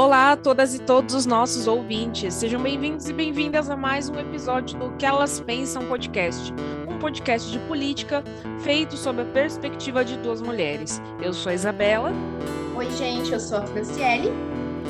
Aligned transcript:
Olá 0.00 0.32
a 0.32 0.36
todas 0.36 0.74
e 0.74 0.78
todos 0.78 1.14
os 1.14 1.26
nossos 1.26 1.66
ouvintes. 1.66 2.32
Sejam 2.32 2.62
bem-vindos 2.62 3.06
e 3.10 3.12
bem-vindas 3.12 3.68
a 3.68 3.76
mais 3.76 4.08
um 4.08 4.18
episódio 4.18 4.78
do 4.78 4.92
Que 4.92 5.04
Elas 5.04 5.40
Pensam 5.40 5.84
Podcast, 5.88 6.54
um 6.88 6.98
podcast 6.98 7.52
de 7.52 7.58
política 7.58 8.24
feito 8.60 8.96
sob 8.96 9.20
a 9.20 9.26
perspectiva 9.26 10.02
de 10.02 10.16
duas 10.16 10.40
mulheres. 10.40 11.02
Eu 11.20 11.34
sou 11.34 11.50
a 11.50 11.54
Isabela. 11.54 12.14
Oi, 12.74 12.90
gente, 12.92 13.30
eu 13.30 13.38
sou 13.38 13.58
a 13.58 13.66
Franciele. 13.66 14.32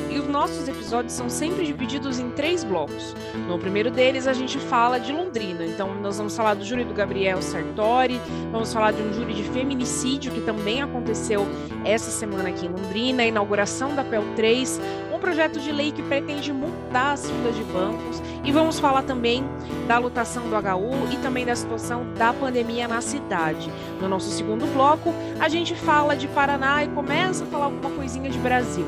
E 0.09 0.17
os 0.19 0.27
nossos 0.27 0.67
episódios 0.67 1.13
são 1.13 1.29
sempre 1.29 1.65
divididos 1.65 2.19
em 2.19 2.29
três 2.31 2.63
blocos. 2.63 3.15
No 3.47 3.57
primeiro 3.57 3.89
deles, 3.89 4.27
a 4.27 4.33
gente 4.33 4.57
fala 4.59 4.99
de 4.99 5.11
Londrina. 5.11 5.65
Então, 5.65 5.95
nós 5.95 6.17
vamos 6.17 6.35
falar 6.35 6.53
do 6.53 6.65
júri 6.65 6.83
do 6.83 6.93
Gabriel 6.93 7.41
Sartori, 7.41 8.19
vamos 8.51 8.73
falar 8.73 8.91
de 8.91 9.01
um 9.01 9.13
júri 9.13 9.33
de 9.33 9.43
feminicídio 9.43 10.31
que 10.31 10.41
também 10.41 10.81
aconteceu 10.81 11.45
essa 11.85 12.11
semana 12.11 12.49
aqui 12.49 12.65
em 12.65 12.69
Londrina, 12.69 13.23
a 13.23 13.25
inauguração 13.25 13.95
da 13.95 14.03
PEL 14.03 14.23
3, 14.35 14.79
um 14.79 15.00
projeto 15.21 15.59
de 15.59 15.71
lei 15.71 15.91
que 15.91 16.01
pretende 16.01 16.51
mudar 16.51 17.13
as 17.13 17.29
filas 17.29 17.55
de 17.55 17.63
bancos. 17.63 18.21
E 18.43 18.51
vamos 18.51 18.79
falar 18.79 19.03
também 19.03 19.45
da 19.87 19.99
lutação 19.99 20.43
do 20.49 20.55
HU 20.55 21.13
e 21.13 21.17
também 21.17 21.45
da 21.45 21.55
situação 21.55 22.05
da 22.17 22.33
pandemia 22.33 22.87
na 22.87 22.99
cidade. 22.99 23.71
No 24.01 24.09
nosso 24.09 24.29
segundo 24.31 24.65
bloco, 24.73 25.13
a 25.39 25.47
gente 25.47 25.75
fala 25.75 26.15
de 26.15 26.27
Paraná 26.27 26.83
e 26.83 26.87
começa 26.89 27.43
a 27.43 27.47
falar 27.47 27.65
alguma 27.65 27.91
coisinha 27.91 28.29
de 28.29 28.39
Brasil. 28.39 28.85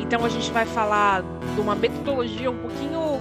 Então 0.00 0.24
a 0.24 0.28
gente 0.28 0.50
vai 0.50 0.66
falar 0.66 1.22
de 1.22 1.60
uma 1.60 1.74
metodologia 1.74 2.50
um 2.50 2.58
pouquinho 2.58 3.20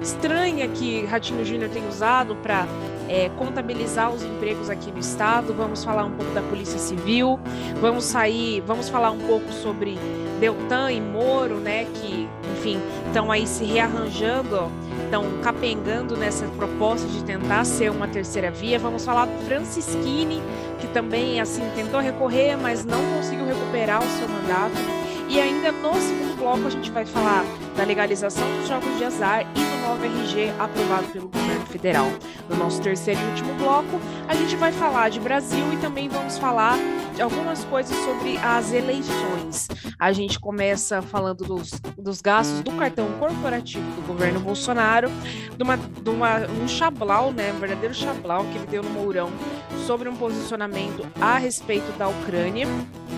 estranha 0.00 0.68
que 0.68 1.04
Ratinho 1.06 1.44
Júnior 1.44 1.70
tem 1.70 1.86
usado 1.88 2.36
para 2.36 2.66
é, 3.08 3.28
contabilizar 3.30 4.12
os 4.12 4.22
empregos 4.22 4.70
aqui 4.70 4.92
no 4.92 4.98
estado. 4.98 5.54
Vamos 5.54 5.82
falar 5.82 6.04
um 6.04 6.12
pouco 6.12 6.32
da 6.32 6.42
Polícia 6.42 6.78
Civil. 6.78 7.40
Vamos 7.80 8.04
sair, 8.04 8.60
vamos 8.60 8.88
falar 8.88 9.10
um 9.10 9.18
pouco 9.18 9.50
sobre 9.52 9.98
Deltan 10.38 10.92
e 10.92 11.00
Moro, 11.00 11.56
né? 11.56 11.86
Que, 11.94 12.28
enfim, 12.52 12.80
estão 13.06 13.30
aí 13.30 13.46
se 13.46 13.64
rearranjando, 13.64 14.70
estão 15.04 15.24
capengando 15.42 16.16
nessa 16.16 16.46
proposta 16.48 17.06
de 17.08 17.24
tentar 17.24 17.64
ser 17.64 17.90
uma 17.90 18.08
terceira 18.08 18.50
via. 18.50 18.78
Vamos 18.78 19.04
falar 19.04 19.26
do 19.26 19.44
Francisquini, 19.46 20.42
que 20.80 20.86
também 20.88 21.40
assim 21.40 21.62
tentou 21.74 22.00
recorrer, 22.00 22.56
mas 22.56 22.84
não 22.84 23.02
conseguiu 23.16 23.46
recuperar 23.46 24.02
o 24.02 24.08
seu 24.18 24.28
mandato. 24.28 25.06
E 25.28 25.40
ainda 25.40 25.72
no 25.72 25.92
segundo 25.94 26.36
bloco 26.38 26.66
a 26.66 26.70
gente 26.70 26.90
vai 26.90 27.04
falar 27.04 27.44
da 27.76 27.84
legalização 27.84 28.46
dos 28.58 28.68
jogos 28.68 28.96
de 28.96 29.04
azar 29.04 29.42
e 29.42 29.44
do 29.58 29.88
novo 29.88 30.04
RG 30.04 30.52
aprovado 30.58 31.08
pelo 31.08 31.28
governo 31.28 31.66
federal. 31.66 32.06
No 32.48 32.56
nosso 32.56 32.80
terceiro 32.80 33.20
e 33.20 33.24
último 33.30 33.54
bloco, 33.54 34.00
a 34.28 34.34
gente 34.34 34.54
vai 34.56 34.70
falar 34.70 35.08
de 35.08 35.18
Brasil 35.18 35.72
e 35.72 35.76
também 35.78 36.08
vamos 36.08 36.38
falar 36.38 36.78
de 37.16 37.22
algumas 37.22 37.64
coisas 37.64 37.96
sobre 38.04 38.36
as 38.36 38.72
eleições. 38.74 39.68
A 39.98 40.12
gente 40.12 40.38
começa 40.38 41.00
falando 41.00 41.44
dos, 41.44 41.70
dos 41.96 42.20
gastos 42.20 42.60
do 42.60 42.70
cartão 42.72 43.10
corporativo 43.18 43.84
do 44.02 44.06
governo 44.06 44.38
Bolsonaro, 44.38 45.08
de, 45.56 45.62
uma, 45.62 45.78
de 45.78 46.10
uma, 46.10 46.40
um 46.62 46.68
chablau, 46.68 47.32
né, 47.32 47.54
um 47.54 47.58
verdadeiro 47.58 47.94
chablau 47.94 48.44
que 48.44 48.58
ele 48.58 48.66
deu 48.66 48.82
no 48.82 48.90
Mourão 48.90 49.30
sobre 49.86 50.10
um 50.10 50.16
posicionamento 50.16 51.06
a 51.18 51.38
respeito 51.38 51.90
da 51.96 52.06
Ucrânia. 52.06 52.66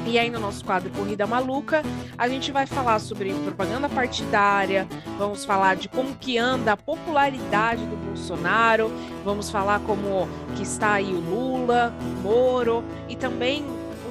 E 0.07 0.17
aí, 0.17 0.31
no 0.31 0.39
nosso 0.39 0.65
quadro 0.65 0.91
Corrida 0.91 1.27
Maluca, 1.27 1.83
a 2.17 2.29
gente 2.29 2.53
vai 2.53 2.67
falar 2.67 3.01
sobre 3.01 3.35
propaganda 3.35 3.89
partidária, 3.89 4.87
vamos 5.19 5.45
falar 5.45 5.75
de 5.75 5.89
como 5.89 6.15
que 6.15 6.39
anda 6.39 6.73
a 6.73 6.77
popularidade 6.77 7.85
do 7.85 7.97
Bolsonaro, 7.97 8.91
vamos 9.25 9.51
falar 9.51 9.81
como 9.81 10.29
que 10.57 10.63
está 10.63 10.93
aí 10.93 11.13
o 11.13 11.21
Lula, 11.21 11.93
Moro, 12.23 12.85
e 13.09 13.17
também 13.17 13.65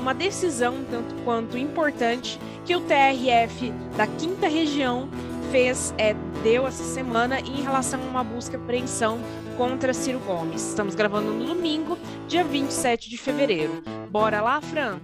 uma 0.07 0.13
decisão 0.13 0.85
tanto 0.89 1.13
quanto 1.25 1.57
importante 1.57 2.39
que 2.65 2.73
o 2.73 2.79
TRF 2.79 3.73
da 3.97 4.07
quinta 4.07 4.47
região 4.47 5.09
fez, 5.51 5.93
é, 5.97 6.13
deu 6.41 6.65
essa 6.65 6.85
semana 6.85 7.41
em 7.41 7.61
relação 7.61 8.01
a 8.01 8.05
uma 8.05 8.23
busca 8.23 8.55
apreensão 8.55 9.19
contra 9.57 9.93
Ciro 9.93 10.19
Gomes. 10.21 10.65
Estamos 10.69 10.95
gravando 10.95 11.33
no 11.33 11.47
domingo, 11.47 11.97
dia 12.25 12.41
27 12.41 13.09
de 13.09 13.17
fevereiro. 13.17 13.83
Bora 14.09 14.39
lá, 14.39 14.61
Fran? 14.61 15.01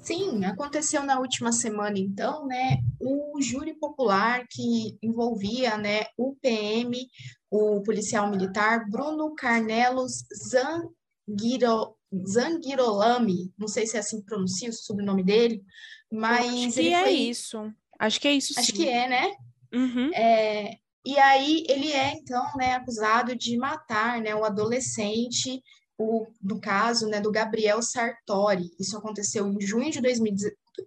Sim, 0.00 0.46
aconteceu 0.46 1.04
na 1.04 1.20
última 1.20 1.52
semana, 1.52 1.98
então, 1.98 2.46
né, 2.46 2.78
o 2.98 3.38
júri 3.42 3.74
popular 3.74 4.46
que 4.48 4.96
envolvia, 5.02 5.76
né, 5.76 6.06
o 6.16 6.34
PM, 6.40 6.96
o 7.50 7.82
policial 7.82 8.30
militar 8.30 8.88
Bruno 8.88 9.34
Carnelos 9.34 10.24
Zangiro, 10.48 11.97
Zangirolami, 12.26 13.52
não 13.58 13.68
sei 13.68 13.86
se 13.86 13.96
é 13.96 14.00
assim 14.00 14.20
que 14.20 14.26
pronuncia 14.26 14.70
o 14.70 14.72
sobrenome 14.72 15.22
dele, 15.22 15.62
mas... 16.10 16.68
Acho 16.68 16.74
que 16.74 16.94
é 16.94 17.02
foi... 17.02 17.12
isso, 17.12 17.72
acho 17.98 18.20
que 18.20 18.28
é 18.28 18.32
isso 18.32 18.58
Acho 18.58 18.70
sim. 18.70 18.76
que 18.76 18.88
é, 18.88 19.08
né? 19.08 19.34
Uhum. 19.72 20.10
É, 20.14 20.78
e 21.04 21.18
aí 21.18 21.64
ele 21.68 21.92
é, 21.92 22.12
então, 22.12 22.44
né, 22.56 22.74
acusado 22.74 23.36
de 23.36 23.56
matar, 23.56 24.20
né, 24.20 24.34
o 24.34 24.44
adolescente 24.44 25.62
o, 25.98 26.26
do 26.40 26.60
caso 26.60 27.08
né, 27.08 27.20
do 27.20 27.32
Gabriel 27.32 27.82
Sartori. 27.82 28.70
Isso 28.78 28.96
aconteceu 28.96 29.46
em 29.48 29.60
junho 29.60 29.90
de, 29.90 30.00
2000, 30.00 30.34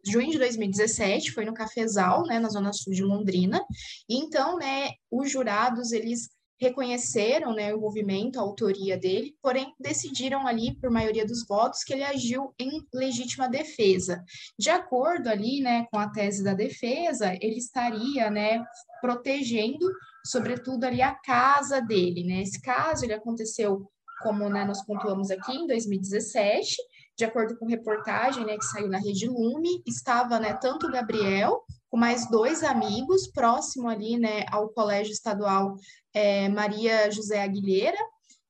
junho 0.05 0.31
de 0.31 0.39
2017, 0.39 1.33
foi 1.33 1.43
no 1.43 1.53
Cafezal, 1.53 2.23
né, 2.25 2.39
na 2.39 2.49
zona 2.49 2.71
sul 2.71 2.93
de 2.93 3.03
Londrina. 3.03 3.61
E 4.07 4.15
então, 4.17 4.57
né, 4.57 4.91
os 5.11 5.29
jurados, 5.29 5.91
eles 5.91 6.29
reconheceram 6.61 7.55
né, 7.55 7.73
o 7.73 7.77
envolvimento, 7.77 8.37
a 8.37 8.43
autoria 8.43 8.95
dele, 8.95 9.35
porém 9.41 9.73
decidiram 9.79 10.45
ali, 10.45 10.75
por 10.75 10.91
maioria 10.91 11.25
dos 11.25 11.45
votos, 11.47 11.83
que 11.83 11.91
ele 11.91 12.03
agiu 12.03 12.53
em 12.59 12.85
legítima 12.93 13.49
defesa. 13.49 14.23
De 14.59 14.69
acordo 14.69 15.27
ali 15.27 15.59
né, 15.59 15.87
com 15.91 15.97
a 15.97 16.07
tese 16.09 16.43
da 16.43 16.53
defesa, 16.53 17.33
ele 17.41 17.57
estaria 17.57 18.29
né, 18.29 18.63
protegendo, 19.01 19.85
sobretudo 20.23 20.83
ali, 20.83 21.01
a 21.01 21.15
casa 21.15 21.81
dele. 21.81 22.23
Né? 22.23 22.43
Esse 22.43 22.61
caso 22.61 23.05
ele 23.05 23.13
aconteceu 23.13 23.89
como 24.21 24.47
né, 24.47 24.63
nós 24.63 24.85
pontuamos 24.85 25.31
aqui, 25.31 25.53
em 25.53 25.65
2017, 25.65 26.75
de 27.17 27.25
acordo 27.25 27.57
com 27.57 27.65
reportagem 27.65 28.45
né, 28.45 28.55
que 28.55 28.65
saiu 28.65 28.87
na 28.87 28.99
Rede 28.99 29.27
Lume, 29.27 29.81
estava 29.87 30.39
né, 30.39 30.53
tanto 30.53 30.85
o 30.85 30.91
Gabriel 30.91 31.63
com 31.91 31.97
mais 31.97 32.27
dois 32.29 32.63
amigos, 32.63 33.27
próximo 33.27 33.89
ali 33.89 34.17
né, 34.17 34.45
ao 34.49 34.69
Colégio 34.69 35.11
Estadual 35.11 35.75
é, 36.13 36.47
Maria 36.47 37.11
José 37.11 37.43
Aguilheira, 37.43 37.97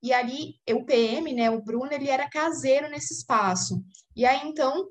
e 0.02 0.14
ali 0.14 0.56
o 0.70 0.86
PM, 0.86 1.34
né, 1.34 1.50
o 1.50 1.62
Bruno, 1.62 1.90
ele 1.92 2.08
era 2.08 2.30
caseiro 2.30 2.88
nesse 2.88 3.16
espaço. 3.16 3.84
E 4.16 4.26
aí, 4.26 4.48
então, 4.48 4.88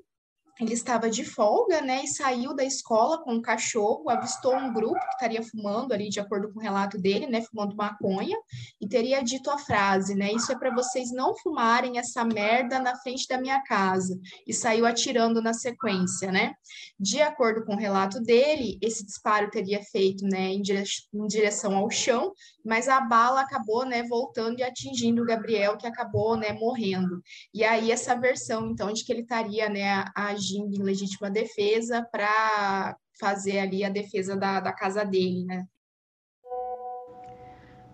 ele 0.59 0.73
estava 0.73 1.09
de 1.09 1.23
folga, 1.23 1.81
né, 1.81 2.03
e 2.03 2.07
saiu 2.07 2.55
da 2.55 2.63
escola 2.63 3.23
com 3.23 3.33
um 3.33 3.41
cachorro, 3.41 4.09
avistou 4.09 4.55
um 4.55 4.71
grupo 4.71 4.99
que 4.99 5.13
estaria 5.13 5.41
fumando 5.43 5.91
ali, 5.93 6.09
de 6.09 6.19
acordo 6.19 6.51
com 6.51 6.59
o 6.59 6.61
relato 6.61 6.97
dele, 6.99 7.25
né, 7.25 7.41
fumando 7.41 7.75
maconha, 7.75 8.37
e 8.79 8.87
teria 8.87 9.23
dito 9.23 9.49
a 9.49 9.57
frase, 9.57 10.13
né, 10.13 10.31
isso 10.31 10.51
é 10.51 10.57
para 10.57 10.73
vocês 10.73 11.11
não 11.11 11.35
fumarem 11.37 11.97
essa 11.97 12.23
merda 12.23 12.79
na 12.79 12.95
frente 12.97 13.27
da 13.27 13.39
minha 13.39 13.61
casa, 13.63 14.19
e 14.45 14.53
saiu 14.53 14.85
atirando 14.85 15.41
na 15.41 15.53
sequência, 15.53 16.31
né. 16.31 16.53
De 16.99 17.21
acordo 17.21 17.65
com 17.65 17.73
o 17.73 17.79
relato 17.79 18.19
dele, 18.19 18.77
esse 18.81 19.05
disparo 19.05 19.49
teria 19.49 19.81
feito, 19.83 20.25
né, 20.25 20.49
em, 20.49 20.61
dire 20.61 20.83
em 21.13 21.27
direção 21.27 21.75
ao 21.75 21.89
chão, 21.89 22.33
mas 22.63 22.87
a 22.87 23.01
bala 23.01 23.41
acabou, 23.41 23.85
né, 23.85 24.03
voltando 24.03 24.59
e 24.59 24.63
atingindo 24.63 25.23
o 25.23 25.25
Gabriel, 25.25 25.77
que 25.77 25.87
acabou, 25.87 26.37
né, 26.37 26.53
morrendo. 26.53 27.21
E 27.53 27.63
aí 27.63 27.91
essa 27.91 28.15
versão, 28.15 28.69
então, 28.69 28.91
de 28.93 29.03
que 29.03 29.11
ele 29.11 29.21
estaria, 29.21 29.67
né, 29.69 30.05
agindo 30.15 30.40
agindo 30.41 30.75
em 30.75 30.83
legítima 30.83 31.29
defesa 31.29 32.03
para 32.11 32.97
fazer 33.19 33.59
ali 33.59 33.83
a 33.83 33.89
defesa 33.89 34.35
da, 34.35 34.59
da 34.59 34.73
casa 34.73 35.05
dele, 35.05 35.45
né? 35.45 35.65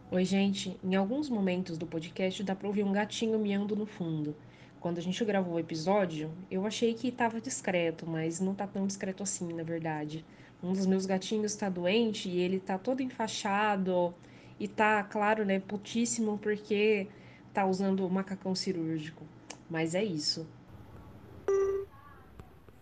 Oi, 0.10 0.24
gente. 0.24 0.80
Em 0.82 0.96
alguns 0.96 1.30
momentos 1.30 1.78
do 1.78 1.86
podcast 1.86 2.42
dá 2.42 2.56
para 2.56 2.68
ouvir 2.68 2.84
um 2.84 2.94
gatinho 2.94 3.38
miando 3.38 3.76
no 3.76 3.86
fundo. 3.86 4.34
Quando 4.80 5.00
a 5.00 5.02
gente 5.02 5.24
gravou 5.26 5.56
o 5.56 5.60
episódio, 5.60 6.32
eu 6.50 6.66
achei 6.66 6.94
que 6.94 7.10
estava 7.10 7.42
discreto, 7.42 8.08
mas 8.08 8.40
não 8.40 8.56
tá 8.56 8.66
tão 8.66 8.88
discreto 8.88 9.22
assim, 9.22 9.52
na 9.52 9.64
verdade. 9.64 10.26
Um 10.64 10.72
dos 10.72 10.86
meus 10.86 11.06
gatinhos 11.06 11.52
está 11.52 11.68
doente 11.68 12.30
e 12.30 12.40
ele 12.40 12.60
tá 12.60 12.78
todo 12.78 13.02
enfaixado 13.02 14.16
e 14.58 14.68
tá, 14.68 15.04
claro, 15.04 15.44
né, 15.44 15.60
putíssimo 15.60 16.38
porque 16.38 17.08
tá 17.54 17.66
usando 17.66 18.08
o 18.08 18.10
macacão 18.10 18.56
cirúrgico. 18.56 19.26
Mas 19.70 19.94
é 19.94 20.04
isso 20.04 20.48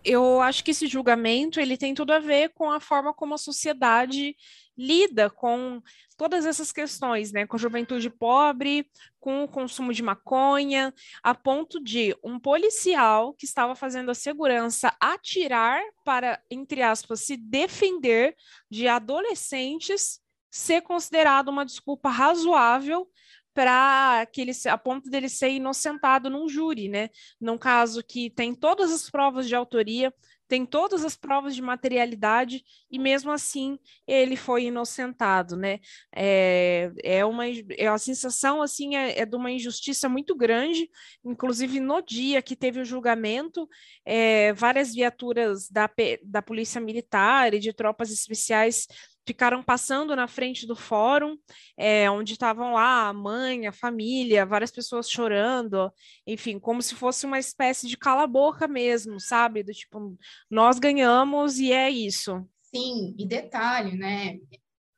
eu 0.06 0.40
acho 0.40 0.62
que 0.62 0.70
esse 0.70 0.86
julgamento 0.86 1.58
ele 1.58 1.76
tem 1.76 1.92
tudo 1.92 2.12
a 2.12 2.20
ver 2.20 2.50
com 2.50 2.70
a 2.70 2.78
forma 2.78 3.12
como 3.12 3.34
a 3.34 3.38
sociedade 3.38 4.36
lida 4.78 5.28
com 5.28 5.82
todas 6.16 6.46
essas 6.46 6.70
questões, 6.70 7.32
né, 7.32 7.44
com 7.46 7.56
a 7.56 7.58
juventude 7.58 8.08
pobre, 8.08 8.88
com 9.18 9.42
o 9.42 9.48
consumo 9.48 9.92
de 9.92 10.02
maconha, 10.02 10.94
a 11.22 11.34
ponto 11.34 11.82
de 11.82 12.16
um 12.22 12.38
policial 12.38 13.34
que 13.34 13.44
estava 13.44 13.74
fazendo 13.74 14.10
a 14.10 14.14
segurança 14.14 14.94
atirar 15.00 15.82
para, 16.04 16.40
entre 16.48 16.82
aspas, 16.82 17.20
se 17.20 17.36
defender 17.36 18.36
de 18.70 18.86
adolescentes 18.86 20.20
ser 20.50 20.82
considerado 20.82 21.48
uma 21.48 21.66
desculpa 21.66 22.08
razoável 22.08 23.08
para 23.56 24.26
que 24.26 24.42
ele 24.42 24.52
a 24.66 24.76
ponto 24.76 25.08
dele 25.08 25.30
ser 25.30 25.48
inocentado 25.48 26.28
num 26.28 26.46
júri, 26.46 26.90
né? 26.90 27.08
Num 27.40 27.56
caso 27.56 28.04
que 28.04 28.28
tem 28.28 28.54
todas 28.54 28.92
as 28.92 29.08
provas 29.08 29.48
de 29.48 29.54
autoria, 29.56 30.12
tem 30.46 30.66
todas 30.66 31.06
as 31.06 31.16
provas 31.16 31.54
de 31.54 31.62
materialidade 31.62 32.62
e 32.90 32.98
mesmo 32.98 33.32
assim 33.32 33.78
ele 34.06 34.36
foi 34.36 34.64
inocentado, 34.64 35.56
né? 35.56 35.80
É, 36.14 36.92
é 37.02 37.24
uma 37.24 37.44
é 37.48 37.86
a 37.86 37.96
sensação 37.96 38.60
assim 38.60 38.94
é, 38.94 39.20
é 39.20 39.24
de 39.24 39.34
uma 39.34 39.50
injustiça 39.50 40.06
muito 40.06 40.36
grande, 40.36 40.90
inclusive 41.24 41.80
no 41.80 42.02
dia 42.02 42.42
que 42.42 42.54
teve 42.54 42.80
o 42.80 42.84
julgamento, 42.84 43.66
é, 44.04 44.52
várias 44.52 44.92
viaturas 44.92 45.70
da, 45.70 45.88
da 46.22 46.42
polícia 46.42 46.78
militar 46.78 47.54
e 47.54 47.58
de 47.58 47.72
tropas 47.72 48.10
especiais 48.12 48.86
ficaram 49.26 49.62
passando 49.62 50.14
na 50.14 50.28
frente 50.28 50.66
do 50.66 50.76
fórum, 50.76 51.36
é, 51.76 52.08
onde 52.08 52.34
estavam 52.34 52.72
lá 52.72 53.08
a 53.08 53.12
mãe, 53.12 53.66
a 53.66 53.72
família, 53.72 54.46
várias 54.46 54.70
pessoas 54.70 55.10
chorando, 55.10 55.92
enfim, 56.26 56.58
como 56.58 56.80
se 56.80 56.94
fosse 56.94 57.26
uma 57.26 57.38
espécie 57.38 57.88
de 57.88 57.96
cala-boca 57.96 58.68
mesmo, 58.68 59.18
sabe? 59.18 59.64
Do 59.64 59.72
tipo, 59.72 60.16
nós 60.48 60.78
ganhamos 60.78 61.58
e 61.58 61.72
é 61.72 61.90
isso. 61.90 62.48
Sim, 62.74 63.14
e 63.18 63.26
detalhe, 63.26 63.96
né? 63.96 64.38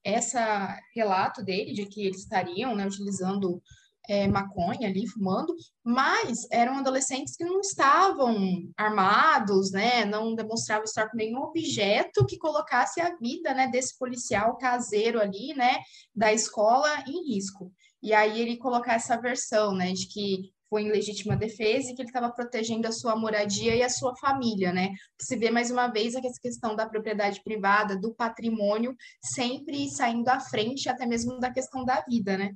Essa 0.05 0.79
relato 0.95 1.43
dele 1.43 1.73
de 1.73 1.87
que 1.87 2.07
eles 2.07 2.21
estariam 2.21 2.75
né, 2.75 2.87
utilizando 2.87 3.63
é, 4.09 4.27
maconha 4.27 4.89
ali, 4.89 5.07
fumando, 5.07 5.55
mas 5.85 6.47
eram 6.51 6.79
adolescentes 6.79 7.37
que 7.37 7.45
não 7.45 7.61
estavam 7.61 8.37
armados, 8.77 9.71
né, 9.71 10.05
não 10.05 10.35
demonstravam 10.35 10.85
estar 10.85 11.09
com 11.11 11.17
nenhum 11.17 11.43
objeto 11.43 12.25
que 12.25 12.39
colocasse 12.39 13.01
a 13.01 13.15
vida, 13.17 13.53
né, 13.53 13.69
desse 13.69 13.97
policial 13.99 14.57
caseiro 14.57 15.21
ali, 15.21 15.55
né, 15.55 15.77
da 16.15 16.33
escola 16.33 17.05
em 17.07 17.35
risco. 17.35 17.71
E 18.03 18.15
aí 18.15 18.41
ele 18.41 18.57
colocar 18.57 18.95
essa 18.95 19.21
versão, 19.21 19.75
né, 19.75 19.93
de 19.93 20.07
que 20.09 20.53
foi 20.71 20.83
em 20.83 20.91
legítima 20.91 21.37
defesa 21.37 21.91
e 21.91 21.95
que 21.95 22.03
ele 22.03 22.09
estava 22.09 22.31
protegendo 22.31 22.87
a 22.87 22.93
sua 22.93 23.17
moradia 23.17 23.75
e 23.75 23.83
a 23.83 23.89
sua 23.89 24.15
família, 24.17 24.71
né? 24.71 24.91
Se 25.19 25.35
vê 25.35 25.51
mais 25.51 25.71
uma 25.71 25.89
vez 25.89 26.15
essa 26.15 26.39
questão 26.41 26.77
da 26.77 26.87
propriedade 26.87 27.43
privada, 27.43 27.97
do 27.97 28.15
patrimônio, 28.15 28.95
sempre 29.23 29.89
saindo 29.89 30.29
à 30.29 30.39
frente, 30.39 30.89
até 30.89 31.07
mesmo 31.07 31.39
da 31.39 31.51
questão 31.51 31.87
da 31.87 32.05
vida, 32.07 32.37
né? 32.37 32.55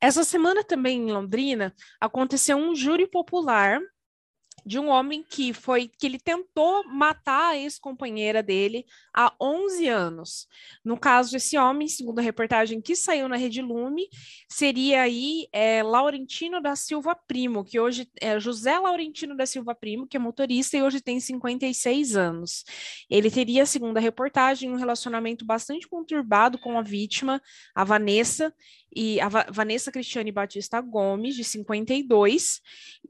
Essa 0.00 0.24
semana 0.24 0.62
também 0.62 0.98
em 0.98 1.12
Londrina 1.12 1.74
aconteceu 2.00 2.56
um 2.56 2.74
júri 2.74 3.06
popular 3.06 3.80
de 4.68 4.78
um 4.78 4.88
homem 4.88 5.24
que 5.26 5.54
foi 5.54 5.88
que 5.88 6.06
ele 6.06 6.18
tentou 6.18 6.84
matar 6.84 7.52
a 7.52 7.56
ex-companheira 7.56 8.42
dele 8.42 8.84
há 9.14 9.34
11 9.40 9.88
anos. 9.88 10.46
No 10.84 10.98
caso, 10.98 11.34
esse 11.36 11.56
homem, 11.56 11.88
segundo 11.88 12.18
a 12.18 12.22
reportagem 12.22 12.78
que 12.78 12.94
saiu 12.94 13.28
na 13.28 13.36
Rede 13.36 13.62
Lume, 13.62 14.08
seria 14.46 15.02
aí 15.02 15.48
é, 15.52 15.82
Laurentino 15.82 16.60
da 16.60 16.76
Silva 16.76 17.14
Primo, 17.14 17.64
que 17.64 17.80
hoje 17.80 18.10
é 18.20 18.38
José 18.38 18.78
Laurentino 18.78 19.34
da 19.34 19.46
Silva 19.46 19.74
Primo, 19.74 20.06
que 20.06 20.18
é 20.18 20.20
motorista 20.20 20.76
e 20.76 20.82
hoje 20.82 21.00
tem 21.00 21.18
56 21.18 22.14
anos. 22.14 22.64
Ele 23.08 23.30
teria, 23.30 23.64
segundo 23.64 23.96
a 23.96 24.00
reportagem, 24.00 24.70
um 24.70 24.76
relacionamento 24.76 25.46
bastante 25.46 25.88
conturbado 25.88 26.58
com 26.58 26.78
a 26.78 26.82
vítima, 26.82 27.40
a 27.74 27.84
Vanessa, 27.84 28.52
e 28.94 29.20
a 29.20 29.28
Vanessa 29.28 29.92
Cristiane 29.92 30.32
Batista 30.32 30.80
Gomes, 30.80 31.34
de 31.34 31.44
52, 31.44 32.60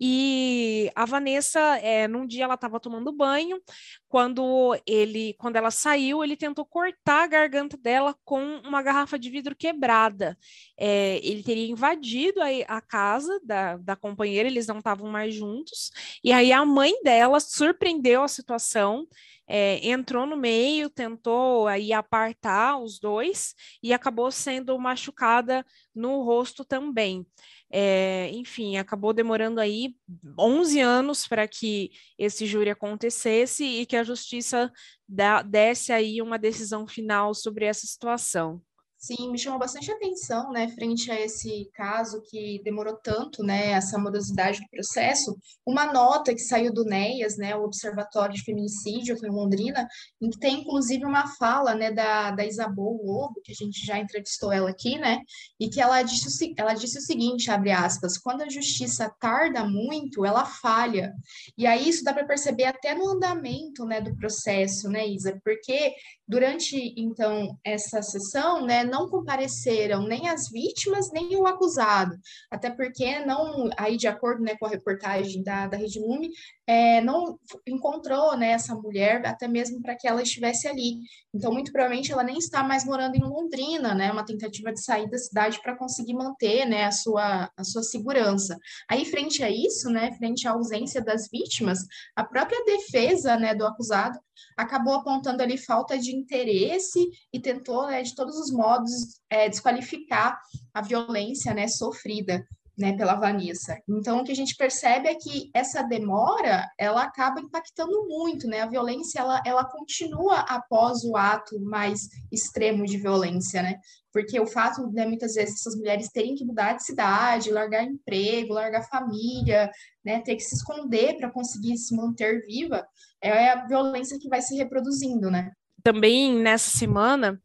e 0.00 0.90
a 0.94 1.04
Vanessa, 1.04 1.60
é, 1.78 2.08
num 2.08 2.26
dia 2.26 2.44
ela 2.44 2.54
estava 2.54 2.80
tomando 2.80 3.12
banho, 3.12 3.60
quando 4.08 4.78
ele, 4.86 5.34
quando 5.38 5.56
ela 5.56 5.70
saiu, 5.70 6.24
ele 6.24 6.36
tentou 6.36 6.64
cortar 6.64 7.24
a 7.24 7.26
garganta 7.26 7.76
dela 7.76 8.14
com 8.24 8.42
uma 8.64 8.82
garrafa 8.82 9.18
de 9.18 9.30
vidro 9.30 9.54
quebrada. 9.54 10.36
É, 10.76 11.18
ele 11.22 11.42
teria 11.42 11.70
invadido 11.70 12.40
a, 12.40 12.48
a 12.76 12.80
casa 12.80 13.40
da, 13.44 13.76
da 13.76 13.96
companheira, 13.96 14.48
eles 14.48 14.66
não 14.66 14.78
estavam 14.78 15.10
mais 15.10 15.34
juntos, 15.34 15.90
e 16.22 16.32
aí 16.32 16.52
a 16.52 16.64
mãe 16.64 16.92
dela 17.02 17.40
surpreendeu 17.40 18.22
a 18.22 18.28
situação 18.28 19.06
é, 19.48 19.88
entrou 19.88 20.26
no 20.26 20.36
meio, 20.36 20.90
tentou 20.90 21.66
aí 21.66 21.92
apartar 21.92 22.78
os 22.78 23.00
dois 23.00 23.54
e 23.82 23.92
acabou 23.92 24.30
sendo 24.30 24.78
machucada 24.78 25.64
no 25.94 26.22
rosto 26.22 26.64
também. 26.64 27.26
É, 27.70 28.30
enfim, 28.32 28.76
acabou 28.76 29.12
demorando 29.12 29.60
aí 29.60 29.94
11 30.38 30.80
anos 30.80 31.26
para 31.26 31.46
que 31.46 31.90
esse 32.18 32.46
júri 32.46 32.70
acontecesse 32.70 33.64
e 33.64 33.86
que 33.86 33.96
a 33.96 34.04
justiça 34.04 34.72
da, 35.06 35.42
desse 35.42 35.92
aí 35.92 36.20
uma 36.22 36.38
decisão 36.38 36.86
final 36.86 37.34
sobre 37.34 37.64
essa 37.64 37.86
situação. 37.86 38.62
Sim, 39.00 39.30
me 39.30 39.38
chamou 39.38 39.60
bastante 39.60 39.92
atenção, 39.92 40.50
né, 40.50 40.66
frente 40.70 41.08
a 41.08 41.20
esse 41.20 41.70
caso 41.72 42.20
que 42.28 42.60
demorou 42.64 42.96
tanto, 42.96 43.44
né, 43.44 43.68
essa 43.70 43.96
morosidade 43.96 44.60
do 44.60 44.68
processo, 44.68 45.38
uma 45.64 45.92
nota 45.92 46.34
que 46.34 46.40
saiu 46.40 46.72
do 46.74 46.84
NEAS, 46.84 47.36
né, 47.36 47.54
o 47.54 47.62
Observatório 47.62 48.34
de 48.34 48.42
Feminicídio 48.42 49.14
aqui 49.14 49.24
em 49.24 49.30
Londrina, 49.30 49.86
em 50.20 50.28
que 50.28 50.38
tem 50.40 50.62
inclusive 50.62 51.04
uma 51.04 51.28
fala, 51.36 51.76
né, 51.76 51.92
da, 51.92 52.32
da 52.32 52.44
Isabel 52.44 53.00
Lobo, 53.04 53.40
que 53.44 53.52
a 53.52 53.54
gente 53.54 53.86
já 53.86 53.96
entrevistou 53.96 54.52
ela 54.52 54.68
aqui, 54.68 54.98
né, 54.98 55.20
e 55.60 55.68
que 55.68 55.80
ela 55.80 56.02
disse, 56.02 56.52
ela 56.58 56.74
disse 56.74 56.98
o 56.98 57.02
seguinte, 57.02 57.52
abre 57.52 57.70
aspas, 57.70 58.18
quando 58.18 58.42
a 58.42 58.48
justiça 58.48 59.08
tarda 59.20 59.64
muito, 59.64 60.26
ela 60.26 60.44
falha. 60.44 61.14
E 61.56 61.68
aí 61.68 61.88
isso 61.88 62.02
dá 62.02 62.12
para 62.12 62.26
perceber 62.26 62.64
até 62.64 62.96
no 62.96 63.08
andamento, 63.08 63.84
né, 63.84 64.00
do 64.00 64.16
processo, 64.16 64.88
né, 64.88 65.06
Isa, 65.06 65.40
porque 65.44 65.94
durante, 66.28 66.94
então, 66.94 67.58
essa 67.64 68.02
sessão, 68.02 68.66
né, 68.66 68.84
não 68.84 69.08
compareceram 69.08 70.06
nem 70.06 70.28
as 70.28 70.50
vítimas, 70.50 71.10
nem 71.10 71.34
o 71.36 71.46
acusado, 71.46 72.14
até 72.50 72.70
porque 72.70 73.24
não, 73.24 73.70
aí 73.78 73.96
de 73.96 74.06
acordo 74.06 74.42
né, 74.42 74.54
com 74.56 74.66
a 74.66 74.68
reportagem 74.68 75.42
da, 75.42 75.66
da 75.66 75.78
Rede 75.78 75.98
Lume, 75.98 76.30
é, 76.66 77.00
não 77.00 77.38
encontrou 77.66 78.36
né, 78.36 78.50
essa 78.50 78.74
mulher 78.74 79.26
até 79.26 79.48
mesmo 79.48 79.80
para 79.80 79.96
que 79.96 80.06
ela 80.06 80.20
estivesse 80.20 80.68
ali. 80.68 80.98
Então, 81.34 81.50
muito 81.50 81.72
provavelmente, 81.72 82.12
ela 82.12 82.22
nem 82.22 82.36
está 82.36 82.62
mais 82.62 82.84
morando 82.84 83.14
em 83.14 83.22
Londrina, 83.22 83.94
né, 83.94 84.12
uma 84.12 84.24
tentativa 84.24 84.70
de 84.70 84.84
sair 84.84 85.08
da 85.08 85.16
cidade 85.16 85.62
para 85.62 85.78
conseguir 85.78 86.12
manter 86.12 86.66
né, 86.66 86.84
a, 86.84 86.92
sua, 86.92 87.50
a 87.56 87.64
sua 87.64 87.82
segurança. 87.82 88.58
Aí, 88.90 89.06
frente 89.06 89.42
a 89.42 89.50
isso, 89.50 89.88
né, 89.88 90.12
frente 90.18 90.46
à 90.46 90.50
ausência 90.50 91.00
das 91.00 91.28
vítimas, 91.32 91.78
a 92.14 92.22
própria 92.22 92.62
defesa 92.66 93.36
né, 93.38 93.54
do 93.54 93.66
acusado 93.66 94.18
acabou 94.56 94.94
apontando 94.94 95.42
ali 95.42 95.56
falta 95.56 95.98
de 95.98 96.14
interesse 96.18 97.08
e 97.32 97.40
tentou, 97.40 97.86
né, 97.86 98.02
de 98.02 98.14
todos 98.14 98.36
os 98.36 98.50
modos, 98.52 98.90
é, 99.30 99.48
desqualificar 99.48 100.38
a 100.74 100.82
violência 100.82 101.54
né, 101.54 101.68
sofrida 101.68 102.44
né, 102.78 102.96
pela 102.96 103.16
Vanessa. 103.16 103.76
Então, 103.88 104.20
o 104.20 104.24
que 104.24 104.30
a 104.30 104.36
gente 104.36 104.54
percebe 104.54 105.08
é 105.08 105.14
que 105.16 105.50
essa 105.52 105.82
demora, 105.82 106.64
ela 106.78 107.02
acaba 107.02 107.40
impactando 107.40 108.06
muito, 108.06 108.46
né? 108.46 108.60
A 108.60 108.68
violência, 108.68 109.18
ela, 109.18 109.42
ela 109.44 109.64
continua 109.64 110.40
após 110.42 111.02
o 111.02 111.16
ato 111.16 111.58
mais 111.60 112.08
extremo 112.30 112.86
de 112.86 112.96
violência, 112.96 113.62
né? 113.62 113.80
Porque 114.12 114.38
o 114.38 114.46
fato 114.46 114.86
né, 114.92 115.04
muitas 115.04 115.34
vezes, 115.34 115.56
essas 115.56 115.76
mulheres 115.76 116.08
terem 116.08 116.36
que 116.36 116.44
mudar 116.44 116.74
de 116.74 116.84
cidade, 116.84 117.50
largar 117.50 117.82
emprego, 117.82 118.54
largar 118.54 118.88
família, 118.88 119.68
né, 120.04 120.20
ter 120.20 120.36
que 120.36 120.42
se 120.42 120.54
esconder 120.54 121.16
para 121.16 121.32
conseguir 121.32 121.76
se 121.76 121.94
manter 121.96 122.46
viva, 122.46 122.86
é 123.20 123.50
a 123.50 123.66
violência 123.66 124.18
que 124.20 124.28
vai 124.28 124.40
se 124.40 124.56
reproduzindo, 124.56 125.30
né? 125.30 125.50
Também 125.88 126.34
nessa 126.34 126.68
semana 126.68 127.40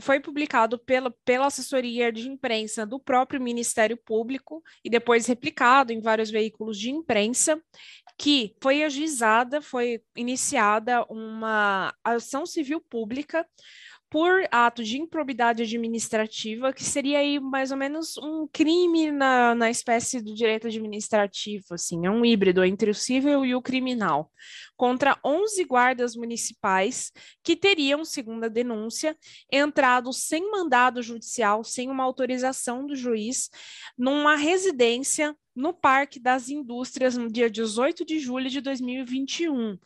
foi 0.00 0.20
publicado 0.20 0.78
pela, 0.78 1.12
pela 1.24 1.46
assessoria 1.46 2.12
de 2.12 2.28
imprensa 2.28 2.86
do 2.86 3.00
próprio 3.00 3.40
Ministério 3.40 3.96
Público 3.96 4.62
e 4.84 4.88
depois 4.88 5.26
replicado 5.26 5.92
em 5.92 6.00
vários 6.00 6.30
veículos 6.30 6.78
de 6.78 6.88
imprensa 6.88 7.60
que 8.16 8.54
foi 8.62 8.84
ajuizada, 8.84 9.60
foi 9.60 10.00
iniciada 10.16 11.04
uma 11.10 11.92
ação 12.04 12.46
civil 12.46 12.80
pública 12.80 13.44
por 14.10 14.44
ato 14.50 14.82
de 14.82 14.98
improbidade 14.98 15.62
administrativa, 15.62 16.72
que 16.72 16.82
seria 16.82 17.20
aí 17.20 17.38
mais 17.38 17.70
ou 17.70 17.76
menos 17.76 18.16
um 18.18 18.46
crime 18.52 19.12
na, 19.12 19.54
na 19.54 19.70
espécie 19.70 20.20
do 20.20 20.34
direito 20.34 20.66
administrativo, 20.66 21.74
assim, 21.74 22.04
é 22.04 22.10
um 22.10 22.24
híbrido 22.24 22.64
entre 22.64 22.90
o 22.90 22.94
civil 22.94 23.44
e 23.44 23.54
o 23.54 23.62
criminal, 23.62 24.30
contra 24.80 25.20
11 25.22 25.62
guardas 25.64 26.16
municipais 26.16 27.12
que 27.44 27.54
teriam, 27.54 28.02
segundo 28.02 28.44
a 28.44 28.48
denúncia, 28.48 29.14
entrado 29.52 30.10
sem 30.10 30.50
mandado 30.50 31.02
judicial, 31.02 31.62
sem 31.62 31.90
uma 31.90 32.02
autorização 32.02 32.86
do 32.86 32.96
juiz, 32.96 33.50
numa 33.98 34.36
residência 34.36 35.36
no 35.54 35.74
Parque 35.74 36.18
das 36.18 36.48
Indústrias 36.48 37.14
no 37.14 37.30
dia 37.30 37.50
18 37.50 38.06
de 38.06 38.18
julho 38.18 38.48
de 38.48 38.62
2021. 38.62 39.78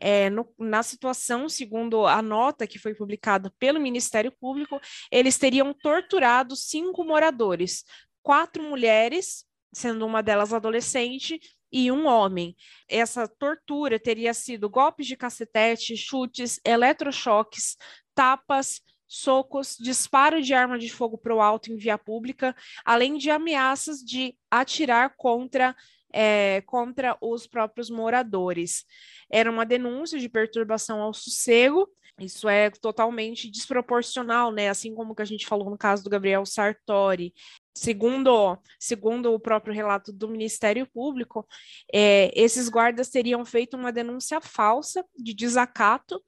É, 0.00 0.28
no, 0.30 0.52
na 0.58 0.82
situação, 0.82 1.48
segundo 1.48 2.04
a 2.04 2.20
nota 2.20 2.66
que 2.66 2.76
foi 2.76 2.92
publicada 2.92 3.54
pelo 3.56 3.78
Ministério 3.78 4.32
Público, 4.32 4.80
eles 5.12 5.38
teriam 5.38 5.72
torturado 5.72 6.56
cinco 6.56 7.04
moradores, 7.04 7.84
quatro 8.20 8.64
mulheres, 8.64 9.44
sendo 9.72 10.04
uma 10.04 10.24
delas 10.24 10.52
adolescente, 10.52 11.38
e 11.72 11.90
um 11.90 12.06
homem. 12.06 12.56
Essa 12.88 13.28
tortura 13.28 13.98
teria 13.98 14.34
sido 14.34 14.68
golpes 14.68 15.06
de 15.06 15.16
cacetete, 15.16 15.96
chutes, 15.96 16.60
eletrochoques, 16.64 17.76
tapas, 18.14 18.80
socos, 19.06 19.76
disparo 19.78 20.40
de 20.40 20.54
arma 20.54 20.78
de 20.78 20.88
fogo 20.88 21.18
para 21.18 21.34
o 21.34 21.40
alto 21.40 21.72
em 21.72 21.76
via 21.76 21.98
pública, 21.98 22.54
além 22.84 23.16
de 23.16 23.30
ameaças 23.30 23.98
de 23.98 24.36
atirar 24.50 25.14
contra 25.16 25.74
é, 26.12 26.60
contra 26.62 27.16
os 27.20 27.46
próprios 27.46 27.88
moradores. 27.88 28.84
Era 29.30 29.50
uma 29.50 29.64
denúncia 29.64 30.18
de 30.18 30.28
perturbação 30.28 31.00
ao 31.00 31.14
sossego. 31.14 31.88
Isso 32.18 32.48
é 32.48 32.68
totalmente 32.70 33.50
desproporcional, 33.50 34.52
né? 34.52 34.68
Assim 34.68 34.94
como 34.94 35.14
que 35.14 35.22
a 35.22 35.26
gente 35.26 35.46
falou 35.46 35.70
no 35.70 35.78
caso 35.78 36.04
do 36.04 36.10
Gabriel 36.10 36.44
Sartori, 36.44 37.32
Segundo, 37.74 38.58
segundo 38.78 39.32
o 39.32 39.38
próprio 39.38 39.72
relato 39.72 40.12
do 40.12 40.28
Ministério 40.28 40.86
Público, 40.86 41.46
é, 41.92 42.30
esses 42.34 42.68
guardas 42.68 43.08
teriam 43.08 43.44
feito 43.44 43.76
uma 43.76 43.92
denúncia 43.92 44.40
falsa 44.40 45.04
de 45.16 45.32
desacato 45.32 46.20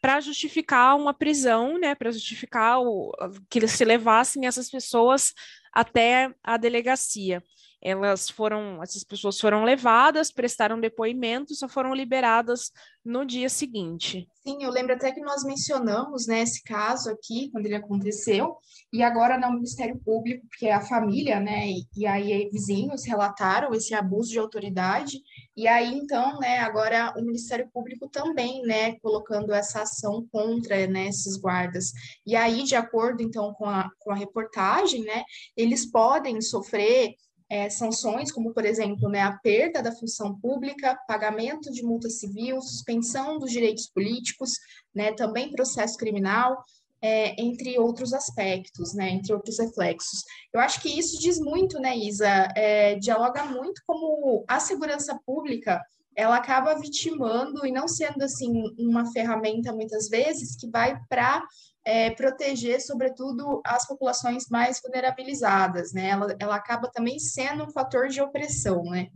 para 0.00 0.20
justificar 0.20 0.96
uma 0.96 1.14
prisão, 1.14 1.78
né, 1.78 1.94
para 1.94 2.12
justificar 2.12 2.80
o, 2.80 3.12
que 3.48 3.66
se 3.66 3.84
levassem 3.84 4.46
essas 4.46 4.70
pessoas 4.70 5.32
até 5.72 6.32
a 6.42 6.56
delegacia. 6.56 7.42
Elas 7.82 8.28
foram, 8.28 8.82
essas 8.82 9.02
pessoas 9.02 9.40
foram 9.40 9.64
levadas, 9.64 10.30
prestaram 10.30 10.78
depoimento, 10.78 11.54
só 11.54 11.68
foram 11.68 11.94
liberadas 11.94 12.70
no 13.04 13.24
dia 13.24 13.48
seguinte. 13.48 14.28
Sim, 14.42 14.62
eu 14.62 14.70
lembro 14.70 14.94
até 14.94 15.10
que 15.12 15.20
nós 15.20 15.44
mencionamos, 15.44 16.26
né, 16.26 16.42
esse 16.42 16.62
caso 16.62 17.10
aqui, 17.10 17.50
quando 17.50 17.66
ele 17.66 17.74
aconteceu, 17.74 18.56
e 18.92 19.02
agora 19.02 19.38
no 19.38 19.52
Ministério 19.52 19.98
Público, 20.04 20.46
porque 20.48 20.68
a 20.68 20.80
família, 20.80 21.40
né, 21.40 21.68
e, 21.68 21.86
e 21.96 22.06
aí 22.06 22.48
vizinhos 22.50 23.04
relataram 23.06 23.72
esse 23.72 23.94
abuso 23.94 24.30
de 24.30 24.38
autoridade, 24.38 25.18
e 25.56 25.66
aí 25.66 25.94
então, 25.94 26.38
né, 26.38 26.58
agora 26.58 27.14
o 27.16 27.22
Ministério 27.22 27.68
Público 27.72 28.08
também, 28.08 28.62
né, 28.62 28.98
colocando 29.00 29.52
essa 29.52 29.82
ação 29.82 30.26
contra, 30.30 30.86
né, 30.86 31.08
esses 31.08 31.36
guardas. 31.36 31.92
E 32.26 32.36
aí, 32.36 32.62
de 32.64 32.74
acordo 32.74 33.22
então 33.22 33.54
com 33.54 33.66
a, 33.66 33.90
com 33.98 34.10
a 34.10 34.16
reportagem, 34.16 35.02
né, 35.02 35.22
eles 35.56 35.90
podem 35.90 36.40
sofrer 36.40 37.14
é, 37.50 37.68
sanções, 37.68 38.30
como, 38.30 38.54
por 38.54 38.64
exemplo, 38.64 39.08
né, 39.08 39.22
a 39.22 39.36
perda 39.38 39.82
da 39.82 39.90
função 39.90 40.38
pública, 40.38 40.96
pagamento 41.08 41.72
de 41.72 41.82
multa 41.82 42.08
civil, 42.08 42.62
suspensão 42.62 43.38
dos 43.38 43.50
direitos 43.50 43.88
políticos, 43.88 44.52
né, 44.94 45.12
também 45.12 45.50
processo 45.50 45.96
criminal, 45.96 46.62
é, 47.02 47.40
entre 47.42 47.76
outros 47.78 48.12
aspectos, 48.12 48.94
né, 48.94 49.10
entre 49.10 49.32
outros 49.32 49.58
reflexos. 49.58 50.22
Eu 50.52 50.60
acho 50.60 50.80
que 50.80 50.88
isso 50.88 51.18
diz 51.18 51.40
muito, 51.40 51.80
né, 51.80 51.96
Isa, 51.96 52.48
é, 52.54 52.94
dialoga 52.94 53.44
muito 53.44 53.82
como 53.84 54.44
a 54.46 54.60
segurança 54.60 55.18
pública 55.26 55.82
ela 56.14 56.36
acaba 56.36 56.78
vitimando 56.78 57.66
e 57.66 57.72
não 57.72 57.88
sendo 57.88 58.22
assim 58.22 58.52
uma 58.78 59.10
ferramenta 59.12 59.72
muitas 59.72 60.08
vezes 60.08 60.54
que 60.56 60.68
vai 60.68 61.00
para 61.08 61.42
é, 61.84 62.10
proteger, 62.10 62.80
sobretudo, 62.80 63.60
as 63.64 63.86
populações 63.86 64.48
mais 64.50 64.80
vulnerabilizadas, 64.82 65.92
né? 65.92 66.08
Ela, 66.08 66.36
ela 66.38 66.56
acaba 66.56 66.90
também 66.90 67.18
sendo 67.18 67.64
um 67.64 67.70
fator 67.70 68.08
de 68.08 68.20
opressão, 68.20 68.82
né? 68.84 69.08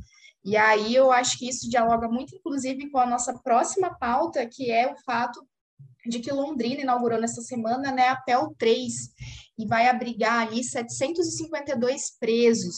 E 0.44 0.56
aí 0.56 0.94
eu 0.94 1.11
acho 1.11 1.38
que 1.38 1.49
isso 1.49 1.71
dialoga 1.71 2.09
muito, 2.09 2.35
inclusive, 2.37 2.90
com 2.90 2.99
a 2.99 3.06
nossa 3.06 3.33
próxima 3.38 3.97
pauta, 3.99 4.47
que 4.47 4.71
é 4.71 4.92
o 4.92 4.97
fato 5.04 5.47
de 6.06 6.21
que 6.21 6.30
Londrina 6.30 6.83
inaugurou 6.83 7.18
nessa 7.18 7.40
semana 7.40 7.90
né, 7.90 8.09
a 8.09 8.16
PEL 8.16 8.54
3 8.59 8.92
e 9.59 9.66
vai 9.66 9.88
abrigar 9.88 10.47
ali 10.47 10.62
752 10.62 12.18
presos 12.18 12.76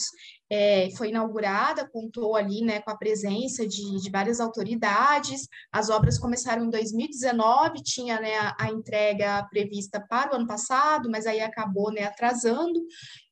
é, 0.49 0.89
foi 0.91 1.09
inaugurada, 1.09 1.87
contou 1.89 2.35
ali 2.35 2.61
né, 2.61 2.79
com 2.81 2.89
a 2.89 2.97
presença 2.97 3.67
de, 3.67 4.01
de, 4.01 4.09
várias 4.09 4.39
autoridades. 4.39 5.47
As 5.71 5.89
obras 5.89 6.17
começaram 6.17 6.65
em 6.65 6.69
2019, 6.69 7.83
tinha 7.83 8.19
né, 8.19 8.35
a, 8.37 8.55
a, 8.59 8.71
entrega 8.71 9.45
prevista 9.49 9.99
para 9.99 10.31
o 10.31 10.35
ano 10.35 10.47
passado, 10.47 11.09
mas 11.09 11.25
aí 11.27 11.41
acabou 11.41 11.91
né, 11.91 12.03
atrasando. 12.03 12.79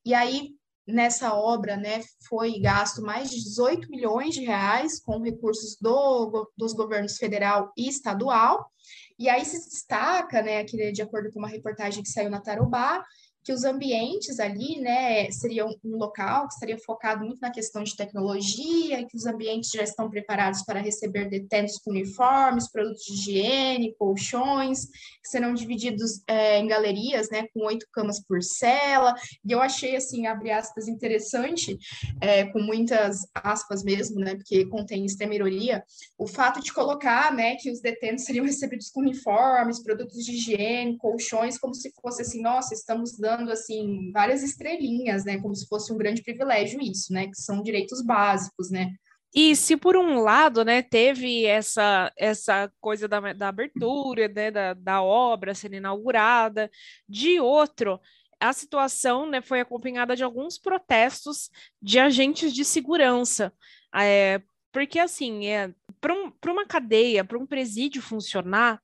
E 0.05 0.13
aí, 0.13 0.50
nessa 0.86 1.34
obra, 1.34 1.77
né, 1.77 2.01
foi 2.27 2.60
gasto 2.60 3.01
mais 3.01 3.29
de 3.29 3.41
18 3.43 3.89
milhões 3.89 4.36
de 4.36 4.43
reais 4.43 5.00
com 5.00 5.22
recursos 5.22 5.77
do, 5.79 6.51
dos 6.57 6.74
governos 6.74 7.17
federal 7.17 7.72
e 7.77 7.88
estadual. 7.88 8.69
E 9.17 9.29
aí 9.29 9.45
se 9.45 9.57
destaca, 9.69 10.41
né, 10.41 10.60
aqui 10.60 10.91
de 10.91 11.01
acordo 11.01 11.31
com 11.31 11.39
uma 11.39 11.48
reportagem 11.48 12.03
que 12.03 12.10
saiu 12.10 12.29
na 12.29 12.41
Tarobá, 12.41 13.03
que 13.45 13.53
os 13.53 13.63
ambientes 13.63 14.39
ali, 14.39 14.79
né, 14.79 15.29
seriam 15.29 15.69
um 15.83 15.97
local 15.97 16.47
que 16.47 16.55
estaria 16.55 16.79
focado 16.79 17.23
muito 17.23 17.39
na 17.39 17.51
questão 17.51 17.83
de 17.83 17.95
tecnologia, 17.95 19.05
que 19.05 19.15
os 19.15 19.27
ambientes 19.27 19.69
já 19.69 19.83
estão 19.83 20.09
preparados 20.09 20.63
para 20.63 20.81
receber 20.81 21.29
detentos 21.29 21.77
com 21.77 21.91
uniformes, 21.91 22.71
produtos 22.71 23.03
de 23.03 23.13
higiene, 23.13 23.95
colchões, 23.99 24.87
que 24.87 25.29
serão 25.29 25.53
divididos 25.53 26.23
é, 26.27 26.57
em 26.57 26.67
galerias, 26.67 27.29
né, 27.29 27.47
com 27.53 27.63
oito 27.67 27.85
camas 27.93 28.19
por 28.19 28.41
cela, 28.41 29.13
e 29.45 29.51
eu 29.51 29.61
achei, 29.61 29.95
assim, 29.95 30.25
abre 30.25 30.49
aspas, 30.49 30.87
interessante, 30.87 31.77
é, 32.19 32.45
com 32.45 32.59
muitas 32.59 33.27
aspas 33.35 33.83
mesmo, 33.83 34.19
né, 34.19 34.33
porque 34.33 34.65
contém 34.65 35.05
extrema 35.05 35.35
ironia, 35.35 35.83
o 36.17 36.25
fato 36.25 36.59
de 36.59 36.73
colocar, 36.73 37.31
né, 37.31 37.57
que 37.57 37.69
os 37.69 37.79
detentos 37.79 38.25
seriam 38.25 38.43
recebidos 38.45 38.89
com 38.89 39.01
uniformes, 39.01 39.83
produtos 39.83 40.25
de 40.25 40.31
higiene, 40.31 40.97
colchões, 40.97 41.59
como 41.59 41.75
se 41.75 41.93
fosse 42.01 42.23
assim, 42.23 42.41
nossa, 42.41 42.73
estamos 42.73 43.15
dando 43.19 43.35
dando 43.36 43.51
assim 43.51 44.12
várias 44.12 44.44
estrelinhas, 44.44 45.25
né, 45.25 45.39
como 45.39 45.56
se 45.56 45.68
fosse 45.68 45.92
um 45.92 45.98
grande 45.98 46.22
privilégio 46.22 46.82
isso, 46.82 47.12
né, 47.13 47.27
que 47.27 47.36
são 47.36 47.62
direitos 47.62 48.01
básicos, 48.04 48.70
né? 48.70 48.94
E 49.34 49.54
se 49.54 49.75
por 49.75 49.98
um 49.98 50.20
lado, 50.22 50.63
né, 50.63 50.82
teve 50.82 51.46
essa 51.46 52.10
essa 52.18 52.72
coisa 52.80 53.08
da, 53.08 53.34
da 53.34 53.50
abertura, 53.50 54.30
né, 54.30 54.50
da, 54.50 54.74
da 54.74 55.01
obra 55.04 55.54
sendo 55.54 55.75
inaugurada, 55.75 56.72
de 57.08 57.39
outro, 57.39 58.00
a 58.39 58.54
situação 58.54 59.25
né, 59.25 59.42
foi 59.42 59.60
acompanhada 59.60 60.15
de 60.15 60.24
alguns 60.24 60.58
protestos 60.58 61.50
de 61.82 62.00
agentes 62.00 62.54
de 62.54 62.63
segurança. 62.63 63.51
É, 63.94 64.42
porque, 64.72 65.00
assim, 65.00 65.48
é, 65.48 65.74
para 66.01 66.13
um, 66.13 66.32
uma 66.48 66.65
cadeia, 66.65 67.24
para 67.24 67.38
um 67.38 67.46
presídio 67.46 68.01
funcionar, 68.01 68.82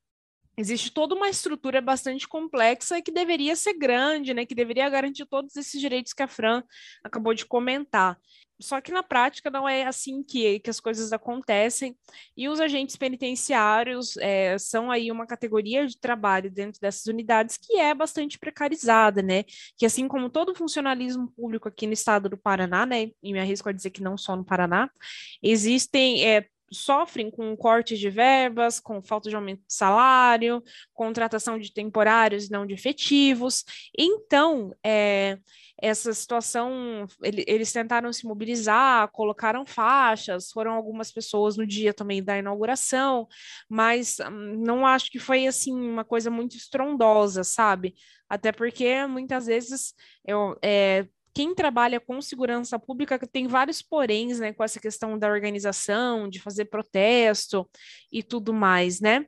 existe 0.58 0.91
toda 0.91 1.15
uma 1.15 1.29
estrutura 1.29 1.81
bastante 1.81 2.27
complexa 2.27 2.98
e 2.98 3.01
que 3.01 3.12
deveria 3.12 3.55
ser 3.55 3.74
grande, 3.74 4.34
né, 4.34 4.46
que 4.46 4.55
deveria 4.55 4.89
garantir 4.89 5.25
todos 5.25 5.55
esses 5.55 5.79
direitos 5.79 6.13
que 6.13 6.24
a 6.24 6.27
Fran 6.27 6.63
acabou 7.03 7.34
de 7.34 7.46
comentar. 7.46 8.17
Só 8.62 8.79
que 8.79 8.91
na 8.91 9.01
prática 9.01 9.50
não 9.50 9.67
é 9.67 9.84
assim 9.84 10.24
que, 10.24 10.60
que 10.60 10.70
as 10.70 10.79
coisas 10.79 11.12
acontecem, 11.12 11.98
e 12.38 12.48
os 12.48 12.60
agentes 12.60 12.96
penitenciários 12.96 14.15
é, 14.17 14.58
são 14.58 14.91
aí 14.91 15.12
uma 15.12 15.25
categoria 15.25 15.88
de 15.88 15.98
trabalho 15.98 16.50
dentro 16.51 16.79
dessas 16.79 17.08
unidades 17.08 17.58
que 17.58 17.77
é 17.77 17.93
bastante 17.93 18.38
precarizada, 18.38 19.22
né? 19.22 19.43
Que 19.75 19.86
assim 19.86 20.08
como 20.08 20.29
todo 20.29 20.55
funcionalismo 20.55 21.27
público 21.31 21.67
aqui 21.67 21.88
no 21.88 21.93
estado 21.93 22.29
do 22.29 22.38
Paraná, 22.38 22.86
né? 22.86 23.10
E 23.24 23.34
me 23.34 23.39
arrisco 23.39 23.67
a 23.67 23.72
dizer 23.72 23.89
que 23.89 24.03
não 24.03 24.15
só 24.15 24.36
no 24.36 24.46
Paraná, 24.46 24.89
existem 25.41 26.24
é, 26.24 26.48
sofrem 26.71 27.29
com 27.29 27.55
cortes 27.55 27.99
de 27.99 28.09
verbas, 28.09 28.79
com 28.79 29.01
falta 29.01 29.29
de 29.29 29.35
aumento 29.35 29.59
de 29.67 29.73
salário, 29.73 30.63
contratação 30.93 31.59
de 31.59 31.73
temporários 31.73 32.49
não 32.49 32.65
de 32.65 32.73
efetivos. 32.73 33.63
Então, 33.97 34.73
é, 34.83 35.37
essa 35.81 36.13
situação, 36.13 37.07
ele, 37.23 37.43
eles 37.47 37.73
tentaram 37.73 38.13
se 38.13 38.25
mobilizar, 38.25 39.09
colocaram 39.11 39.65
faixas, 39.65 40.51
foram 40.51 40.73
algumas 40.73 41.11
pessoas 41.11 41.57
no 41.57 41.65
dia 41.65 41.93
também 41.93 42.23
da 42.23 42.37
inauguração, 42.37 43.27
mas 43.67 44.17
hum, 44.19 44.63
não 44.63 44.85
acho 44.85 45.09
que 45.09 45.19
foi 45.19 45.47
assim 45.47 45.73
uma 45.73 46.05
coisa 46.05 46.29
muito 46.29 46.55
estrondosa, 46.55 47.43
sabe? 47.43 47.95
Até 48.29 48.51
porque 48.51 49.05
muitas 49.07 49.47
vezes 49.47 49.93
eu, 50.25 50.57
é, 50.63 51.07
quem 51.33 51.55
trabalha 51.55 52.00
com 52.00 52.21
segurança 52.21 52.77
pública 52.77 53.17
tem 53.19 53.47
vários 53.47 53.81
poréns, 53.81 54.39
né, 54.39 54.53
com 54.53 54.63
essa 54.63 54.79
questão 54.79 55.17
da 55.17 55.29
organização, 55.29 56.27
de 56.29 56.39
fazer 56.39 56.65
protesto 56.65 57.69
e 58.11 58.21
tudo 58.21 58.53
mais, 58.53 59.00
né? 59.00 59.25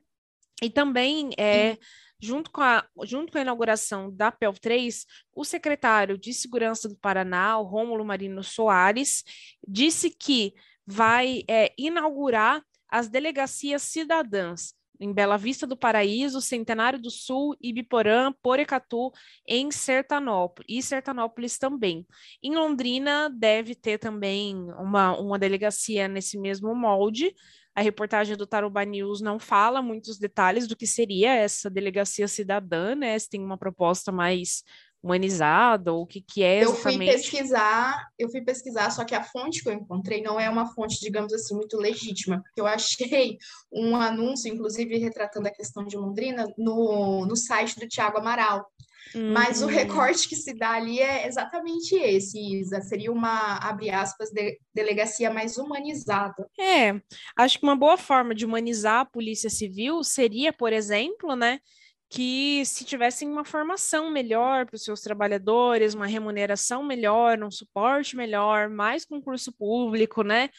E 0.62 0.70
também, 0.70 1.30
é, 1.38 1.76
junto, 2.20 2.50
com 2.50 2.60
a, 2.60 2.86
junto 3.04 3.32
com 3.32 3.38
a 3.38 3.42
inauguração 3.42 4.14
da 4.14 4.30
PEL 4.30 4.52
3, 4.52 5.06
o 5.34 5.44
secretário 5.44 6.16
de 6.16 6.32
Segurança 6.32 6.88
do 6.88 6.96
Paraná, 6.96 7.58
o 7.58 7.64
Rômulo 7.64 8.04
Marino 8.04 8.42
Soares, 8.42 9.24
disse 9.66 10.10
que 10.10 10.54
vai 10.86 11.42
é, 11.48 11.72
inaugurar 11.76 12.62
as 12.88 13.08
delegacias 13.08 13.82
cidadãs, 13.82 14.74
em 15.00 15.12
Bela 15.12 15.36
Vista 15.36 15.66
do 15.66 15.76
Paraíso, 15.76 16.40
Centenário 16.40 17.00
do 17.00 17.10
Sul, 17.10 17.56
Ibiporã, 17.60 18.32
Porecatu, 18.42 19.12
em 19.46 19.70
Sertanópolis, 19.70 20.66
e 20.68 20.82
Sertanópolis 20.82 21.58
também. 21.58 22.06
Em 22.42 22.54
Londrina 22.54 23.28
deve 23.30 23.74
ter 23.74 23.98
também 23.98 24.56
uma, 24.78 25.18
uma 25.18 25.38
delegacia 25.38 26.08
nesse 26.08 26.38
mesmo 26.38 26.74
molde. 26.74 27.34
A 27.74 27.80
reportagem 27.80 28.36
do 28.36 28.46
Tarobá 28.46 28.84
News 28.84 29.20
não 29.20 29.38
fala 29.38 29.82
muitos 29.82 30.16
detalhes 30.16 30.68
do 30.68 30.76
que 30.76 30.86
seria 30.86 31.34
essa 31.34 31.68
delegacia 31.68 32.28
cidadã, 32.28 32.94
né? 32.94 33.18
Se 33.18 33.28
tem 33.28 33.42
uma 33.42 33.58
proposta 33.58 34.12
mais 34.12 34.62
humanizada 35.04 35.92
ou 35.92 36.02
o 36.02 36.06
que, 36.06 36.22
que 36.22 36.42
é 36.42 36.60
exatamente? 36.60 36.78
Eu 36.78 36.82
fui 36.82 37.06
pesquisar, 37.06 38.08
eu 38.18 38.28
fui 38.30 38.40
pesquisar, 38.40 38.90
só 38.90 39.04
que 39.04 39.14
a 39.14 39.22
fonte 39.22 39.62
que 39.62 39.68
eu 39.68 39.74
encontrei 39.74 40.22
não 40.22 40.40
é 40.40 40.48
uma 40.48 40.72
fonte, 40.72 40.98
digamos 40.98 41.32
assim, 41.32 41.54
muito 41.54 41.76
legítima, 41.76 42.42
eu 42.56 42.66
achei 42.66 43.36
um 43.70 43.94
anúncio, 43.94 44.52
inclusive 44.52 44.96
retratando 44.96 45.46
a 45.46 45.52
questão 45.52 45.84
de 45.84 45.96
Londrina, 45.96 46.46
no, 46.56 47.26
no 47.26 47.36
site 47.36 47.78
do 47.78 47.86
Tiago 47.86 48.18
Amaral. 48.18 48.66
Mas 49.14 49.62
o 49.62 49.66
recorte 49.66 50.28
que 50.28 50.34
se 50.34 50.52
dá 50.54 50.72
ali 50.72 50.98
é 50.98 51.28
exatamente 51.28 51.94
esse, 51.94 52.38
Isa. 52.38 52.80
Seria 52.80 53.12
uma, 53.12 53.58
abre 53.58 53.88
aspas, 53.90 54.30
de, 54.30 54.58
delegacia 54.74 55.30
mais 55.30 55.56
humanizada. 55.56 56.48
É, 56.58 57.00
acho 57.36 57.58
que 57.58 57.64
uma 57.64 57.76
boa 57.76 57.96
forma 57.96 58.34
de 58.34 58.44
humanizar 58.44 59.00
a 59.00 59.04
polícia 59.04 59.48
civil 59.48 60.02
seria, 60.02 60.52
por 60.52 60.72
exemplo, 60.72 61.36
né, 61.36 61.60
que 62.10 62.64
se 62.64 62.84
tivessem 62.84 63.28
uma 63.28 63.44
formação 63.44 64.10
melhor 64.10 64.66
para 64.66 64.76
os 64.76 64.84
seus 64.84 65.00
trabalhadores, 65.00 65.94
uma 65.94 66.06
remuneração 66.06 66.82
melhor, 66.82 67.42
um 67.42 67.50
suporte 67.50 68.16
melhor, 68.16 68.68
mais 68.68 69.04
concurso 69.04 69.52
público, 69.52 70.22
né? 70.22 70.50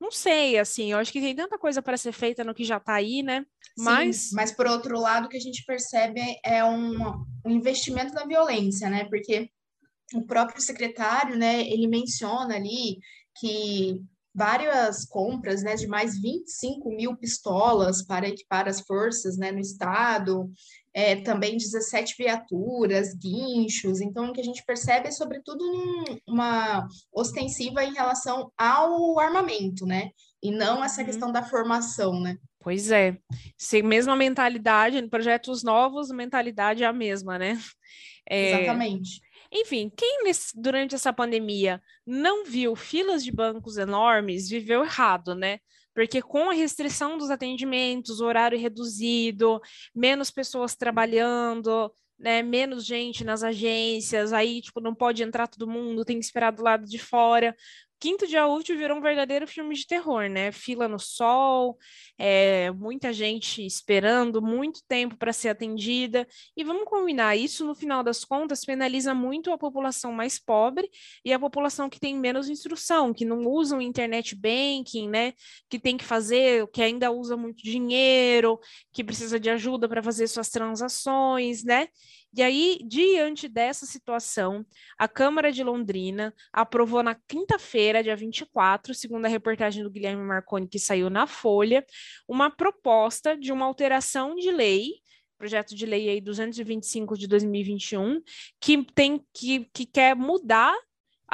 Não 0.00 0.10
sei, 0.10 0.58
assim, 0.58 0.92
eu 0.92 0.98
acho 0.98 1.12
que 1.12 1.20
tem 1.20 1.34
tanta 1.34 1.58
coisa 1.58 1.80
para 1.80 1.96
ser 1.96 2.12
feita 2.12 2.42
no 2.42 2.54
que 2.54 2.64
já 2.64 2.78
está 2.78 2.94
aí, 2.94 3.22
né? 3.22 3.46
Mas... 3.78 4.16
Sim, 4.16 4.36
mas 4.36 4.52
por 4.52 4.66
outro 4.66 4.98
lado, 4.98 5.26
o 5.26 5.28
que 5.28 5.36
a 5.36 5.40
gente 5.40 5.64
percebe 5.64 6.20
é 6.44 6.64
um, 6.64 7.24
um 7.44 7.50
investimento 7.50 8.12
na 8.12 8.26
violência, 8.26 8.90
né? 8.90 9.04
Porque 9.04 9.48
o 10.12 10.22
próprio 10.22 10.60
secretário, 10.60 11.38
né, 11.38 11.60
ele 11.62 11.86
menciona 11.86 12.56
ali 12.56 12.98
que 13.38 14.00
várias 14.34 15.04
compras 15.04 15.62
né, 15.62 15.76
de 15.76 15.86
mais 15.86 16.20
25 16.20 16.90
mil 16.90 17.16
pistolas 17.16 18.04
para 18.04 18.28
equipar 18.28 18.68
as 18.68 18.80
forças 18.80 19.36
né, 19.36 19.52
no 19.52 19.60
estado, 19.60 20.50
é, 20.94 21.16
também 21.16 21.56
17 21.56 22.14
viaturas, 22.16 23.12
guinchos. 23.14 24.00
Então, 24.00 24.28
o 24.28 24.32
que 24.32 24.40
a 24.40 24.44
gente 24.44 24.64
percebe 24.64 25.08
é, 25.08 25.10
sobretudo, 25.10 25.64
uma 26.26 26.86
ostensiva 27.12 27.82
em 27.82 27.92
relação 27.92 28.52
ao 28.56 29.18
armamento, 29.18 29.84
né? 29.84 30.10
E 30.40 30.52
não 30.52 30.84
essa 30.84 31.00
uhum. 31.00 31.06
questão 31.06 31.32
da 31.32 31.42
formação, 31.42 32.20
né? 32.20 32.36
Pois 32.60 32.92
é. 32.92 33.18
Se 33.58 33.82
mesma 33.82 34.14
mentalidade, 34.14 35.02
projetos 35.08 35.64
novos, 35.64 36.10
mentalidade 36.10 36.84
é 36.84 36.86
a 36.86 36.92
mesma, 36.92 37.38
né? 37.38 37.58
É... 38.28 38.62
Exatamente. 38.62 39.20
Enfim, 39.52 39.90
quem 39.96 40.24
nesse, 40.24 40.58
durante 40.60 40.94
essa 40.94 41.12
pandemia 41.12 41.80
não 42.06 42.44
viu 42.44 42.74
filas 42.74 43.22
de 43.22 43.30
bancos 43.30 43.76
enormes, 43.76 44.48
viveu 44.48 44.82
errado, 44.82 45.34
né? 45.34 45.58
Porque 45.94 46.20
com 46.20 46.50
a 46.50 46.54
restrição 46.54 47.16
dos 47.16 47.30
atendimentos, 47.30 48.20
horário 48.20 48.58
reduzido, 48.58 49.60
menos 49.94 50.30
pessoas 50.30 50.74
trabalhando, 50.74 51.92
né, 52.18 52.42
menos 52.42 52.84
gente 52.84 53.24
nas 53.24 53.42
agências, 53.42 54.32
aí, 54.32 54.60
tipo, 54.60 54.80
não 54.80 54.94
pode 54.94 55.22
entrar 55.22 55.46
todo 55.46 55.70
mundo, 55.70 56.04
tem 56.04 56.18
que 56.18 56.24
esperar 56.24 56.50
do 56.52 56.62
lado 56.62 56.86
de 56.86 56.98
fora 56.98 57.54
quinto 58.04 58.26
dia 58.26 58.46
útil 58.46 58.76
virou 58.76 58.98
um 58.98 59.00
verdadeiro 59.00 59.46
filme 59.46 59.74
de 59.74 59.86
terror, 59.86 60.28
né? 60.28 60.52
Fila 60.52 60.86
no 60.86 60.98
sol, 60.98 61.78
é, 62.18 62.70
muita 62.72 63.14
gente 63.14 63.64
esperando 63.64 64.42
muito 64.42 64.80
tempo 64.86 65.16
para 65.16 65.32
ser 65.32 65.48
atendida. 65.48 66.28
E 66.54 66.62
vamos 66.62 66.84
combinar, 66.84 67.34
isso 67.34 67.64
no 67.64 67.74
final 67.74 68.02
das 68.02 68.22
contas 68.22 68.62
penaliza 68.62 69.14
muito 69.14 69.50
a 69.50 69.56
população 69.56 70.12
mais 70.12 70.38
pobre 70.38 70.86
e 71.24 71.32
a 71.32 71.38
população 71.38 71.88
que 71.88 71.98
tem 71.98 72.14
menos 72.14 72.50
instrução, 72.50 73.14
que 73.14 73.24
não 73.24 73.46
usam 73.46 73.80
internet 73.80 74.36
banking, 74.36 75.08
né? 75.08 75.32
Que 75.70 75.78
tem 75.78 75.96
que 75.96 76.04
fazer, 76.04 76.68
que 76.72 76.82
ainda 76.82 77.10
usa 77.10 77.38
muito 77.38 77.62
dinheiro, 77.62 78.60
que 78.92 79.02
precisa 79.02 79.40
de 79.40 79.48
ajuda 79.48 79.88
para 79.88 80.02
fazer 80.02 80.28
suas 80.28 80.50
transações, 80.50 81.64
né? 81.64 81.88
E 82.36 82.42
aí, 82.42 82.78
diante 82.84 83.48
dessa 83.48 83.86
situação, 83.86 84.66
a 84.98 85.06
Câmara 85.06 85.52
de 85.52 85.62
Londrina 85.62 86.34
aprovou 86.52 87.02
na 87.02 87.14
quinta-feira, 87.14 88.02
dia 88.02 88.16
24, 88.16 88.92
segundo 88.92 89.26
a 89.26 89.28
reportagem 89.28 89.84
do 89.84 89.90
Guilherme 89.90 90.22
Marconi, 90.22 90.66
que 90.66 90.78
saiu 90.78 91.08
na 91.08 91.28
Folha, 91.28 91.84
uma 92.26 92.50
proposta 92.50 93.36
de 93.36 93.52
uma 93.52 93.64
alteração 93.64 94.34
de 94.34 94.50
lei 94.50 95.04
projeto 95.36 95.74
de 95.74 95.84
lei 95.84 96.08
aí 96.08 96.20
225 96.20 97.18
de 97.18 97.26
2021, 97.26 98.22
que 98.60 98.82
tem 98.94 99.22
que, 99.34 99.68
que 99.74 99.84
quer 99.84 100.16
mudar 100.16 100.74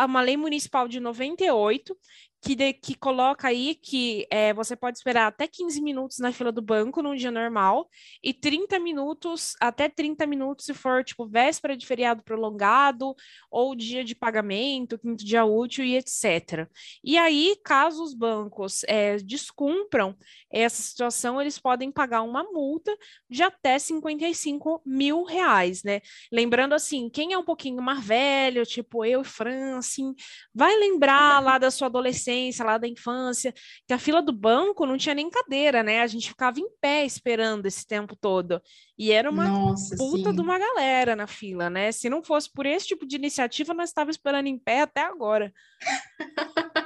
uma 0.04 0.21
lei 0.21 0.37
municipal 0.37 0.88
de 0.88 0.99
98 0.99 1.97
que, 2.43 2.55
de, 2.55 2.73
que 2.73 2.95
coloca 2.95 3.49
aí 3.49 3.75
que 3.75 4.27
é, 4.31 4.53
você 4.55 4.75
pode 4.75 4.97
esperar 4.97 5.26
até 5.26 5.47
15 5.47 5.81
minutos 5.83 6.19
na 6.19 6.33
fila 6.33 6.50
do 6.50 6.63
banco 6.63 7.03
num 7.03 7.15
dia 7.15 7.31
normal 7.31 7.89
e 8.23 8.33
30 8.33 8.79
minutos, 8.79 9.55
até 9.61 9.89
30 9.89 10.26
minutos 10.26 10.65
se 10.65 10.73
for, 10.73 11.05
tipo, 11.05 11.26
véspera 11.26 11.76
de 11.76 11.87
feriado 11.87 12.23
prolongado 12.23 13.15
ou 13.50 13.75
dia 13.75 14.03
de 14.03 14.15
pagamento, 14.15 14.99
quinto 14.99 15.25
dia 15.25 15.45
útil 15.45 15.85
e 15.85 15.97
etc. 15.97 16.67
E 17.05 17.19
aí, 17.19 17.57
caso 17.63 18.03
os 18.03 18.15
bancos 18.15 18.83
é, 18.85 19.19
descumpram 19.19 20.17
essa 20.50 20.83
situação, 20.83 21.41
eles 21.41 21.59
podem 21.59 21.93
pagar 21.93 22.23
uma 22.23 22.43
multa 22.45 22.97
de 23.29 23.43
até 23.43 23.79
55 23.79 24.83
mil 24.87 25.25
reais, 25.25 25.83
né? 25.83 26.00
Lembrando 26.33 26.75
assim, 26.75 27.11
quem 27.11 27.35
é 27.35 27.39
um 27.39 27.45
pouquinho 27.45 27.83
mais 27.83 28.05
velho, 28.05 28.65
tipo 28.65 29.05
eu 29.05 29.21
e 29.21 29.25
Fran, 29.25 29.76
assim, 29.76 30.15
vai 30.55 30.75
lembrar 30.76 31.43
lá 31.43 31.59
da 31.59 31.71
sua 31.71 31.87
adolescência 31.87 32.29
adolescência, 32.30 32.64
lá 32.64 32.78
da 32.78 32.88
infância, 32.88 33.52
que 33.86 33.93
a 33.93 33.99
fila 33.99 34.23
do 34.23 34.32
banco 34.32 34.86
não 34.86 34.97
tinha 34.97 35.14
nem 35.14 35.28
cadeira, 35.28 35.82
né? 35.82 36.00
A 36.00 36.06
gente 36.06 36.28
ficava 36.28 36.60
em 36.60 36.69
pé 36.80 37.04
esperando 37.04 37.66
esse 37.66 37.86
tempo 37.86 38.16
todo. 38.16 38.62
E 38.97 39.10
era 39.12 39.30
uma 39.30 39.49
Nossa, 39.49 39.97
puta 39.97 40.30
sim. 40.30 40.34
de 40.34 40.40
uma 40.40 40.58
galera 40.58 41.16
na 41.16 41.26
fila, 41.26 41.69
né? 41.69 41.93
Se 41.93 42.08
não 42.08 42.23
fosse 42.23 42.50
por 42.52 42.66
esse 42.66 42.86
tipo 42.86 43.06
de 43.06 43.16
iniciativa, 43.16 43.75
nós 43.75 43.90
estávamos 43.90 44.16
esperando 44.16 44.47
em 44.47 44.58
pé 44.58 44.82
até 44.82 45.02
agora. 45.02 45.52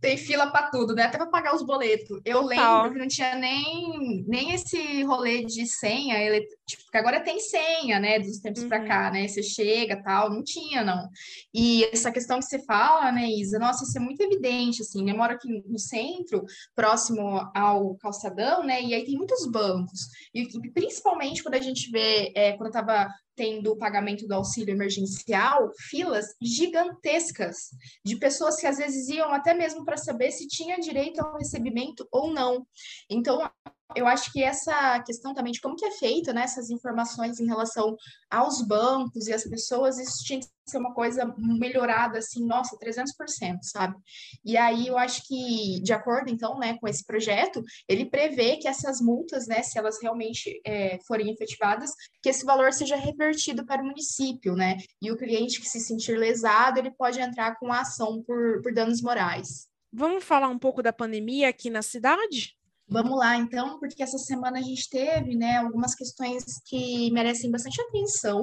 tem 0.00 0.16
fila 0.16 0.50
para 0.50 0.70
tudo, 0.70 0.94
né? 0.94 1.04
Até 1.04 1.18
para 1.18 1.26
pagar 1.26 1.54
os 1.54 1.64
boletos. 1.64 2.20
Eu 2.24 2.42
Total. 2.42 2.82
lembro 2.82 2.92
que 2.92 2.98
não 2.98 3.08
tinha 3.08 3.34
nem, 3.34 4.24
nem 4.26 4.52
esse 4.52 5.02
rolê 5.02 5.44
de 5.44 5.66
senha, 5.66 6.18
ele, 6.18 6.46
tipo, 6.66 6.82
agora 6.94 7.20
tem 7.20 7.40
senha, 7.40 7.98
né? 7.98 8.18
Dos 8.18 8.38
tempos 8.38 8.62
uhum. 8.62 8.68
para 8.68 8.86
cá, 8.86 9.10
né? 9.10 9.26
Você 9.26 9.42
chega 9.42 10.02
tal, 10.02 10.30
não 10.30 10.42
tinha, 10.42 10.84
não. 10.84 11.08
E 11.52 11.84
essa 11.84 12.12
questão 12.12 12.38
que 12.38 12.44
você 12.44 12.64
fala, 12.64 13.10
né, 13.10 13.26
Isa? 13.28 13.58
Nossa, 13.58 13.84
isso 13.84 13.98
é 13.98 14.00
muito 14.00 14.20
evidente, 14.20 14.82
assim. 14.82 15.08
Eu 15.08 15.16
moro 15.16 15.32
aqui 15.32 15.48
no 15.66 15.78
centro, 15.78 16.44
próximo 16.74 17.50
ao 17.54 17.96
calçadão, 17.96 18.62
né? 18.64 18.82
E 18.82 18.94
aí 18.94 19.04
tem 19.04 19.16
muitos 19.16 19.46
bancos. 19.50 20.00
E 20.34 20.46
principalmente 20.72 21.42
quando 21.42 21.54
a 21.54 21.60
gente 21.60 21.90
vê, 21.90 22.32
é, 22.34 22.52
quando 22.52 22.66
eu 22.66 22.72
tava 22.72 23.08
tendo 23.38 23.70
o 23.70 23.76
pagamento 23.76 24.26
do 24.26 24.34
auxílio 24.34 24.74
emergencial, 24.74 25.70
filas 25.88 26.34
gigantescas 26.42 27.68
de 28.04 28.16
pessoas 28.16 28.56
que 28.56 28.66
às 28.66 28.78
vezes 28.78 29.08
iam 29.08 29.32
até 29.32 29.54
mesmo 29.54 29.84
para 29.84 29.96
saber 29.96 30.32
se 30.32 30.48
tinha 30.48 30.76
direito 30.76 31.20
ao 31.20 31.38
recebimento 31.38 32.06
ou 32.10 32.32
não. 32.32 32.66
Então, 33.08 33.48
eu 33.94 34.06
acho 34.06 34.32
que 34.32 34.42
essa 34.42 35.00
questão 35.02 35.32
também 35.32 35.52
de 35.52 35.60
como 35.60 35.76
que 35.76 35.84
é 35.84 35.90
feita, 35.92 36.32
né, 36.32 36.42
essas 36.42 36.70
informações 36.70 37.40
em 37.40 37.46
relação 37.46 37.96
aos 38.30 38.62
bancos 38.62 39.26
e 39.26 39.32
as 39.32 39.44
pessoas, 39.44 39.98
isso 39.98 40.24
tinha 40.24 40.40
que 40.40 40.46
ser 40.66 40.76
uma 40.78 40.92
coisa 40.92 41.34
melhorada, 41.38 42.18
assim, 42.18 42.44
nossa, 42.44 42.76
300%, 42.78 43.58
sabe? 43.62 43.96
E 44.44 44.56
aí 44.56 44.86
eu 44.86 44.98
acho 44.98 45.26
que, 45.26 45.80
de 45.82 45.92
acordo, 45.94 46.30
então, 46.30 46.58
né, 46.58 46.76
com 46.78 46.86
esse 46.86 47.04
projeto, 47.04 47.62
ele 47.88 48.04
prevê 48.04 48.58
que 48.58 48.68
essas 48.68 49.00
multas, 49.00 49.46
né, 49.46 49.62
se 49.62 49.78
elas 49.78 49.96
realmente 50.02 50.60
é, 50.66 50.98
forem 51.06 51.30
efetivadas, 51.30 51.90
que 52.22 52.28
esse 52.28 52.44
valor 52.44 52.72
seja 52.72 52.96
revertido 52.96 53.64
para 53.64 53.82
o 53.82 53.86
município, 53.86 54.54
né? 54.54 54.76
E 55.00 55.10
o 55.10 55.16
cliente 55.16 55.60
que 55.60 55.68
se 55.68 55.80
sentir 55.80 56.18
lesado, 56.18 56.78
ele 56.78 56.90
pode 56.90 57.18
entrar 57.18 57.56
com 57.58 57.72
a 57.72 57.80
ação 57.80 58.22
por, 58.22 58.60
por 58.62 58.72
danos 58.74 59.00
morais. 59.00 59.68
Vamos 59.90 60.22
falar 60.22 60.48
um 60.48 60.58
pouco 60.58 60.82
da 60.82 60.92
pandemia 60.92 61.48
aqui 61.48 61.70
na 61.70 61.80
cidade? 61.80 62.57
Vamos 62.90 63.18
lá, 63.18 63.36
então, 63.36 63.78
porque 63.78 64.02
essa 64.02 64.16
semana 64.16 64.58
a 64.58 64.62
gente 64.62 64.88
teve 64.88 65.36
né, 65.36 65.58
algumas 65.58 65.94
questões 65.94 66.44
que 66.64 67.10
merecem 67.10 67.50
bastante 67.50 67.80
atenção. 67.82 68.42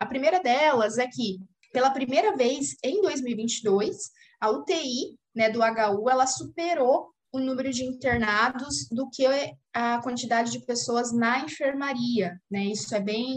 A 0.00 0.06
primeira 0.06 0.40
delas 0.42 0.98
é 0.98 1.06
que, 1.06 1.38
pela 1.72 1.90
primeira 1.90 2.36
vez 2.36 2.74
em 2.82 3.00
2022, 3.00 3.96
a 4.40 4.50
UTI 4.50 5.16
né, 5.34 5.48
do 5.48 5.60
HU 5.60 6.10
ela 6.10 6.26
superou 6.26 7.14
o 7.32 7.40
número 7.40 7.70
de 7.72 7.84
internados 7.84 8.86
do 8.90 9.08
que 9.10 9.26
a 9.72 10.00
quantidade 10.02 10.52
de 10.52 10.64
pessoas 10.64 11.12
na 11.12 11.40
enfermaria, 11.40 12.40
né? 12.48 12.66
Isso 12.66 12.94
é 12.94 13.00
bem 13.00 13.36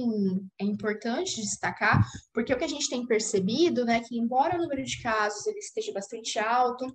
é 0.60 0.63
importante 0.63 1.41
destacar, 1.41 2.06
porque 2.32 2.54
o 2.54 2.58
que 2.58 2.63
a 2.63 2.70
gente 2.70 2.89
tem 2.89 3.08
percebido, 3.08 3.84
né, 3.86 4.02
que 4.02 4.15
embora 4.15 4.56
o 4.56 4.62
número 4.62 4.84
de 4.84 5.02
casos 5.02 5.48
ele 5.48 5.58
esteja 5.58 5.91
bastante 5.91 6.38
alto, 6.38 6.86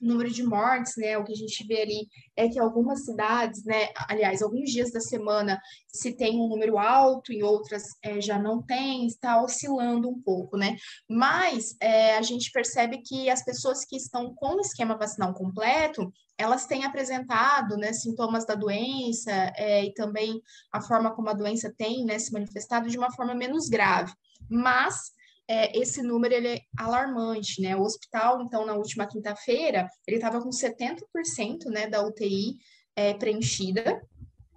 número 0.00 0.30
de 0.30 0.42
mortes, 0.42 0.94
né? 0.96 1.18
O 1.18 1.24
que 1.24 1.32
a 1.32 1.36
gente 1.36 1.66
vê 1.66 1.82
ali 1.82 2.08
é 2.36 2.48
que 2.48 2.58
algumas 2.58 3.04
cidades, 3.04 3.64
né? 3.64 3.88
Aliás, 4.08 4.40
alguns 4.42 4.70
dias 4.70 4.90
da 4.90 5.00
semana 5.00 5.60
se 5.86 6.12
tem 6.16 6.40
um 6.40 6.48
número 6.48 6.78
alto, 6.78 7.32
em 7.32 7.42
outras 7.42 7.82
é, 8.02 8.20
já 8.20 8.38
não 8.38 8.62
tem, 8.62 9.06
está 9.06 9.42
oscilando 9.42 10.08
um 10.08 10.20
pouco, 10.20 10.56
né? 10.56 10.76
Mas 11.08 11.76
é, 11.80 12.16
a 12.16 12.22
gente 12.22 12.50
percebe 12.50 13.02
que 13.02 13.28
as 13.28 13.44
pessoas 13.44 13.84
que 13.84 13.96
estão 13.96 14.34
com 14.34 14.56
o 14.56 14.60
esquema 14.60 14.96
vacinal 14.96 15.34
completo, 15.34 16.12
elas 16.38 16.64
têm 16.64 16.84
apresentado, 16.84 17.76
né, 17.76 17.92
sintomas 17.92 18.46
da 18.46 18.54
doença 18.54 19.30
é, 19.56 19.84
e 19.84 19.92
também 19.92 20.40
a 20.72 20.80
forma 20.80 21.14
como 21.14 21.28
a 21.28 21.34
doença 21.34 21.72
tem, 21.76 22.04
né, 22.04 22.18
se 22.18 22.32
manifestado 22.32 22.88
de 22.88 22.96
uma 22.96 23.12
forma 23.12 23.34
menos 23.34 23.68
grave. 23.68 24.12
Mas 24.48 25.12
é, 25.50 25.76
esse 25.76 26.00
número 26.00 26.32
ele 26.32 26.46
é 26.46 26.60
alarmante, 26.78 27.60
né? 27.60 27.74
O 27.74 27.82
hospital, 27.82 28.40
então, 28.40 28.64
na 28.64 28.74
última 28.74 29.04
quinta-feira, 29.04 29.88
ele 30.06 30.18
estava 30.18 30.40
com 30.40 30.48
70% 30.48 31.64
né, 31.66 31.88
da 31.88 32.06
UTI 32.06 32.56
é, 32.94 33.14
preenchida, 33.14 34.00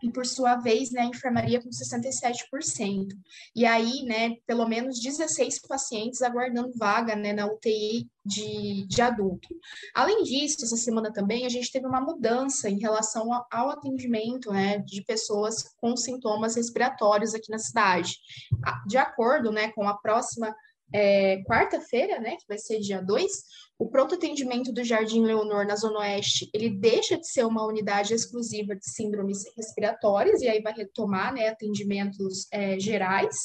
e 0.04 0.12
por 0.12 0.26
sua 0.26 0.58
vez, 0.58 0.92
né, 0.92 1.02
a 1.02 1.06
enfermaria 1.06 1.62
com 1.62 1.70
67%. 1.70 3.08
E 3.56 3.66
aí, 3.66 4.04
né, 4.04 4.36
pelo 4.46 4.68
menos 4.68 5.00
16 5.02 5.62
pacientes 5.62 6.22
aguardando 6.22 6.78
vaga, 6.78 7.16
né, 7.16 7.32
na 7.32 7.48
UTI 7.48 8.06
de, 8.24 8.86
de 8.86 9.02
adulto. 9.02 9.48
Além 9.96 10.24
disso, 10.24 10.58
essa 10.62 10.76
semana 10.76 11.12
também 11.12 11.46
a 11.46 11.50
gente 11.50 11.72
teve 11.72 11.88
uma 11.88 12.02
mudança 12.02 12.70
em 12.70 12.80
relação 12.80 13.30
ao 13.50 13.70
atendimento, 13.70 14.52
né, 14.52 14.80
de 14.80 15.02
pessoas 15.06 15.74
com 15.78 15.96
sintomas 15.96 16.56
respiratórios 16.56 17.34
aqui 17.34 17.50
na 17.50 17.58
cidade. 17.58 18.18
De 18.86 18.98
acordo, 18.98 19.54
né, 19.54 19.72
com 19.72 19.88
a 19.88 19.98
próxima 19.98 20.54
é, 20.94 21.44
quarta-feira, 21.44 22.20
né, 22.20 22.36
que 22.38 22.48
vai 22.48 22.58
ser 22.58 22.80
dia 22.80 23.02
2, 23.02 23.32
o 23.80 23.90
pronto 23.90 24.16
atendimento 24.16 24.72
do 24.72 24.84
Jardim 24.84 25.24
Leonor 25.24 25.66
na 25.66 25.76
Zona 25.76 26.00
Oeste, 26.00 26.50
ele 26.54 26.70
deixa 26.70 27.18
de 27.18 27.28
ser 27.28 27.44
uma 27.46 27.66
unidade 27.66 28.14
exclusiva 28.14 28.76
de 28.76 28.88
síndromes 28.88 29.44
respiratórias 29.58 30.42
e 30.42 30.48
aí 30.48 30.62
vai 30.62 30.74
retomar, 30.74 31.34
né, 31.34 31.50
atendimentos 31.50 32.48
é, 32.52 32.80
gerais. 32.80 33.36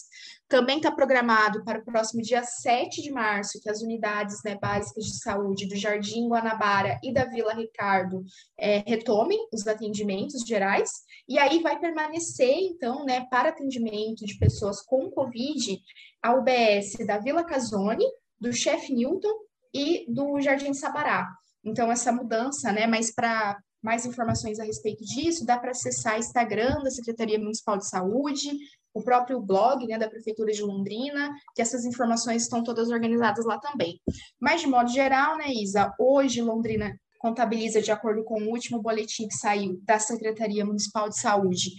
Também 0.49 0.79
está 0.79 0.91
programado 0.91 1.63
para 1.63 1.79
o 1.79 1.85
próximo 1.85 2.23
dia 2.23 2.43
7 2.43 3.03
de 3.03 3.11
março 3.11 3.61
que 3.61 3.69
as 3.69 3.83
unidades 3.83 4.43
né, 4.43 4.57
básicas 4.57 5.05
de 5.05 5.21
saúde 5.21 5.69
do 5.69 5.77
Jardim 5.77 6.27
Guanabara 6.27 6.99
e 7.05 7.13
da 7.13 7.27
Vila 7.27 7.53
Ricardo 7.53 8.25
é, 8.59 8.83
retomem 8.87 9.39
os 9.53 9.67
atendimentos 9.67 10.41
gerais. 10.47 10.91
E 11.29 11.39
aí 11.39 11.61
vai 11.61 11.79
permanecer, 11.79 12.57
então, 12.61 13.05
né, 13.05 13.27
para 13.31 13.51
atendimento 13.51 14.25
de 14.25 14.39
pessoas 14.39 14.81
com 14.81 15.11
Covid, 15.11 15.79
a 16.23 16.35
UBS 16.35 17.07
da 17.07 17.19
Vila 17.19 17.45
Casone, 17.45 18.07
do 18.41 18.51
Chef 18.51 18.91
Newton 18.91 19.35
e 19.75 20.07
do 20.09 20.41
Jardim 20.41 20.73
Sabará. 20.73 21.29
Então, 21.63 21.93
essa 21.93 22.11
mudança, 22.11 22.73
né? 22.73 22.87
Mas 22.87 23.13
para 23.15 23.59
mais 23.83 24.05
informações 24.05 24.59
a 24.59 24.65
respeito 24.65 25.05
disso, 25.05 25.47
dá 25.47 25.59
para 25.59 25.71
acessar 25.71 26.19
Instagram 26.19 26.83
da 26.83 26.91
Secretaria 26.91 27.39
Municipal 27.39 27.79
de 27.79 27.89
Saúde, 27.89 28.51
o 28.93 29.03
próprio 29.03 29.41
blog 29.41 29.87
né, 29.87 29.97
da 29.99 30.09
Prefeitura 30.09 30.53
de 30.53 30.63
Londrina, 30.63 31.31
que 31.55 31.63
essas 31.63 31.85
informações 31.85 32.43
estão 32.43 32.65
todas 32.65 32.91
organizadas 32.91 33.45
lá 33.45 33.59
também. 33.59 34.01
Mas, 34.41 34.61
de 34.61 34.67
modo 34.67 34.91
geral, 34.91 35.39
né, 35.39 35.53
Isa, 35.53 35.95
hoje 35.99 36.43
Londrina 36.43 36.99
contabiliza, 37.19 37.83
de 37.83 37.93
acordo 37.93 38.25
com 38.25 38.43
o 38.43 38.49
último 38.49 38.81
boletim 38.81 39.29
que 39.29 39.35
saiu 39.35 39.79
da 39.85 39.99
Secretaria 39.99 40.65
Municipal 40.65 41.09
de 41.09 41.19
Saúde, 41.19 41.73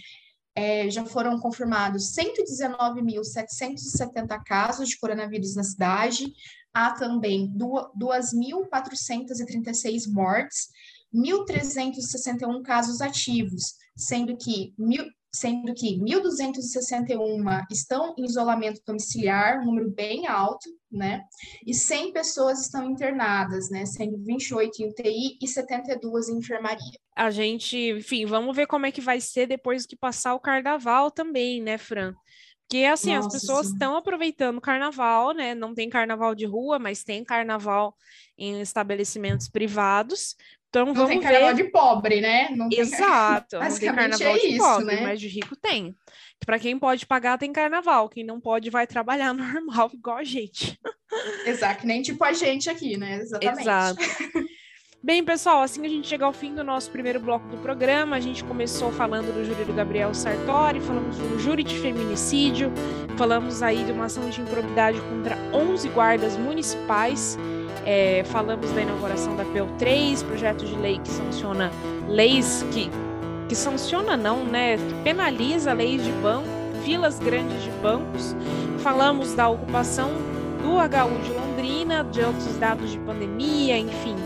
é, 0.54 0.90
já 0.90 1.06
foram 1.06 1.38
confirmados 1.38 2.12
119.770 2.14 4.42
casos 4.44 4.88
de 4.88 4.98
coronavírus 4.98 5.54
na 5.54 5.62
cidade, 5.62 6.32
há 6.72 6.92
também 6.92 7.52
2.436 7.56 10.12
mortes, 10.12 10.68
1.361 11.14 12.62
casos 12.62 13.00
ativos, 13.00 13.74
sendo 13.96 14.36
que 14.36 14.72
mil, 14.78 15.04
sendo 15.32 15.72
que 15.74 15.98
1.261 15.98 17.64
estão 17.70 18.14
em 18.18 18.24
isolamento 18.24 18.80
domiciliar, 18.84 19.60
um 19.60 19.66
número 19.66 19.90
bem 19.90 20.26
alto, 20.26 20.68
né? 20.90 21.22
E 21.66 21.72
100 21.72 22.12
pessoas 22.12 22.62
estão 22.62 22.90
internadas, 22.90 23.70
né? 23.70 23.86
Sendo 23.86 24.18
28 24.18 24.82
em 24.82 24.88
UTI 24.88 25.38
e 25.40 25.46
72 25.46 26.28
em 26.28 26.38
enfermaria. 26.38 26.98
A 27.14 27.30
gente, 27.30 27.76
enfim, 27.76 28.26
vamos 28.26 28.56
ver 28.56 28.66
como 28.66 28.86
é 28.86 28.92
que 28.92 29.00
vai 29.00 29.20
ser 29.20 29.46
depois 29.46 29.86
que 29.86 29.96
passar 29.96 30.34
o 30.34 30.40
carnaval 30.40 31.10
também, 31.10 31.62
né, 31.62 31.78
Fran? 31.78 32.14
Porque, 32.70 32.84
assim, 32.84 33.16
Nossa, 33.16 33.26
as 33.26 33.32
pessoas 33.32 33.66
estão 33.66 33.96
aproveitando 33.96 34.58
o 34.58 34.60
carnaval, 34.60 35.32
né? 35.32 35.56
Não 35.56 35.74
tem 35.74 35.90
carnaval 35.90 36.36
de 36.36 36.46
rua, 36.46 36.78
mas 36.78 37.02
tem 37.02 37.24
carnaval 37.24 37.96
em 38.38 38.60
estabelecimentos 38.60 39.48
privados. 39.48 40.36
Então, 40.70 40.86
não 40.86 40.94
vamos 40.94 41.10
tem 41.10 41.20
carnaval 41.20 41.54
ver... 41.54 41.64
de 41.64 41.70
pobre, 41.70 42.20
né? 42.20 42.48
Não 42.54 42.68
Exato. 42.70 43.58
Não 43.58 43.78
tem 43.78 43.92
carnaval 43.92 44.36
é 44.36 44.38
de 44.38 44.46
isso, 44.46 44.58
pobre, 44.58 44.84
né? 44.86 45.00
mas 45.02 45.20
de 45.20 45.26
rico 45.26 45.56
tem. 45.56 45.96
Para 46.46 46.60
quem 46.60 46.78
pode 46.78 47.06
pagar, 47.06 47.38
tem 47.38 47.52
carnaval. 47.52 48.08
Quem 48.08 48.24
não 48.24 48.40
pode, 48.40 48.70
vai 48.70 48.86
trabalhar 48.86 49.34
normal, 49.34 49.90
igual 49.92 50.18
a 50.18 50.24
gente. 50.24 50.78
Exato, 51.44 51.84
nem 51.84 52.02
tipo 52.02 52.22
a 52.22 52.32
gente 52.32 52.70
aqui, 52.70 52.96
né? 52.96 53.16
Exatamente. 53.16 53.60
Exato. 53.60 54.00
Bem, 55.02 55.24
pessoal, 55.24 55.62
assim 55.62 55.84
a 55.84 55.88
gente 55.88 56.06
chega 56.06 56.26
ao 56.26 56.32
fim 56.32 56.54
do 56.54 56.62
nosso 56.62 56.90
primeiro 56.90 57.18
bloco 57.18 57.48
do 57.48 57.56
programa. 57.56 58.16
A 58.16 58.20
gente 58.20 58.44
começou 58.44 58.92
falando 58.92 59.32
do 59.32 59.44
júri 59.44 59.64
do 59.64 59.72
Gabriel 59.72 60.12
Sartori, 60.12 60.78
falamos 60.78 61.16
do 61.16 61.38
júri 61.38 61.64
de 61.64 61.76
feminicídio, 61.78 62.70
falamos 63.16 63.62
aí 63.62 63.82
de 63.82 63.92
uma 63.92 64.04
ação 64.04 64.28
de 64.28 64.42
improbidade 64.42 65.00
contra 65.00 65.38
11 65.54 65.88
guardas 65.88 66.36
municipais, 66.36 67.38
é, 67.84 68.24
falamos 68.24 68.70
da 68.72 68.82
inauguração 68.82 69.36
da 69.36 69.44
PEL3, 69.44 70.24
projeto 70.24 70.64
de 70.64 70.76
lei 70.76 70.98
que 70.98 71.08
sanciona 71.08 71.70
leis 72.08 72.64
que, 72.72 72.90
que 73.48 73.54
sanciona 73.54 74.16
não, 74.16 74.44
né, 74.44 74.76
que 74.76 74.94
penaliza 75.02 75.72
leis 75.72 76.04
de 76.04 76.12
banco, 76.12 76.48
filas 76.84 77.18
grandes 77.18 77.62
de 77.62 77.70
bancos. 77.82 78.34
Falamos 78.78 79.34
da 79.34 79.48
ocupação 79.48 80.10
do 80.62 80.76
HU 80.76 81.22
de 81.22 81.32
Londrina, 81.32 82.04
de 82.04 82.20
outros 82.20 82.56
dados 82.56 82.90
de 82.90 82.98
pandemia, 82.98 83.78
enfim 83.78 84.16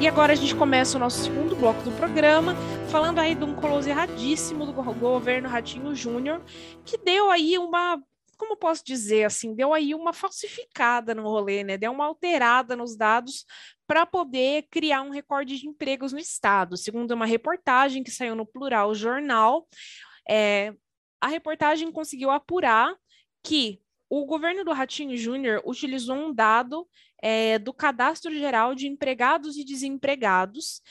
e 0.00 0.08
agora 0.08 0.32
a 0.32 0.36
gente 0.36 0.54
começa 0.54 0.96
o 0.96 1.00
nosso 1.00 1.22
segundo 1.22 1.54
bloco 1.56 1.82
do 1.82 1.92
programa, 1.92 2.54
falando 2.88 3.20
aí 3.20 3.34
de 3.34 3.44
um 3.44 3.54
close 3.54 3.88
erradíssimo 3.88 4.66
do 4.66 4.72
governo 4.72 5.48
Ratinho 5.48 5.94
Júnior, 5.94 6.42
que 6.84 6.98
deu 6.98 7.30
aí 7.30 7.56
uma 7.56 7.98
como 8.34 8.56
posso 8.56 8.84
dizer 8.84 9.24
assim, 9.24 9.54
deu 9.54 9.72
aí 9.72 9.94
uma 9.94 10.12
falsificada 10.12 11.14
no 11.14 11.22
rolê, 11.22 11.64
né? 11.64 11.76
Deu 11.76 11.92
uma 11.92 12.06
alterada 12.06 12.76
nos 12.76 12.96
dados 12.96 13.44
para 13.86 14.06
poder 14.06 14.66
criar 14.70 15.02
um 15.02 15.10
recorde 15.10 15.58
de 15.58 15.68
empregos 15.68 16.12
no 16.12 16.18
estado. 16.18 16.76
Segundo 16.76 17.12
uma 17.12 17.26
reportagem 17.26 18.02
que 18.02 18.10
saiu 18.10 18.34
no 18.34 18.46
Plural 18.46 18.94
Jornal, 18.94 19.66
é, 20.28 20.72
a 21.20 21.28
reportagem 21.28 21.90
conseguiu 21.90 22.30
apurar 22.30 22.94
que 23.42 23.80
o 24.08 24.24
governo 24.24 24.64
do 24.64 24.72
Ratinho 24.72 25.16
Júnior 25.16 25.62
utilizou 25.64 26.16
um 26.16 26.32
dado 26.32 26.86
é, 27.22 27.58
do 27.58 27.72
Cadastro 27.72 28.32
Geral 28.32 28.74
de 28.74 28.86
Empregados 28.86 29.56
e 29.56 29.64
Desempregados, 29.64 30.82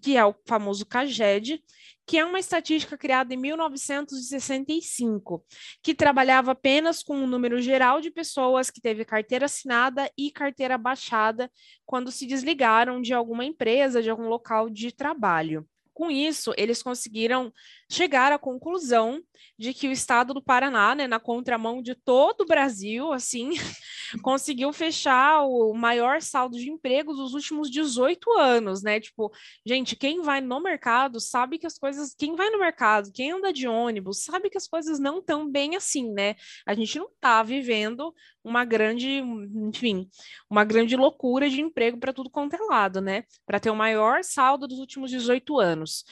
que 0.00 0.16
é 0.16 0.24
o 0.24 0.34
famoso 0.46 0.86
CAGED, 0.86 1.62
que 2.10 2.18
é 2.18 2.24
uma 2.24 2.40
estatística 2.40 2.98
criada 2.98 3.32
em 3.32 3.36
1965, 3.36 5.46
que 5.80 5.94
trabalhava 5.94 6.50
apenas 6.50 7.04
com 7.04 7.14
o 7.14 7.22
um 7.22 7.26
número 7.28 7.62
geral 7.62 8.00
de 8.00 8.10
pessoas 8.10 8.68
que 8.68 8.80
teve 8.80 9.04
carteira 9.04 9.44
assinada 9.44 10.10
e 10.18 10.32
carteira 10.32 10.76
baixada 10.76 11.48
quando 11.86 12.10
se 12.10 12.26
desligaram 12.26 13.00
de 13.00 13.14
alguma 13.14 13.44
empresa, 13.44 14.02
de 14.02 14.10
algum 14.10 14.26
local 14.26 14.68
de 14.68 14.90
trabalho. 14.90 15.64
Com 15.94 16.10
isso, 16.10 16.52
eles 16.56 16.82
conseguiram 16.82 17.52
chegar 17.90 18.32
à 18.32 18.38
conclusão 18.38 19.20
de 19.58 19.74
que 19.74 19.88
o 19.88 19.92
estado 19.92 20.32
do 20.32 20.42
Paraná, 20.42 20.94
né, 20.94 21.06
na 21.06 21.20
contramão 21.20 21.82
de 21.82 21.94
todo 21.94 22.42
o 22.42 22.46
Brasil, 22.46 23.12
assim, 23.12 23.50
conseguiu 24.22 24.72
fechar 24.72 25.42
o 25.42 25.74
maior 25.74 26.22
saldo 26.22 26.56
de 26.56 26.70
empregos 26.70 27.18
dos 27.18 27.34
últimos 27.34 27.70
18 27.70 28.38
anos, 28.38 28.82
né? 28.82 29.00
Tipo, 29.00 29.30
gente, 29.66 29.96
quem 29.96 30.22
vai 30.22 30.40
no 30.40 30.62
mercado 30.62 31.20
sabe 31.20 31.58
que 31.58 31.66
as 31.66 31.76
coisas, 31.78 32.14
quem 32.14 32.36
vai 32.36 32.48
no 32.48 32.58
mercado, 32.58 33.12
quem 33.12 33.32
anda 33.32 33.52
de 33.52 33.68
ônibus, 33.68 34.24
sabe 34.24 34.48
que 34.48 34.56
as 34.56 34.66
coisas 34.66 34.98
não 34.98 35.18
estão 35.18 35.50
bem 35.50 35.76
assim, 35.76 36.10
né? 36.12 36.36
A 36.66 36.74
gente 36.74 36.98
não 36.98 37.08
está 37.08 37.42
vivendo 37.42 38.14
uma 38.42 38.64
grande, 38.64 39.22
enfim, 39.68 40.08
uma 40.48 40.64
grande 40.64 40.96
loucura 40.96 41.50
de 41.50 41.60
emprego 41.60 41.98
para 41.98 42.12
tudo 42.12 42.30
quanto 42.30 42.54
é 42.54 42.58
lado, 42.60 43.00
né? 43.00 43.24
Para 43.44 43.60
ter 43.60 43.70
o 43.70 43.76
maior 43.76 44.24
saldo 44.24 44.66
dos 44.66 44.78
últimos 44.78 45.10
18 45.10 45.58
anos. 45.58 46.04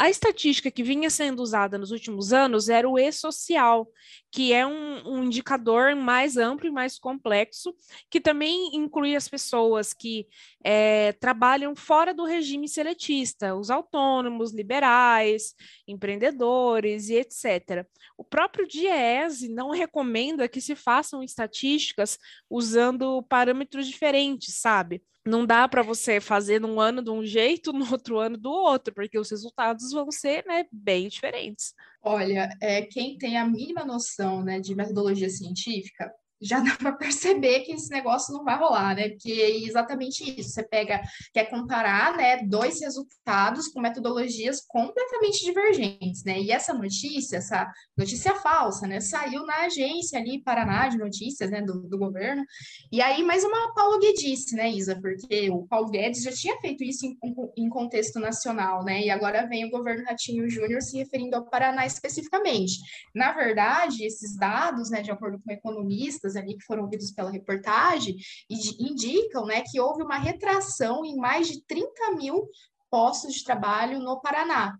A 0.00 0.08
estatística 0.08 0.70
que 0.70 0.82
vinha 0.82 1.10
sendo 1.10 1.42
usada 1.42 1.76
nos 1.76 1.90
últimos 1.90 2.32
anos 2.32 2.70
era 2.70 2.88
o 2.88 2.98
e-social, 2.98 3.86
que 4.32 4.50
é 4.50 4.66
um, 4.66 5.06
um, 5.06 5.24
indicador 5.24 5.94
mais 5.94 6.38
amplo 6.38 6.66
e 6.66 6.70
mais 6.70 6.98
complexo, 6.98 7.74
que 8.08 8.18
também 8.18 8.74
inclui 8.74 9.14
as 9.14 9.28
pessoas 9.28 9.92
que 9.92 10.26
é, 10.64 11.12
trabalham 11.12 11.76
fora 11.76 12.14
do 12.14 12.24
regime 12.24 12.66
seletista, 12.66 13.54
os 13.54 13.68
autônomos, 13.68 14.54
liberais, 14.54 15.54
empreendedores 15.86 17.10
e 17.10 17.16
etc. 17.16 17.86
O 18.16 18.24
próprio 18.24 18.66
DIEESE 18.66 19.50
não 19.50 19.68
recomenda 19.68 20.48
que 20.48 20.62
se 20.62 20.74
façam 20.74 21.22
estatísticas 21.22 22.16
usando 22.48 23.22
parâmetros 23.24 23.86
diferentes, 23.86 24.54
sabe? 24.54 25.02
Não 25.30 25.46
dá 25.46 25.66
para 25.68 25.82
você 25.82 26.20
fazer 26.20 26.60
num 26.60 26.80
ano 26.80 27.02
de 27.02 27.10
um 27.10 27.24
jeito, 27.24 27.72
no 27.72 27.90
outro 27.90 28.18
ano 28.18 28.36
do 28.36 28.50
outro, 28.50 28.92
porque 28.92 29.18
os 29.18 29.30
resultados 29.30 29.92
vão 29.92 30.10
ser 30.10 30.44
né, 30.46 30.66
bem 30.70 31.08
diferentes. 31.08 31.72
Olha, 32.02 32.48
é, 32.60 32.82
quem 32.82 33.16
tem 33.16 33.38
a 33.38 33.46
mínima 33.46 33.84
noção 33.84 34.42
né, 34.42 34.60
de 34.60 34.74
metodologia 34.74 35.28
científica 35.28 36.12
já 36.40 36.58
dá 36.60 36.74
para 36.76 36.92
perceber 36.92 37.60
que 37.60 37.72
esse 37.72 37.90
negócio 37.90 38.32
não 38.32 38.44
vai 38.44 38.58
rolar, 38.58 38.94
né? 38.94 39.10
Porque 39.10 39.30
é 39.30 39.64
exatamente 39.64 40.40
isso. 40.40 40.50
Você 40.50 40.62
pega, 40.62 41.02
quer 41.34 41.44
comparar, 41.50 42.16
né, 42.16 42.42
dois 42.44 42.80
resultados 42.80 43.68
com 43.68 43.80
metodologias 43.80 44.60
completamente 44.66 45.44
divergentes, 45.44 46.24
né? 46.24 46.40
E 46.40 46.50
essa 46.50 46.72
notícia, 46.72 47.36
essa 47.36 47.70
notícia 47.96 48.34
falsa, 48.36 48.86
né, 48.86 49.00
saiu 49.00 49.44
na 49.44 49.64
agência 49.64 50.18
ali 50.18 50.42
Paraná 50.42 50.88
de 50.88 50.96
notícias, 50.96 51.50
né, 51.50 51.60
do, 51.60 51.82
do 51.82 51.98
governo. 51.98 52.42
E 52.90 53.02
aí 53.02 53.22
mais 53.22 53.44
uma 53.44 53.74
Paulo 53.74 53.98
Guedes, 53.98 54.52
né, 54.52 54.70
Isa? 54.70 54.98
Porque 55.00 55.50
o 55.50 55.66
Paulo 55.66 55.90
Guedes 55.90 56.22
já 56.22 56.32
tinha 56.32 56.58
feito 56.60 56.82
isso 56.82 57.04
em, 57.06 57.16
em 57.64 57.68
contexto 57.68 58.18
nacional, 58.18 58.82
né? 58.84 59.02
E 59.02 59.10
agora 59.10 59.46
vem 59.46 59.66
o 59.66 59.70
governo 59.70 60.04
Ratinho 60.04 60.48
Júnior 60.48 60.80
se 60.80 60.96
referindo 60.96 61.36
ao 61.36 61.44
Paraná 61.44 61.84
especificamente. 61.84 62.78
Na 63.14 63.32
verdade, 63.32 64.04
esses 64.04 64.36
dados, 64.36 64.90
né, 64.90 65.02
de 65.02 65.10
acordo 65.10 65.38
com 65.44 65.52
economistas 65.52 66.29
ali 66.36 66.56
que 66.56 66.64
foram 66.64 66.84
ouvidos 66.84 67.10
pela 67.12 67.30
reportagem 67.30 68.16
indicam 68.48 69.46
né, 69.46 69.62
que 69.62 69.80
houve 69.80 70.02
uma 70.02 70.18
retração 70.18 71.04
em 71.04 71.16
mais 71.16 71.48
de 71.48 71.62
30 71.66 72.12
mil 72.16 72.48
postos 72.90 73.34
de 73.34 73.44
trabalho 73.44 74.00
no 74.00 74.20
Paraná. 74.20 74.76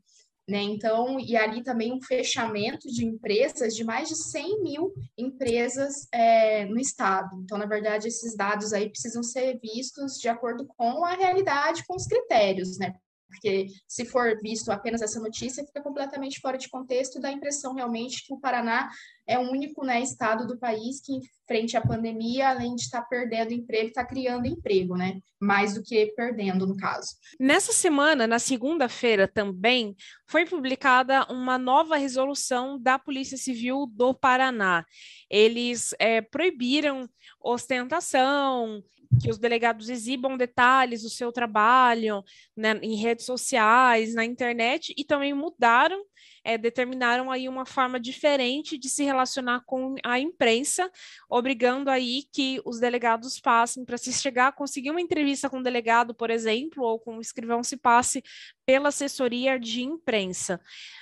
Né? 0.49 0.63
Então, 0.63 1.21
e 1.21 1.37
ali 1.37 1.63
também 1.63 1.93
um 1.93 2.03
fechamento 2.03 2.89
de 2.89 3.05
empresas 3.05 3.75
de 3.77 3.85
mais 3.85 4.09
de 4.09 4.17
100 4.17 4.63
mil 4.63 4.93
empresas 5.17 6.09
é, 6.13 6.65
no 6.65 6.79
estado. 6.79 7.41
Então, 7.45 7.57
na 7.57 7.67
verdade, 7.67 8.09
esses 8.09 8.37
dados 8.37 8.73
aí 8.73 8.91
precisam 8.91 9.23
ser 9.23 9.61
vistos 9.61 10.15
de 10.15 10.29
acordo 10.29 10.67
com 10.67 11.05
a 11.05 11.15
realidade, 11.15 11.85
com 11.87 11.95
os 11.95 12.07
critérios, 12.07 12.79
né? 12.79 12.95
Porque 13.31 13.69
se 13.87 14.05
for 14.05 14.39
visto 14.43 14.71
apenas 14.71 15.01
essa 15.01 15.21
notícia, 15.21 15.65
fica 15.65 15.81
completamente 15.81 16.41
fora 16.41 16.59
de 16.59 16.69
contexto 16.69 17.17
e 17.17 17.21
dá 17.21 17.29
a 17.29 17.33
impressão 17.33 17.75
realmente 17.75 18.27
que 18.27 18.35
o 18.35 18.41
Paraná 18.41 18.91
é 19.27 19.39
o 19.39 19.49
único 19.49 19.85
né, 19.85 20.01
estado 20.01 20.45
do 20.45 20.59
país 20.59 21.01
que, 21.01 21.21
frente 21.47 21.77
à 21.77 21.81
pandemia, 21.81 22.49
além 22.49 22.75
de 22.75 22.83
estar 22.83 23.03
perdendo 23.03 23.53
emprego, 23.53 23.89
está 23.89 24.05
criando 24.05 24.47
emprego, 24.47 24.97
né? 24.97 25.21
Mais 25.41 25.75
do 25.75 25.83
que 25.83 26.07
perdendo, 26.17 26.67
no 26.67 26.77
caso. 26.77 27.15
Nessa 27.39 27.73
semana, 27.73 28.27
na 28.27 28.41
segunda-feira 28.41 29.29
também, 29.29 29.95
foi 30.27 30.45
publicada 30.45 31.25
uma 31.33 31.57
nova 31.57 31.97
resolução 31.97 32.77
da 32.77 32.99
Polícia 32.99 33.39
Civil 33.39 33.87
do 33.87 34.13
Paraná. 34.13 34.85
Eles 35.31 35.95
é, 36.01 36.21
proibiram 36.21 37.09
ostentação, 37.41 38.83
que 39.19 39.31
os 39.31 39.39
delegados 39.39 39.89
exibam 39.89 40.37
detalhes 40.37 41.03
do 41.03 41.11
seu 41.11 41.33
trabalho 41.33 42.23
né, 42.57 42.79
em 42.83 42.95
redes 42.97 43.25
sociais, 43.25 44.15
na 44.15 44.25
internet, 44.25 44.95
e 44.97 45.05
também 45.05 45.35
mudaram, 45.35 46.05
é, 46.45 46.57
determinaram 46.57 47.31
aí 47.31 47.49
uma 47.49 47.67
forma 47.67 47.99
diferente 47.99 48.79
de 48.79 48.89
se 48.89 49.05
relacionar 49.05 49.63
com 49.67 49.95
a 50.05 50.19
imprensa, 50.19 50.91
obrigando 51.29 51.91
aí 51.91 52.25
que 52.33 52.61
os 52.65 52.81
delegados 52.81 53.41
passem 53.41 53.85
para 53.85 53.99
se 53.99 54.13
chegar 54.13 54.49
a 54.49 54.53
conseguir 54.53 54.91
uma 54.91 55.01
entrevista 55.01 55.49
com 55.49 55.57
o 55.57 55.61
um 55.61 55.63
delegado, 55.63 56.15
por 56.15 56.31
exemplo, 56.31 56.85
ou 56.85 56.99
com 56.99 57.15
o 57.15 57.17
um 57.19 57.21
escrivão 57.21 57.63
se 57.63 57.77
passe 57.77 58.23
pela 58.65 58.89
assessoria 58.89 59.59
de 59.59 59.83
imprensa. 59.83 60.61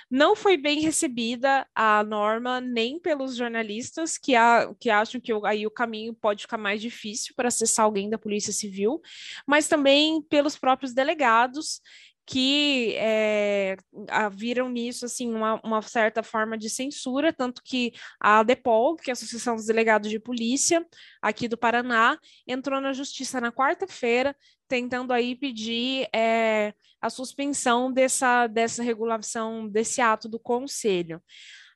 Não 0.09 0.35
foi 0.35 0.57
bem 0.57 0.79
recebida 0.79 1.67
a 1.75 2.03
norma 2.03 2.59
nem 2.59 2.99
pelos 2.99 3.35
jornalistas 3.35 4.17
que, 4.17 4.35
a, 4.35 4.73
que 4.79 4.89
acham 4.89 5.21
que 5.21 5.31
aí 5.45 5.67
o 5.67 5.71
caminho 5.71 6.15
pode 6.15 6.41
ficar 6.41 6.57
mais 6.57 6.81
difícil 6.81 7.35
para 7.35 7.49
acessar 7.49 7.85
alguém 7.85 8.09
da 8.09 8.17
Polícia 8.17 8.51
Civil, 8.51 8.99
mas 9.45 9.67
também 9.67 10.19
pelos 10.23 10.57
próprios 10.57 10.93
delegados 10.93 11.79
que 12.29 12.93
é, 12.95 13.75
viram 14.31 14.69
nisso 14.69 15.03
assim 15.03 15.33
uma, 15.33 15.59
uma, 15.63 15.81
certa 15.81 16.21
forma 16.21 16.55
de 16.55 16.69
censura, 16.69 17.33
tanto 17.33 17.63
que 17.65 17.91
a 18.19 18.43
DEPOL, 18.43 18.95
que 18.97 19.09
é 19.09 19.11
a 19.11 19.13
Associação 19.13 19.55
dos 19.55 19.65
Delegados 19.65 20.11
de 20.11 20.19
Polícia 20.19 20.85
aqui 21.19 21.47
do 21.47 21.57
Paraná, 21.57 22.19
entrou 22.47 22.79
na 22.79 22.93
justiça 22.93 23.41
na 23.41 23.51
quarta-feira, 23.51 24.35
tentando 24.67 25.11
aí 25.11 25.35
pedir 25.35 26.07
é, 26.13 26.71
a 27.01 27.09
suspensão 27.09 27.91
dessa, 27.91 28.45
dessa 28.45 28.83
regulação 28.83 29.67
desse 29.67 29.99
ato 29.99 30.29
do 30.29 30.37
conselho. 30.39 31.19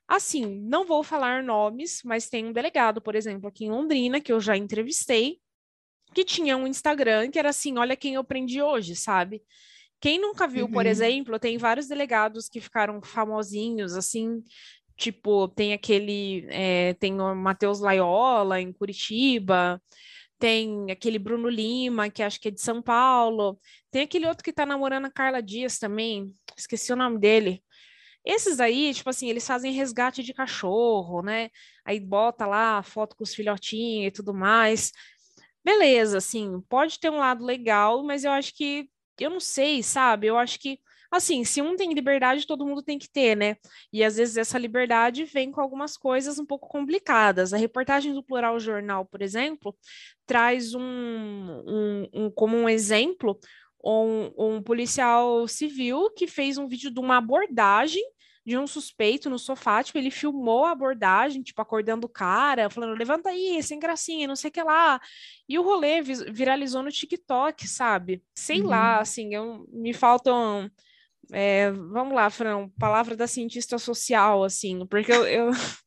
Assim, 0.06 0.60
não 0.60 0.86
vou 0.86 1.02
falar 1.02 1.42
nomes, 1.42 2.00
mas 2.04 2.28
tem 2.28 2.46
um 2.46 2.52
delegado, 2.52 3.02
por 3.02 3.16
exemplo, 3.16 3.48
aqui 3.48 3.64
em 3.64 3.70
Londrina, 3.72 4.20
que 4.20 4.32
eu 4.32 4.38
já 4.38 4.56
entrevistei, 4.56 5.40
que 6.14 6.24
tinha 6.24 6.56
um 6.56 6.64
Instagram 6.64 7.28
que 7.28 7.40
era 7.40 7.48
assim: 7.48 7.76
olha 7.76 7.96
quem 7.96 8.14
eu 8.14 8.22
prendi 8.22 8.62
hoje, 8.62 8.94
sabe? 8.94 9.42
Quem 10.00 10.20
nunca 10.20 10.46
viu, 10.46 10.66
uhum. 10.66 10.72
por 10.72 10.86
exemplo, 10.86 11.38
tem 11.38 11.56
vários 11.56 11.88
delegados 11.88 12.48
que 12.48 12.60
ficaram 12.60 13.00
famosinhos, 13.02 13.94
assim, 13.94 14.42
tipo, 14.96 15.48
tem 15.48 15.72
aquele, 15.72 16.46
é, 16.50 16.94
tem 16.94 17.20
o 17.20 17.34
Matheus 17.34 17.80
Laiola 17.80 18.60
em 18.60 18.72
Curitiba, 18.72 19.80
tem 20.38 20.90
aquele 20.90 21.18
Bruno 21.18 21.48
Lima, 21.48 22.10
que 22.10 22.22
acho 22.22 22.38
que 22.40 22.48
é 22.48 22.50
de 22.50 22.60
São 22.60 22.82
Paulo, 22.82 23.58
tem 23.90 24.02
aquele 24.02 24.26
outro 24.26 24.44
que 24.44 24.52
tá 24.52 24.66
namorando 24.66 25.06
a 25.06 25.10
Carla 25.10 25.42
Dias 25.42 25.78
também, 25.78 26.34
esqueci 26.56 26.92
o 26.92 26.96
nome 26.96 27.18
dele. 27.18 27.62
Esses 28.24 28.58
aí, 28.58 28.92
tipo 28.94 29.10
assim, 29.10 29.28
eles 29.28 29.46
fazem 29.46 29.72
resgate 29.72 30.22
de 30.22 30.32
cachorro, 30.32 31.22
né? 31.22 31.50
Aí 31.84 32.00
bota 32.00 32.46
lá 32.46 32.82
foto 32.82 33.14
com 33.16 33.22
os 33.22 33.34
filhotinhos 33.34 34.08
e 34.08 34.10
tudo 34.10 34.32
mais. 34.32 34.92
Beleza, 35.62 36.18
assim, 36.18 36.60
pode 36.68 36.98
ter 36.98 37.10
um 37.10 37.18
lado 37.18 37.44
legal, 37.44 38.02
mas 38.02 38.24
eu 38.24 38.30
acho 38.32 38.54
que 38.54 38.88
eu 39.20 39.30
não 39.30 39.40
sei, 39.40 39.82
sabe? 39.82 40.26
Eu 40.26 40.38
acho 40.38 40.58
que, 40.58 40.78
assim, 41.10 41.44
se 41.44 41.60
um 41.62 41.76
tem 41.76 41.92
liberdade, 41.92 42.46
todo 42.46 42.66
mundo 42.66 42.82
tem 42.82 42.98
que 42.98 43.08
ter, 43.10 43.36
né? 43.36 43.56
E 43.92 44.02
às 44.02 44.16
vezes 44.16 44.36
essa 44.36 44.58
liberdade 44.58 45.24
vem 45.24 45.50
com 45.52 45.60
algumas 45.60 45.96
coisas 45.96 46.38
um 46.38 46.46
pouco 46.46 46.68
complicadas. 46.68 47.52
A 47.52 47.56
reportagem 47.56 48.12
do 48.14 48.22
Plural 48.22 48.58
Jornal, 48.58 49.04
por 49.04 49.22
exemplo, 49.22 49.76
traz 50.26 50.74
um, 50.74 50.82
um, 50.82 52.08
um 52.12 52.30
como 52.30 52.56
um 52.56 52.68
exemplo 52.68 53.38
um, 53.84 54.32
um 54.38 54.62
policial 54.62 55.46
civil 55.46 56.10
que 56.10 56.26
fez 56.26 56.56
um 56.56 56.66
vídeo 56.66 56.90
de 56.90 56.98
uma 56.98 57.18
abordagem 57.18 58.02
de 58.44 58.58
um 58.58 58.66
suspeito 58.66 59.30
no 59.30 59.38
sofá, 59.38 59.82
tipo, 59.82 59.96
ele 59.96 60.10
filmou 60.10 60.64
a 60.64 60.72
abordagem, 60.72 61.42
tipo, 61.42 61.62
acordando 61.62 62.06
o 62.06 62.10
cara, 62.10 62.68
falando, 62.68 62.96
levanta 62.96 63.30
aí, 63.30 63.62
sem 63.62 63.78
gracinha, 63.78 64.28
não 64.28 64.36
sei 64.36 64.50
o 64.50 64.52
que 64.52 64.62
lá. 64.62 65.00
E 65.48 65.58
o 65.58 65.62
rolê 65.62 66.02
viralizou 66.02 66.82
no 66.82 66.90
TikTok, 66.90 67.66
sabe? 67.66 68.22
Sei 68.34 68.60
uhum. 68.60 68.68
lá, 68.68 69.00
assim, 69.00 69.34
eu, 69.34 69.66
me 69.72 69.94
faltam 69.94 70.70
é, 71.32 71.70
vamos 71.70 72.14
lá, 72.14 72.28
Fran, 72.30 72.68
palavra 72.78 73.16
da 73.16 73.26
cientista 73.26 73.78
social, 73.78 74.44
assim, 74.44 74.84
porque 74.86 75.12
eu, 75.12 75.26
eu, 75.26 75.50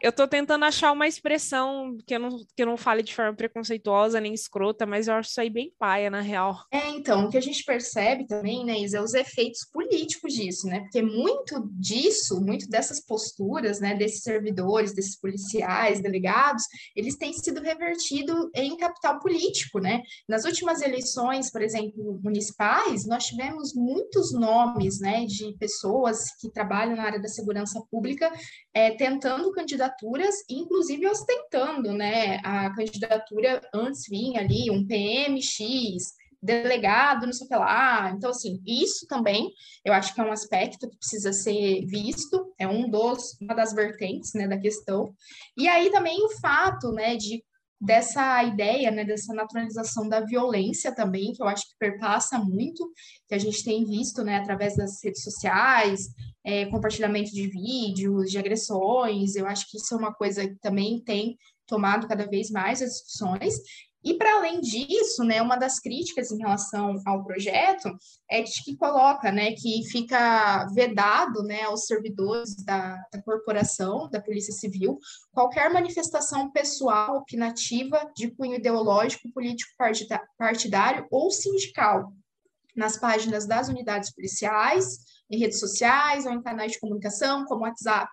eu 0.00 0.12
tô 0.12 0.26
tentando 0.26 0.64
achar 0.64 0.92
uma 0.92 1.06
expressão 1.06 1.96
que 2.06 2.14
eu, 2.14 2.20
não, 2.20 2.38
que 2.38 2.62
eu 2.62 2.66
não 2.66 2.76
fale 2.76 3.02
de 3.02 3.14
forma 3.14 3.34
preconceituosa 3.34 4.20
nem 4.20 4.34
escrota, 4.34 4.86
mas 4.86 5.08
eu 5.08 5.14
acho 5.14 5.30
isso 5.30 5.40
aí 5.40 5.50
bem 5.50 5.72
paia, 5.78 6.10
na 6.10 6.20
real. 6.20 6.64
É, 6.72 6.88
então, 6.88 7.26
o 7.26 7.30
que 7.30 7.38
a 7.38 7.42
gente 7.42 7.64
percebe 7.64 8.26
também, 8.26 8.64
né, 8.64 8.78
Isa, 8.78 8.98
é 8.98 9.02
os 9.02 9.14
efeitos 9.14 9.66
políticos 9.72 10.32
disso, 10.32 10.66
né, 10.66 10.80
porque 10.80 11.02
muito 11.02 11.68
disso, 11.72 12.40
muito 12.40 12.68
dessas 12.68 13.04
posturas, 13.04 13.80
né, 13.80 13.94
desses 13.94 14.22
servidores, 14.22 14.94
desses 14.94 15.18
policiais, 15.18 16.00
delegados, 16.00 16.64
eles 16.94 17.16
têm 17.16 17.32
sido 17.32 17.60
revertidos 17.60 18.48
em 18.54 18.76
capital 18.76 19.18
político, 19.20 19.78
né, 19.78 20.02
nas 20.28 20.44
últimas 20.44 20.82
eleições, 20.82 21.50
por 21.50 21.62
exemplo, 21.62 22.20
municipais, 22.22 23.06
nós 23.06 23.26
tivemos 23.26 23.74
muitos 23.74 24.32
nomes 24.32 25.00
né, 25.00 25.24
de 25.26 25.56
pessoas 25.58 26.34
que 26.40 26.50
trabalham 26.50 26.96
na 26.96 27.04
área 27.04 27.20
da 27.20 27.28
segurança 27.28 27.80
pública 27.90 28.30
é, 28.72 28.92
tentando 28.92 29.49
candidaturas, 29.52 30.44
inclusive 30.48 31.06
ostentando 31.06 31.92
né, 31.92 32.40
a 32.44 32.74
candidatura 32.74 33.60
antes 33.72 34.08
vinha 34.08 34.40
ali 34.40 34.70
um 34.70 34.86
PMX, 34.86 36.14
delegado, 36.42 37.26
não 37.26 37.32
sei 37.32 37.46
o 37.46 37.48
que 37.48 37.56
lá. 37.56 38.10
Então, 38.10 38.30
assim, 38.30 38.60
isso 38.66 39.06
também 39.06 39.52
eu 39.84 39.92
acho 39.92 40.14
que 40.14 40.20
é 40.20 40.24
um 40.24 40.32
aspecto 40.32 40.88
que 40.88 40.96
precisa 40.96 41.32
ser 41.32 41.84
visto, 41.86 42.52
é 42.58 42.66
um 42.66 42.88
dos, 42.88 43.36
uma 43.40 43.54
das 43.54 43.72
vertentes 43.72 44.32
né, 44.34 44.48
da 44.48 44.58
questão. 44.58 45.14
E 45.56 45.68
aí 45.68 45.90
também 45.90 46.24
o 46.24 46.30
fato 46.40 46.92
né, 46.92 47.16
de 47.16 47.44
dessa 47.80 48.44
ideia, 48.44 48.90
né, 48.90 49.04
dessa 49.04 49.32
naturalização 49.32 50.06
da 50.06 50.20
violência 50.20 50.94
também, 50.94 51.32
que 51.32 51.42
eu 51.42 51.48
acho 51.48 51.62
que 51.62 51.78
perpassa 51.78 52.38
muito, 52.38 52.92
que 53.26 53.34
a 53.34 53.38
gente 53.38 53.64
tem 53.64 53.84
visto, 53.86 54.22
né, 54.22 54.36
através 54.36 54.76
das 54.76 55.02
redes 55.02 55.22
sociais, 55.22 56.08
é, 56.44 56.66
compartilhamento 56.66 57.30
de 57.30 57.46
vídeos, 57.48 58.30
de 58.30 58.38
agressões, 58.38 59.34
eu 59.34 59.46
acho 59.46 59.68
que 59.70 59.78
isso 59.78 59.94
é 59.94 59.96
uma 59.96 60.12
coisa 60.12 60.46
que 60.46 60.56
também 60.56 61.00
tem 61.00 61.38
tomado 61.66 62.06
cada 62.06 62.26
vez 62.26 62.50
mais 62.50 62.82
as 62.82 62.90
discussões, 62.90 63.54
e 64.02 64.14
para 64.14 64.36
além 64.36 64.60
disso, 64.60 65.22
né, 65.24 65.42
uma 65.42 65.56
das 65.56 65.78
críticas 65.78 66.30
em 66.30 66.38
relação 66.38 67.00
ao 67.04 67.22
projeto 67.22 67.90
é 68.30 68.42
de 68.42 68.64
que 68.64 68.76
coloca, 68.76 69.30
né, 69.30 69.52
que 69.52 69.82
fica 69.90 70.66
vedado, 70.74 71.42
né, 71.42 71.62
aos 71.62 71.84
servidores 71.86 72.56
da, 72.64 72.96
da 73.12 73.22
corporação, 73.22 74.08
da 74.10 74.20
Polícia 74.20 74.54
Civil, 74.54 74.98
qualquer 75.32 75.70
manifestação 75.70 76.50
pessoal 76.50 77.18
opinativa 77.18 78.10
de 78.16 78.30
cunho 78.30 78.54
ideológico, 78.54 79.30
político 79.32 79.72
partidário 80.38 81.06
ou 81.10 81.30
sindical 81.30 82.12
nas 82.74 82.96
páginas 82.96 83.46
das 83.46 83.68
unidades 83.68 84.14
policiais, 84.14 84.98
em 85.30 85.38
redes 85.38 85.60
sociais 85.60 86.24
ou 86.24 86.32
em 86.32 86.42
canais 86.42 86.72
de 86.72 86.80
comunicação, 86.80 87.44
como 87.44 87.62
WhatsApp. 87.62 88.10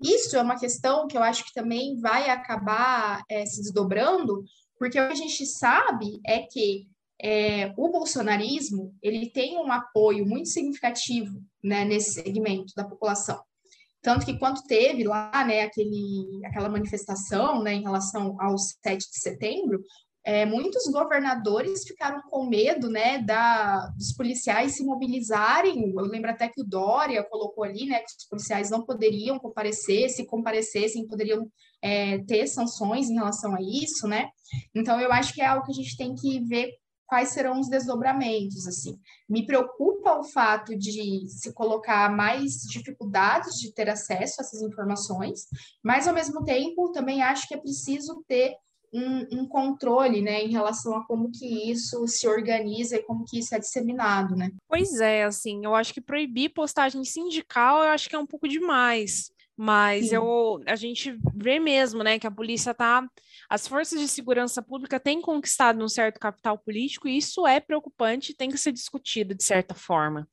Isso 0.00 0.36
é 0.36 0.42
uma 0.42 0.58
questão 0.58 1.06
que 1.06 1.16
eu 1.16 1.22
acho 1.22 1.44
que 1.44 1.52
também 1.52 1.98
vai 2.00 2.30
acabar 2.30 3.22
é, 3.28 3.44
se 3.44 3.60
desdobrando, 3.62 4.44
porque 4.78 5.00
o 5.00 5.06
que 5.06 5.12
a 5.12 5.14
gente 5.14 5.46
sabe 5.46 6.20
é 6.26 6.40
que 6.40 6.86
é, 7.20 7.72
o 7.76 7.88
bolsonarismo 7.90 8.94
ele 9.02 9.30
tem 9.30 9.56
um 9.56 9.72
apoio 9.72 10.26
muito 10.26 10.48
significativo 10.48 11.42
né, 11.62 11.84
nesse 11.84 12.22
segmento 12.22 12.72
da 12.76 12.84
população. 12.84 13.40
Tanto 14.02 14.24
que 14.24 14.38
quando 14.38 14.62
teve 14.62 15.02
lá 15.02 15.44
né, 15.44 15.62
aquele, 15.62 16.40
aquela 16.44 16.68
manifestação 16.68 17.62
né, 17.62 17.74
em 17.74 17.82
relação 17.82 18.36
ao 18.40 18.56
7 18.58 18.98
de 18.98 19.18
setembro, 19.18 19.82
é, 20.24 20.44
muitos 20.44 20.84
governadores 20.90 21.84
ficaram 21.84 22.20
com 22.28 22.46
medo 22.46 22.90
né, 22.90 23.18
da, 23.22 23.86
dos 23.96 24.12
policiais 24.12 24.76
se 24.76 24.84
mobilizarem. 24.84 25.92
Eu 25.96 26.04
lembro 26.04 26.30
até 26.30 26.48
que 26.48 26.60
o 26.60 26.64
Dória 26.64 27.22
colocou 27.22 27.62
ali 27.62 27.86
né, 27.86 28.00
que 28.00 28.06
os 28.06 28.28
policiais 28.28 28.68
não 28.68 28.84
poderiam 28.84 29.38
comparecer, 29.38 30.10
se 30.10 30.26
comparecessem, 30.26 31.06
poderiam 31.06 31.48
é, 31.86 32.18
ter 32.24 32.48
sanções 32.48 33.08
em 33.08 33.14
relação 33.14 33.54
a 33.54 33.62
isso, 33.62 34.08
né? 34.08 34.28
Então, 34.74 35.00
eu 35.00 35.12
acho 35.12 35.32
que 35.32 35.40
é 35.40 35.46
algo 35.46 35.64
que 35.64 35.70
a 35.70 35.74
gente 35.74 35.96
tem 35.96 36.14
que 36.14 36.40
ver 36.40 36.72
quais 37.06 37.28
serão 37.28 37.60
os 37.60 37.68
desdobramentos, 37.68 38.66
assim. 38.66 38.98
Me 39.28 39.46
preocupa 39.46 40.18
o 40.18 40.24
fato 40.24 40.76
de 40.76 41.28
se 41.28 41.52
colocar 41.52 42.10
mais 42.10 42.62
dificuldades 42.62 43.54
de 43.60 43.72
ter 43.72 43.88
acesso 43.88 44.40
a 44.40 44.42
essas 44.42 44.60
informações, 44.62 45.46
mas, 45.84 46.08
ao 46.08 46.14
mesmo 46.14 46.44
tempo, 46.44 46.90
também 46.90 47.22
acho 47.22 47.46
que 47.46 47.54
é 47.54 47.58
preciso 47.58 48.24
ter 48.26 48.56
um, 48.92 49.40
um, 49.40 49.48
controle, 49.48 50.22
né, 50.22 50.42
em 50.42 50.50
relação 50.50 50.96
a 50.96 51.04
como 51.06 51.30
que 51.30 51.70
isso 51.70 52.06
se 52.06 52.26
organiza 52.26 52.96
e 52.96 53.02
como 53.02 53.24
que 53.24 53.38
isso 53.38 53.54
é 53.54 53.58
disseminado, 53.58 54.34
né? 54.34 54.50
Pois 54.68 55.00
é, 55.00 55.24
assim, 55.24 55.64
eu 55.64 55.74
acho 55.74 55.92
que 55.92 56.00
proibir 56.00 56.50
postagem 56.50 57.04
sindical, 57.04 57.82
eu 57.82 57.90
acho 57.90 58.08
que 58.08 58.16
é 58.16 58.18
um 58.18 58.26
pouco 58.26 58.48
demais. 58.48 59.30
Mas 59.56 60.12
eu, 60.12 60.60
a 60.66 60.76
gente 60.76 61.18
vê 61.34 61.58
mesmo, 61.58 62.02
né, 62.02 62.18
que 62.18 62.26
a 62.26 62.30
polícia 62.30 62.74
tá, 62.74 63.08
as 63.48 63.66
forças 63.66 63.98
de 63.98 64.06
segurança 64.06 64.60
pública 64.62 65.00
têm 65.00 65.20
conquistado 65.20 65.82
um 65.82 65.88
certo 65.88 66.20
capital 66.20 66.58
político 66.58 67.08
e 67.08 67.16
isso 67.16 67.46
é 67.46 67.58
preocupante, 67.58 68.36
tem 68.36 68.50
que 68.50 68.58
ser 68.58 68.72
discutido 68.72 69.34
de 69.34 69.42
certa 69.42 69.74
forma. 69.74 70.28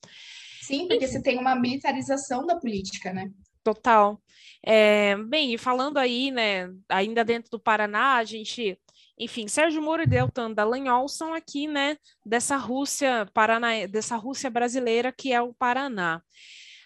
Sim, 0.62 0.88
porque 0.88 1.05
Enfim. 1.05 1.13
você 1.13 1.21
tem 1.21 1.39
uma 1.39 1.55
militarização 1.55 2.45
da 2.45 2.57
política, 2.57 3.13
né? 3.13 3.31
Total. 3.63 4.21
É, 4.65 5.15
bem, 5.15 5.53
e 5.53 5.57
falando 5.57 5.97
aí, 5.97 6.29
né, 6.29 6.69
ainda 6.89 7.23
dentro 7.23 7.49
do 7.49 7.59
Paraná, 7.59 8.15
a 8.15 8.23
gente, 8.25 8.77
enfim, 9.17 9.47
Sérgio 9.47 9.81
Moro 9.81 10.03
e 10.03 10.07
Deltan 10.07 10.51
Dallagnol 10.51 11.07
são 11.07 11.33
aqui, 11.33 11.65
né, 11.67 11.97
dessa 12.25 12.57
Rússia, 12.57 13.25
Paraná, 13.33 13.86
dessa 13.88 14.17
Rússia 14.17 14.49
brasileira 14.49 15.13
que 15.13 15.31
é 15.31 15.41
o 15.41 15.53
Paraná. 15.53 16.21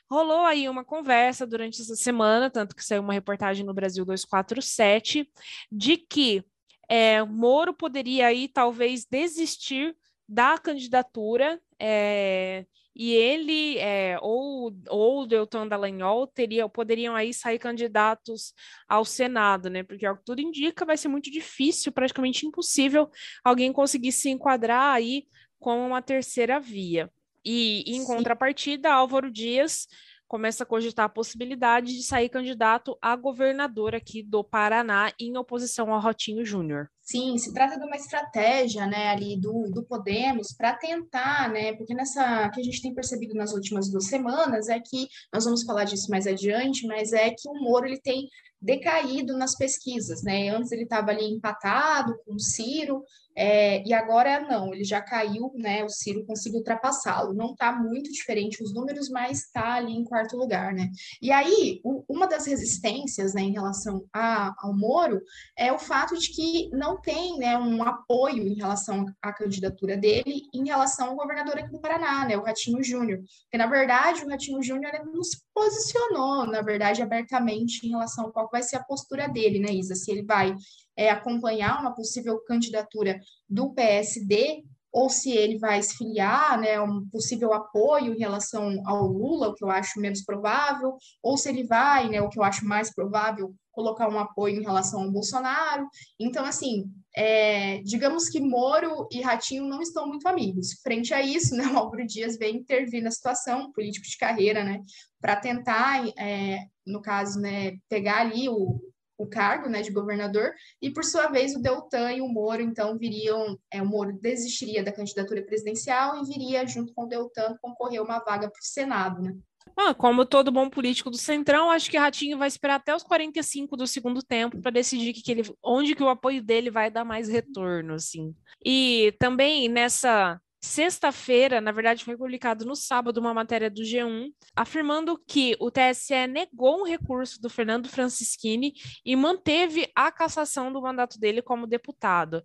Rolou 0.10 0.46
aí 0.46 0.70
uma 0.70 0.86
conversa 0.86 1.46
durante 1.46 1.82
essa 1.82 1.96
semana, 1.96 2.50
tanto 2.50 2.76
que 2.76 2.84
saiu 2.84 3.02
uma 3.02 3.14
reportagem 3.14 3.66
no 3.66 3.74
Brasil 3.74 4.06
247, 4.06 5.30
de 5.72 5.98
que 5.98 6.44
é, 6.90 7.22
Moro 7.24 7.74
poderia 7.74 8.28
aí 8.28 8.48
talvez 8.48 9.06
desistir 9.06 9.96
da 10.28 10.58
candidatura 10.58 11.60
é, 11.80 12.66
e 12.96 13.14
ele 13.14 13.78
é, 13.78 14.18
ou, 14.22 14.76
ou 14.90 15.28
Deltan 15.28 15.68
Dallagnol 15.68 16.26
teria, 16.26 16.68
poderiam 16.68 17.16
aí 17.16 17.34
sair 17.34 17.60
candidatos 17.60 18.54
ao 18.90 19.06
Senado, 19.06 19.70
né? 19.70 19.84
Porque, 19.84 20.06
ao 20.06 20.18
que 20.18 20.26
tudo 20.26 20.42
indica, 20.42 20.84
vai 20.84 20.98
ser 20.98 21.08
muito 21.08 21.30
difícil, 21.30 21.92
praticamente 21.92 22.48
impossível, 22.48 23.08
alguém 23.44 23.72
conseguir 23.72 24.12
se 24.12 24.30
enquadrar 24.30 24.96
aí 24.96 25.28
como 25.60 25.86
uma 25.86 26.02
terceira 26.02 26.60
via. 26.60 27.12
E, 27.50 27.82
em 27.88 28.02
Sim. 28.02 28.06
contrapartida, 28.06 28.92
Álvaro 28.92 29.32
Dias 29.32 29.88
começa 30.28 30.64
a 30.64 30.66
cogitar 30.66 31.06
a 31.06 31.10
possibilidade 31.10 31.96
de 31.96 32.04
sair 32.04 32.28
candidato 32.28 32.98
a 33.02 33.16
governador 33.16 33.96
aqui 33.96 34.22
do 34.22 34.44
Paraná 34.44 35.14
em 35.18 35.38
oposição 35.38 35.94
ao 35.94 36.02
Rotinho 36.02 36.44
Júnior. 36.44 36.90
Sim, 37.02 37.38
se 37.38 37.54
trata 37.54 37.80
de 37.80 37.86
uma 37.86 37.96
estratégia, 37.96 38.86
né, 38.86 39.08
ali 39.08 39.40
do, 39.40 39.72
do 39.74 39.86
Podemos 39.86 40.54
para 40.58 40.76
tentar, 40.76 41.50
né, 41.50 41.72
porque 41.78 41.94
nessa 41.94 42.50
que 42.50 42.60
a 42.60 42.64
gente 42.66 42.82
tem 42.82 42.94
percebido 42.94 43.34
nas 43.34 43.54
últimas 43.54 43.90
duas 43.90 44.08
semanas 44.08 44.68
é 44.68 44.78
que 44.82 45.08
nós 45.34 45.46
vamos 45.46 45.64
falar 45.64 45.86
disso 45.86 46.12
mais 46.12 46.28
adiante, 46.28 46.86
mas 46.86 47.14
é 47.14 47.30
que 47.30 47.48
o 47.48 47.54
Moro 47.54 47.86
ele 47.86 48.02
tem 48.02 48.28
decaído 48.62 49.38
nas 49.38 49.56
pesquisas, 49.56 50.24
né? 50.24 50.50
Antes 50.50 50.72
ele 50.72 50.84
estava 50.84 51.12
ali 51.12 51.26
empatado 51.26 52.18
com 52.26 52.34
o 52.34 52.40
Ciro, 52.40 53.04
é, 53.40 53.88
e 53.88 53.94
agora 53.94 54.40
não, 54.40 54.74
ele 54.74 54.84
já 54.84 55.00
caiu, 55.00 55.54
né? 55.56 55.84
O 55.84 55.90
Ciro 55.90 56.26
conseguiu 56.26 56.58
ultrapassá-lo. 56.58 57.36
Não 57.36 57.52
está 57.52 57.72
muito 57.72 58.12
diferente 58.12 58.64
os 58.64 58.74
números, 58.74 59.10
mas 59.10 59.44
está 59.44 59.76
ali 59.76 59.94
em 59.94 60.04
quarto 60.04 60.36
lugar, 60.36 60.74
né? 60.74 60.90
E 61.22 61.32
aí, 61.32 61.80
o, 61.84 62.04
uma 62.10 62.26
das 62.26 62.48
resistências, 62.48 63.36
né, 63.36 63.42
em 63.42 63.52
relação 63.52 64.04
a, 64.12 64.56
ao 64.58 64.76
Moro 64.76 65.22
é 65.56 65.72
o 65.72 65.78
fato 65.78 66.18
de 66.18 66.30
que 66.30 66.68
não 66.72 67.00
tem, 67.00 67.38
né, 67.38 67.56
um 67.56 67.84
apoio 67.84 68.48
em 68.48 68.56
relação 68.56 69.06
à 69.22 69.32
candidatura 69.32 69.96
dele 69.96 70.42
em 70.52 70.66
relação 70.66 71.10
ao 71.10 71.16
governador 71.16 71.60
aqui 71.60 71.72
do 71.72 71.80
Paraná, 71.80 72.26
né? 72.26 72.36
O 72.36 72.44
Ratinho 72.44 72.84
Júnior. 72.84 73.20
Porque, 73.44 73.58
na 73.58 73.68
verdade, 73.68 74.26
o 74.26 74.30
Ratinho 74.30 74.64
Júnior 74.64 74.94
não 75.14 75.24
se 75.24 75.38
posicionou, 75.54 76.48
na 76.48 76.64
verdade, 76.64 77.04
abertamente 77.04 77.86
em 77.86 77.92
relação 77.92 78.28
a 78.28 78.32
qual 78.32 78.50
vai 78.52 78.64
ser 78.64 78.78
a 78.78 78.84
postura 78.84 79.28
dele, 79.28 79.60
né, 79.60 79.72
Isa? 79.72 79.94
Se 79.94 80.10
ele 80.10 80.24
vai 80.24 80.56
é, 80.98 81.10
acompanhar 81.10 81.80
uma 81.80 81.94
possível 81.94 82.40
candidatura 82.46 83.20
do 83.48 83.74
PSD 83.74 84.64
ou 84.92 85.10
se 85.10 85.32
ele 85.32 85.60
vai 85.60 85.82
se 85.84 85.96
filiar, 85.96 86.60
né, 86.60 86.82
um 86.82 87.08
possível 87.10 87.54
apoio 87.54 88.16
em 88.16 88.18
relação 88.18 88.82
ao 88.84 89.06
Lula, 89.06 89.50
o 89.50 89.54
que 89.54 89.64
eu 89.64 89.70
acho 89.70 90.00
menos 90.00 90.24
provável, 90.24 90.98
ou 91.22 91.38
se 91.38 91.50
ele 91.50 91.64
vai, 91.66 92.10
né, 92.10 92.20
o 92.20 92.30
que 92.30 92.40
eu 92.40 92.44
acho 92.44 92.66
mais 92.66 92.92
provável, 92.92 93.54
colocar 93.72 94.10
um 94.10 94.18
apoio 94.18 94.60
em 94.60 94.64
relação 94.64 95.04
ao 95.04 95.12
Bolsonaro. 95.12 95.88
Então, 96.20 96.44
assim, 96.44 96.86
é, 97.16 97.80
digamos 97.84 98.28
que 98.28 98.40
Moro 98.40 99.08
e 99.12 99.22
Ratinho 99.22 99.68
não 99.68 99.84
estão 99.84 100.08
muito 100.08 100.28
amigos. 100.28 100.80
Frente 100.82 101.14
a 101.14 101.22
isso, 101.22 101.54
né, 101.56 101.68
o 101.68 101.78
Álvaro 101.78 102.06
Dias 102.08 102.36
vem 102.36 102.56
intervir 102.56 103.04
na 103.04 103.12
situação, 103.12 103.72
político 103.74 104.08
de 104.08 104.18
carreira, 104.18 104.64
né, 104.64 104.82
para 105.22 105.36
tentar, 105.36 106.08
é, 106.18 106.66
no 106.86 107.04
caso, 107.04 107.40
né, 107.40 107.78
pegar 107.88 108.22
ali 108.22 108.50
o, 108.50 108.80
o 109.18 109.28
cargo 109.28 109.68
né, 109.68 109.82
de 109.82 109.92
governador, 109.92 110.54
e 110.82 110.92
por 110.92 111.04
sua 111.04 111.28
vez 111.28 111.56
o 111.56 111.62
Deltan 111.62 112.14
e 112.14 112.22
o 112.22 112.28
Moro, 112.28 112.62
então, 112.62 112.98
viriam, 112.98 113.58
é, 113.72 113.82
o 113.82 113.86
Moro 113.86 114.18
desistiria 114.22 114.84
da 114.84 114.92
candidatura 114.92 115.42
presidencial 115.44 116.18
e 116.18 116.26
viria, 116.26 116.66
junto 116.68 116.94
com 116.94 117.04
o 117.04 117.08
Deltan, 117.08 117.58
concorrer 117.62 118.02
uma 118.02 118.20
vaga 118.20 118.50
para 118.50 118.60
o 118.60 118.64
Senado, 118.64 119.22
né? 119.22 119.36
Ah, 119.76 119.94
como 119.94 120.26
todo 120.26 120.52
bom 120.52 120.70
político 120.70 121.10
do 121.10 121.18
Centrão, 121.18 121.70
acho 121.70 121.90
que 121.92 121.98
Ratinho 121.98 122.38
vai 122.38 122.48
esperar 122.48 122.76
até 122.76 122.96
os 122.96 123.04
45 123.04 123.76
do 123.76 123.86
segundo 123.86 124.24
tempo 124.24 124.60
para 124.62 124.72
decidir 124.72 125.14
que, 125.14 125.22
que 125.22 125.32
ele, 125.32 125.44
onde 125.64 125.94
que 125.94 126.02
o 126.02 126.10
apoio 126.10 126.42
dele 126.42 126.72
vai 126.72 126.90
dar 126.90 127.04
mais 127.04 127.28
retorno, 127.28 127.94
assim. 127.94 128.34
E 128.66 129.14
também 129.20 129.68
nessa 129.70 130.40
Sexta-feira, 130.60 131.62
na 131.62 131.72
verdade, 131.72 132.04
foi 132.04 132.18
publicado 132.18 132.66
no 132.66 132.76
sábado 132.76 133.20
uma 133.20 133.34
matéria 133.34 133.70
do 133.70 133.84
G1 133.84 134.32
afirmando 134.56 135.22
que 135.28 135.56
o 135.60 135.70
TSE 135.70 136.28
negou 136.28 136.82
um 136.82 136.84
recurso 136.84 137.40
do 137.40 137.50
Fernando 137.50 137.88
Francischini 137.88 138.74
e 139.06 139.16
manteve 139.16 139.88
a 139.96 140.12
cassação 140.12 140.74
do 140.74 140.82
mandato 140.82 141.20
dele 141.20 141.44
como 141.44 141.68
deputado. 141.68 142.44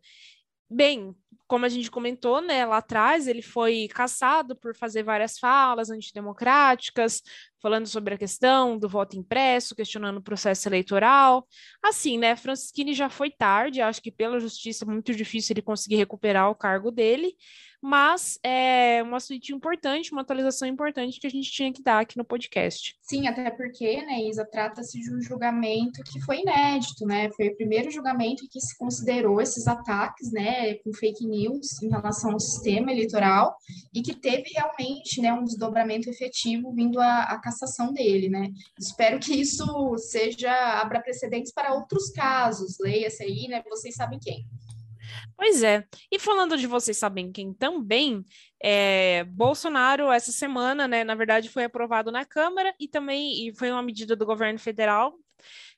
Bem, 0.71 1.15
como 1.47 1.67
a 1.67 1.69
gente 1.69 1.91
comentou, 1.91 2.41
né, 2.41 2.65
lá 2.65 2.79
atrás, 2.79 3.27
ele 3.27 3.43
foi 3.43 3.87
caçado 3.89 4.57
por 4.57 4.75
fazer 4.75 5.03
várias 5.03 5.39
falas 5.39 5.91
antidemocráticas, 5.91 7.21
falando 7.61 7.87
sobre 7.87 8.15
a 8.15 8.19
questão 8.19 8.79
do 8.79 8.89
voto 8.89 9.19
impresso, 9.19 9.75
questionando 9.75 10.17
o 10.17 10.23
processo 10.23 10.67
eleitoral. 10.67 11.47
Assim, 11.83 12.17
né, 12.17 12.37
Francisquini 12.37 12.95
já 12.95 13.11
foi 13.11 13.31
tarde, 13.31 13.83
acho 13.83 14.01
que 14.01 14.11
pela 14.11 14.41
justiça 14.41 14.87
é 14.87 14.89
muito 14.89 15.15
difícil 15.15 15.53
ele 15.53 15.61
conseguir 15.61 15.97
recuperar 15.97 16.51
o 16.51 16.55
cargo 16.55 16.91
dele, 16.91 17.35
mas 17.83 18.39
é 18.45 19.03
uma 19.03 19.19
suíte 19.19 19.53
importante, 19.53 20.13
uma 20.13 20.23
atualização 20.23 20.69
importante 20.69 21.19
que 21.19 21.27
a 21.27 21.31
gente 21.31 21.51
tinha 21.51 21.73
que 21.73 21.83
dar 21.83 21.99
aqui 21.99 22.17
no 22.17 22.25
podcast. 22.25 22.97
Sim, 23.03 23.27
até 23.27 23.51
porque, 23.51 24.01
né, 24.07 24.23
Isa, 24.23 24.45
trata-se 24.45 25.01
de 25.01 25.13
um 25.13 25.21
julgamento 25.21 26.01
que 26.05 26.21
foi 26.21 26.41
inédito, 26.43 27.05
né? 27.05 27.29
Foi 27.33 27.49
o 27.49 27.57
primeiro 27.57 27.91
julgamento 27.91 28.49
que 28.49 28.61
se 28.61 28.79
considerou 28.79 29.41
esses 29.41 29.67
ataques, 29.67 30.31
né, 30.31 30.75
com 30.77 30.93
fake 30.95 31.27
news 31.27 31.83
em 31.83 31.91
relação 31.91 32.33
ao 32.33 32.41
sistema 32.41 32.93
eleitoral 32.93 33.57
e 33.93 34.01
que 34.01 34.15
teve 34.15 34.51
realmente, 34.55 35.21
né, 35.21 35.33
um 35.33 35.43
desdobramento 35.43 36.09
efetivo 36.09 36.73
vindo 36.73 37.01
a, 37.01 37.25
a 37.25 37.41
cassação 37.41 37.93
dele, 37.93 38.29
né? 38.29 38.49
Espero 38.79 39.19
que 39.19 39.35
isso 39.35 39.67
seja 39.99 40.53
abra 40.81 41.01
precedentes 41.03 41.53
para 41.53 41.75
outros 41.75 42.11
casos. 42.11 42.79
Leia-se 42.81 43.25
aí, 43.25 43.49
né? 43.49 43.61
Vocês 43.69 43.97
sabem 43.97 44.21
quem. 44.21 44.47
Pois 45.37 45.63
é. 45.63 45.87
E 46.11 46.19
falando 46.19 46.57
de 46.57 46.67
vocês 46.67 46.97
sabem 46.97 47.33
quem 47.33 47.53
também, 47.53 48.25
é, 48.63 49.25
Bolsonaro, 49.25 50.11
essa 50.11 50.33
semana, 50.33 50.87
né, 50.87 51.05
na 51.05 51.15
verdade, 51.15 51.49
foi 51.49 51.65
aprovado 51.65 52.13
na 52.13 52.25
Câmara 52.25 52.75
e 52.79 52.89
também 52.89 53.47
e 53.47 53.55
foi 53.55 53.71
uma 53.71 53.83
medida 53.83 54.15
do 54.15 54.27
governo 54.27 54.59
federal, 54.59 55.15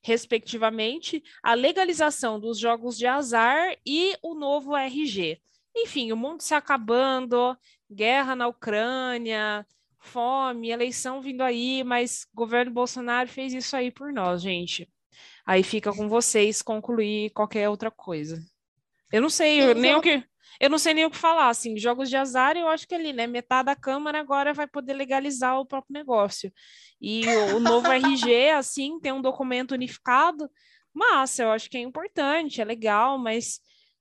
respectivamente, 0.03 1.23
a 1.43 1.55
legalização 1.55 2.39
dos 2.39 2.59
jogos 2.59 2.99
de 2.99 3.07
azar 3.07 3.77
e 3.87 4.17
o 4.23 4.35
novo 4.35 4.77
RG. 4.77 5.41
Enfim, 5.77 6.13
o 6.13 6.17
mundo 6.17 6.43
se 6.43 6.55
acabando, 6.55 7.57
guerra 7.91 8.37
na 8.37 8.47
Ucrânia, 8.47 9.67
fome, 9.99 10.71
eleição 10.71 11.21
vindo 11.21 11.43
aí, 11.43 11.83
mas 11.83 12.27
governo 12.35 12.73
Bolsonaro 12.73 13.29
fez 13.29 13.53
isso 13.55 13.75
aí 13.75 13.91
por 13.91 14.13
nós, 14.13 14.43
gente. 14.43 14.89
Aí 15.47 15.63
fica 15.63 15.93
com 15.93 16.09
vocês 16.09 16.63
concluir 16.63 17.31
qualquer 17.31 17.69
outra 17.69 17.91
coisa. 17.91 18.43
Eu 19.15 19.23
não 19.23 19.31
sei 19.31 19.63
eu, 19.63 19.77
nem 19.77 19.95
o 19.95 20.01
que 20.01 20.25
eu 20.61 20.69
não 20.69 20.77
sei 20.77 20.93
nem 20.93 21.05
o 21.05 21.11
que 21.11 21.17
falar, 21.17 21.49
assim, 21.49 21.79
jogos 21.79 22.11
de 22.11 22.17
azar, 22.17 22.57
eu 22.57 22.67
acho 22.67 22.87
que 22.87 22.95
ali, 22.97 23.13
né, 23.13 23.29
metade 23.29 23.67
da 23.67 23.77
Câmara 23.77 24.19
agora 24.19 24.53
vai 24.53 24.67
poder 24.67 24.93
legalizar 24.95 25.57
o 25.59 25.67
próprio 25.67 25.93
negócio. 25.93 26.53
E 27.01 27.25
o, 27.27 27.57
o 27.57 27.61
novo 27.61 27.87
RG, 27.93 28.51
assim, 28.51 28.99
tem 28.99 29.13
um 29.13 29.23
documento 29.23 29.73
unificado, 29.73 30.51
massa, 30.93 31.45
eu 31.45 31.53
acho 31.53 31.71
que 31.71 31.77
é 31.77 31.81
importante, 31.81 32.61
é 32.61 32.65
legal, 32.65 33.17
mas 33.17 33.61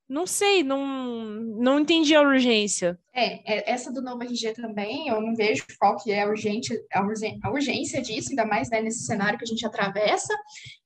não 0.09 0.26
sei, 0.26 0.64
não, 0.64 0.84
não 1.59 1.80
entendi 1.80 2.16
a 2.16 2.22
urgência. 2.22 2.99
É, 3.16 3.57
é, 3.57 3.72
essa 3.72 3.91
do 3.91 4.01
novo 4.01 4.24
RG 4.24 4.53
também, 4.53 5.07
eu 5.07 5.22
não 5.22 5.36
vejo 5.36 5.64
qual 5.80 5.95
que 5.97 6.11
é 6.11 6.24
a, 6.24 6.26
a 6.26 7.51
urgência 7.51 8.01
disso, 8.01 8.30
ainda 8.30 8.45
mais 8.45 8.70
né, 8.72 8.82
nesse 8.82 9.05
cenário 9.05 9.38
que 9.38 9.45
a 9.45 9.47
gente 9.47 9.66
atravessa. 9.66 10.34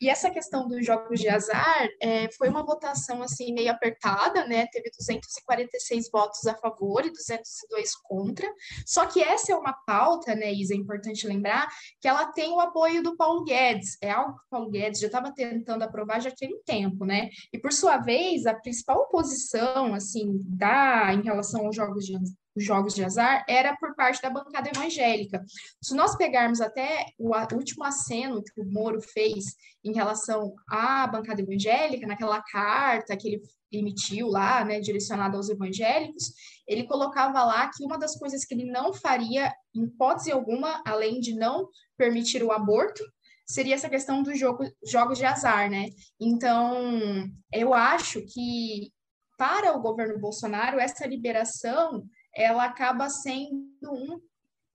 E 0.01 0.09
essa 0.09 0.29
questão 0.29 0.67
dos 0.67 0.85
jogos 0.85 1.21
de 1.21 1.29
azar 1.29 1.87
é, 2.01 2.29
foi 2.37 2.49
uma 2.49 2.65
votação 2.65 3.21
assim 3.23 3.53
meio 3.53 3.71
apertada, 3.71 4.45
né? 4.45 4.67
Teve 4.67 4.89
246 4.89 6.09
votos 6.11 6.45
a 6.45 6.55
favor 6.55 7.05
e 7.05 7.11
202 7.11 7.95
contra. 8.03 8.47
Só 8.85 9.05
que 9.05 9.23
essa 9.23 9.53
é 9.53 9.55
uma 9.55 9.73
pauta, 9.85 10.35
né, 10.35 10.51
Isa, 10.51 10.73
é 10.73 10.77
importante 10.77 11.25
lembrar, 11.25 11.67
que 12.01 12.09
ela 12.09 12.25
tem 12.33 12.51
o 12.51 12.59
apoio 12.59 13.01
do 13.01 13.15
Paulo 13.15 13.45
Guedes. 13.45 13.97
É 14.01 14.11
algo 14.11 14.35
que 14.35 14.43
o 14.43 14.49
Paulo 14.49 14.69
Guedes 14.69 14.99
já 14.99 15.07
estava 15.07 15.31
tentando 15.33 15.83
aprovar 15.83 16.19
já 16.19 16.31
tem 16.31 16.53
um 16.53 16.61
tempo, 16.65 17.05
né? 17.05 17.29
E 17.53 17.57
por 17.57 17.71
sua 17.71 17.97
vez, 17.97 18.45
a 18.45 18.53
principal 18.53 18.97
oposição 19.03 19.93
assim 19.93 20.41
da 20.43 21.13
em 21.13 21.21
relação 21.21 21.65
aos 21.65 21.75
jogos 21.75 22.05
de 22.05 22.16
jogos 22.63 22.93
de 22.93 23.03
azar 23.03 23.45
era 23.47 23.75
por 23.77 23.95
parte 23.95 24.21
da 24.21 24.29
bancada 24.29 24.69
evangélica. 24.69 25.43
Se 25.81 25.95
nós 25.95 26.15
pegarmos 26.15 26.61
até 26.61 27.05
o 27.17 27.33
último 27.53 27.83
aceno 27.83 28.43
que 28.43 28.61
o 28.61 28.65
Moro 28.65 29.01
fez 29.01 29.55
em 29.83 29.93
relação 29.93 30.53
à 30.69 31.07
bancada 31.07 31.41
evangélica, 31.41 32.07
naquela 32.07 32.41
carta 32.41 33.15
que 33.15 33.27
ele 33.27 33.41
emitiu 33.71 34.27
lá, 34.27 34.63
né, 34.63 34.79
direcionada 34.79 35.37
aos 35.37 35.49
evangélicos, 35.49 36.33
ele 36.67 36.85
colocava 36.85 37.43
lá 37.43 37.69
que 37.69 37.83
uma 37.83 37.97
das 37.97 38.17
coisas 38.17 38.45
que 38.45 38.53
ele 38.53 38.71
não 38.71 38.93
faria, 38.93 39.53
em 39.75 39.83
hipótese 39.83 40.31
alguma, 40.31 40.81
além 40.85 41.19
de 41.19 41.35
não 41.35 41.67
permitir 41.97 42.43
o 42.43 42.51
aborto, 42.51 43.03
seria 43.45 43.75
essa 43.75 43.89
questão 43.89 44.21
dos 44.21 44.37
jogo, 44.37 44.63
jogos 44.85 45.17
de 45.17 45.25
azar, 45.25 45.69
né? 45.69 45.89
Então, 46.19 47.29
eu 47.51 47.73
acho 47.73 48.21
que 48.25 48.91
para 49.37 49.77
o 49.77 49.81
governo 49.81 50.19
Bolsonaro, 50.19 50.79
essa 50.79 51.05
liberação 51.05 52.03
ela 52.37 52.65
acaba 52.65 53.09
sendo 53.09 53.91
um 53.91 54.21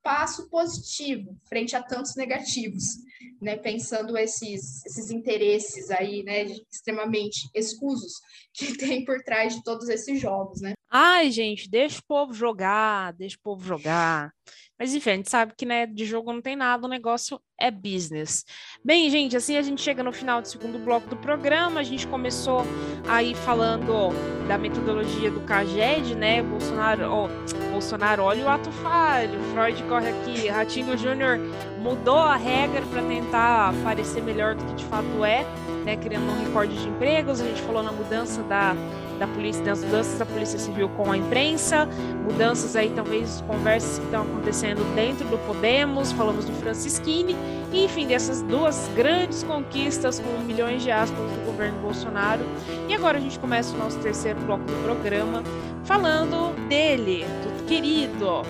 passo 0.03 0.51
positivo 0.51 1.39
frente 1.45 1.77
a 1.77 1.83
tantos 1.83 2.17
negativos, 2.17 2.83
né? 3.41 3.57
Pensando 3.57 4.19
esses, 4.19 4.85
esses 4.85 5.11
interesses 5.13 5.91
aí, 5.93 6.25
né, 6.25 6.43
extremamente 6.71 7.49
escusos 7.55 8.21
que 8.53 8.75
tem 8.77 9.05
por 9.05 9.23
trás 9.23 9.55
de 9.55 9.63
todos 9.63 9.89
esses 9.89 10.21
jogos, 10.21 10.61
né? 10.61 10.75
Ai, 10.95 11.30
gente, 11.30 11.70
deixa 11.70 12.01
o 12.01 12.05
povo 12.07 12.34
jogar, 12.34 13.14
deixa 13.14 13.36
o 13.38 13.40
povo 13.43 13.64
jogar. 13.64 14.30
Mas 14.78 14.95
enfim, 14.95 15.11
a 15.11 15.16
gente 15.16 15.30
sabe 15.30 15.55
que 15.57 15.64
né, 15.64 15.86
de 15.86 16.05
jogo 16.05 16.30
não 16.30 16.43
tem 16.43 16.55
nada, 16.55 16.86
o 16.86 16.90
negócio 16.90 17.40
é 17.59 17.70
business. 17.70 18.45
Bem, 18.84 19.09
gente, 19.09 19.34
assim 19.34 19.57
a 19.57 19.62
gente 19.62 19.80
chega 19.80 20.03
no 20.03 20.12
final 20.12 20.43
do 20.43 20.49
segundo 20.49 20.78
bloco 20.78 21.09
do 21.09 21.16
programa. 21.16 21.80
A 21.80 21.82
gente 21.82 22.07
começou 22.07 22.62
aí 23.09 23.34
falando 23.34 23.90
ó, 23.90 24.11
da 24.47 24.59
metodologia 24.59 25.30
do 25.30 25.40
CAGED, 25.40 26.14
né? 26.14 26.43
Bolsonaro, 26.43 27.11
ó, 27.11 27.28
Bolsonaro, 27.70 28.24
olha 28.24 28.45
o 28.45 28.49
ato 28.51 28.70
falho. 28.70 29.40
Freud 29.55 29.82
corre 29.84 30.11
aqui. 30.11 30.49
Ratinho 30.49 30.99
Júnior 30.99 31.38
mudou 31.80 32.18
a 32.18 32.36
regra 32.36 32.82
para 32.82 33.03
tentar 33.03 33.72
parecer 33.82 34.22
melhor 34.22 34.57
do 34.57 34.64
que 34.66 34.74
de 34.74 34.84
fato 34.84 35.24
é, 35.24 35.43
né? 35.86 35.97
Criando 35.97 36.30
um 36.30 36.45
recorde 36.45 36.76
de 36.76 36.86
empregos. 36.86 37.40
A 37.40 37.47
gente 37.47 37.62
falou 37.62 37.82
na 37.82 37.93
mudança 37.93 38.43
da 38.43 38.74
da 39.23 39.29
polícia, 39.29 39.62
das 39.62 39.85
mudanças 39.85 40.18
da 40.18 40.27
polícia 40.27 40.59
civil 40.59 40.89
com 40.91 41.12
a 41.12 41.16
imprensa, 41.16 41.87
mudanças 42.25 42.75
aí 42.75 42.91
talvez 42.91 43.41
conversas 43.47 44.01
que 44.01 44.05
estão 44.07 44.23
acontecendo 44.23 44.83
dentro 44.97 45.29
do 45.29 45.39
Podemos, 45.47 46.11
falamos 46.11 46.45
do 46.45 46.53
Francisquini, 46.55 47.37
enfim, 47.73 48.09
dessas 48.09 48.43
duas 48.43 48.91
grandes 48.97 49.45
conquistas 49.45 50.18
com 50.18 50.29
milhões 50.41 50.83
de 50.83 50.91
aspas 50.91 51.18
do 51.18 51.47
governo 51.47 51.79
Bolsonaro. 51.81 52.43
E 52.89 52.95
agora 52.95 53.18
a 53.18 53.20
gente 53.20 53.39
começa 53.39 53.73
o 53.77 53.79
nosso 53.79 53.97
terceiro 54.01 54.41
bloco 54.41 54.64
do 54.64 54.83
programa 54.83 55.45
falando 55.85 56.53
dele, 56.68 57.25
do 57.25 57.64
querido, 57.66 58.43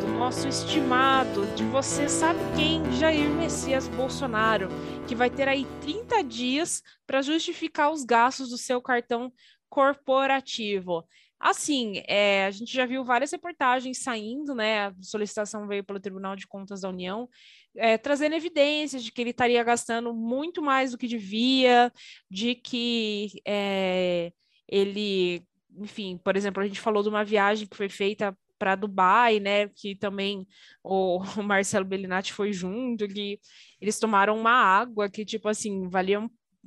do 0.00 0.12
nosso 0.16 0.46
estimado, 0.46 1.46
de 1.56 1.64
você 1.64 2.08
sabe 2.08 2.38
quem, 2.54 2.92
Jair 2.92 3.28
Messias 3.28 3.88
Bolsonaro, 3.88 4.68
que 5.08 5.16
vai 5.16 5.28
ter 5.28 5.48
aí 5.48 5.66
30 5.80 6.22
dias 6.22 6.80
para 7.06 7.22
justificar 7.22 7.90
os 7.90 8.04
gastos 8.04 8.50
do 8.50 8.56
seu 8.56 8.80
cartão 8.80 9.32
corporativo. 9.72 11.02
Assim, 11.40 12.02
é, 12.06 12.44
a 12.44 12.50
gente 12.50 12.70
já 12.70 12.84
viu 12.84 13.02
várias 13.02 13.32
reportagens 13.32 14.02
saindo, 14.02 14.54
né? 14.54 14.88
A 14.88 14.94
solicitação 15.00 15.66
veio 15.66 15.82
pelo 15.82 15.98
Tribunal 15.98 16.36
de 16.36 16.46
Contas 16.46 16.82
da 16.82 16.90
União, 16.90 17.26
é, 17.74 17.96
trazendo 17.96 18.34
evidências 18.34 19.02
de 19.02 19.10
que 19.10 19.22
ele 19.22 19.30
estaria 19.30 19.64
gastando 19.64 20.12
muito 20.12 20.60
mais 20.60 20.92
do 20.92 20.98
que 20.98 21.08
devia, 21.08 21.90
de 22.30 22.54
que 22.54 23.30
é, 23.48 24.30
ele, 24.68 25.42
enfim, 25.78 26.20
por 26.22 26.36
exemplo, 26.36 26.62
a 26.62 26.66
gente 26.66 26.78
falou 26.78 27.02
de 27.02 27.08
uma 27.08 27.24
viagem 27.24 27.66
que 27.66 27.76
foi 27.76 27.88
feita 27.88 28.36
para 28.58 28.76
Dubai, 28.76 29.40
né? 29.40 29.68
Que 29.68 29.96
também 29.96 30.46
o, 30.84 31.18
Marcelo 31.42 31.86
Bellinati 31.86 32.32
foi 32.32 32.52
junto, 32.52 33.08
que 33.08 33.40
eles 33.80 33.98
tomaram 33.98 34.38
uma 34.38 34.52
água 34.52 35.08
que, 35.08 35.24
tipo 35.24 35.48
assim, 35.48 35.88
valia 35.88 36.20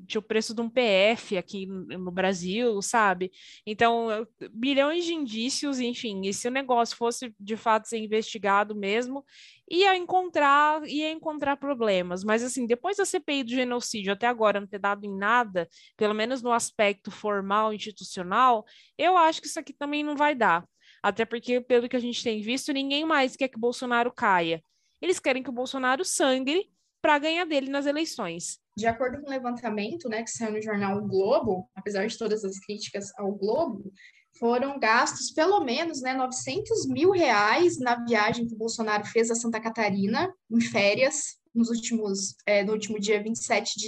tinha 0.08 0.20
o 0.20 0.24
preço 0.24 0.54
de 0.54 0.62
um 0.62 0.70
PF 0.70 1.38
aqui 1.38 1.66
no 1.66 2.12
Brasil, 2.12 2.82
sabe? 2.82 3.32
Então, 3.66 4.28
bilhões 4.52 5.06
de 5.06 5.14
indícios, 5.14 5.80
enfim, 5.80 6.22
e 6.26 6.34
se 6.34 6.48
o 6.48 6.52
negócio 6.52 6.98
fosse 6.98 7.34
de 7.40 7.56
fato 7.56 7.88
ser 7.88 7.98
investigado 7.98 8.76
mesmo, 8.76 9.26
ia 9.70 9.96
encontrar, 9.96 10.86
ia 10.88 11.12
encontrar 11.12 11.58
problemas. 11.58 12.24
Mas 12.24 12.44
assim, 12.44 12.68
depois 12.68 12.98
da 12.98 13.06
CPI 13.06 13.44
do 13.44 13.52
genocídio 13.52 14.14
até 14.14 14.28
agora 14.28 14.60
não 14.60 14.68
ter 14.68 14.80
dado 14.80 15.06
em 15.06 15.16
nada, 15.16 15.68
pelo 15.96 16.14
menos 16.14 16.42
no 16.42 16.52
aspecto 16.52 17.10
formal, 17.10 17.74
institucional, 17.74 18.66
eu 18.98 19.18
acho 19.18 19.42
que 19.42 19.48
isso 19.48 19.60
aqui 19.60 19.74
também 19.74 20.04
não 20.04 20.16
vai 20.16 20.36
dar. 20.36 20.68
Até 21.02 21.24
porque, 21.24 21.62
pelo 21.62 21.88
que 21.88 21.96
a 21.96 22.00
gente 22.00 22.24
tem 22.24 22.42
visto, 22.42 22.74
ninguém 22.74 23.06
mais 23.06 23.36
quer 23.36 23.48
que 23.48 23.60
Bolsonaro 23.60 24.12
caia. 24.12 24.62
Eles 25.02 25.20
querem 25.20 25.44
que 25.44 25.50
o 25.50 25.54
Bolsonaro 25.54 26.04
sangre 26.04 26.70
para 27.02 27.20
ganhar 27.20 27.46
dele 27.46 27.70
nas 27.70 27.86
eleições. 27.86 28.60
De 28.78 28.88
acordo 28.88 29.22
com 29.22 29.28
o 29.28 29.30
levantamento 29.30 30.10
né, 30.10 30.24
que 30.24 30.32
saiu 30.32 30.52
no 30.52 30.62
jornal 30.62 30.98
o 30.98 31.08
Globo, 31.08 31.70
apesar 31.74 32.06
de 32.06 32.18
todas 32.18 32.44
as 32.44 32.60
críticas 32.60 33.12
ao 33.18 33.32
Globo, 33.32 33.92
foram 34.38 34.78
gastos 34.80 35.32
pelo 35.32 35.62
menos 35.62 36.02
né, 36.02 36.14
900 36.14 36.88
mil 36.88 37.12
reais 37.12 37.80
na 37.80 38.04
viagem 38.04 38.46
que 38.46 38.54
o 38.54 38.58
Bolsonaro 38.58 39.06
fez 39.06 39.32
a 39.32 39.36
Santa 39.36 39.62
Catarina, 39.62 40.34
em 40.52 40.60
férias, 40.60 41.38
nos 41.54 41.70
últimos, 41.70 42.36
é, 42.46 42.64
no 42.64 42.74
último 42.74 43.00
dia 43.00 43.24
27 43.24 43.80
de, 43.80 43.88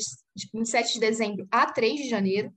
27 0.54 0.94
de 0.94 1.00
dezembro 1.02 1.48
a 1.52 1.66
3 1.66 1.98
de 1.98 2.10
janeiro. 2.10 2.54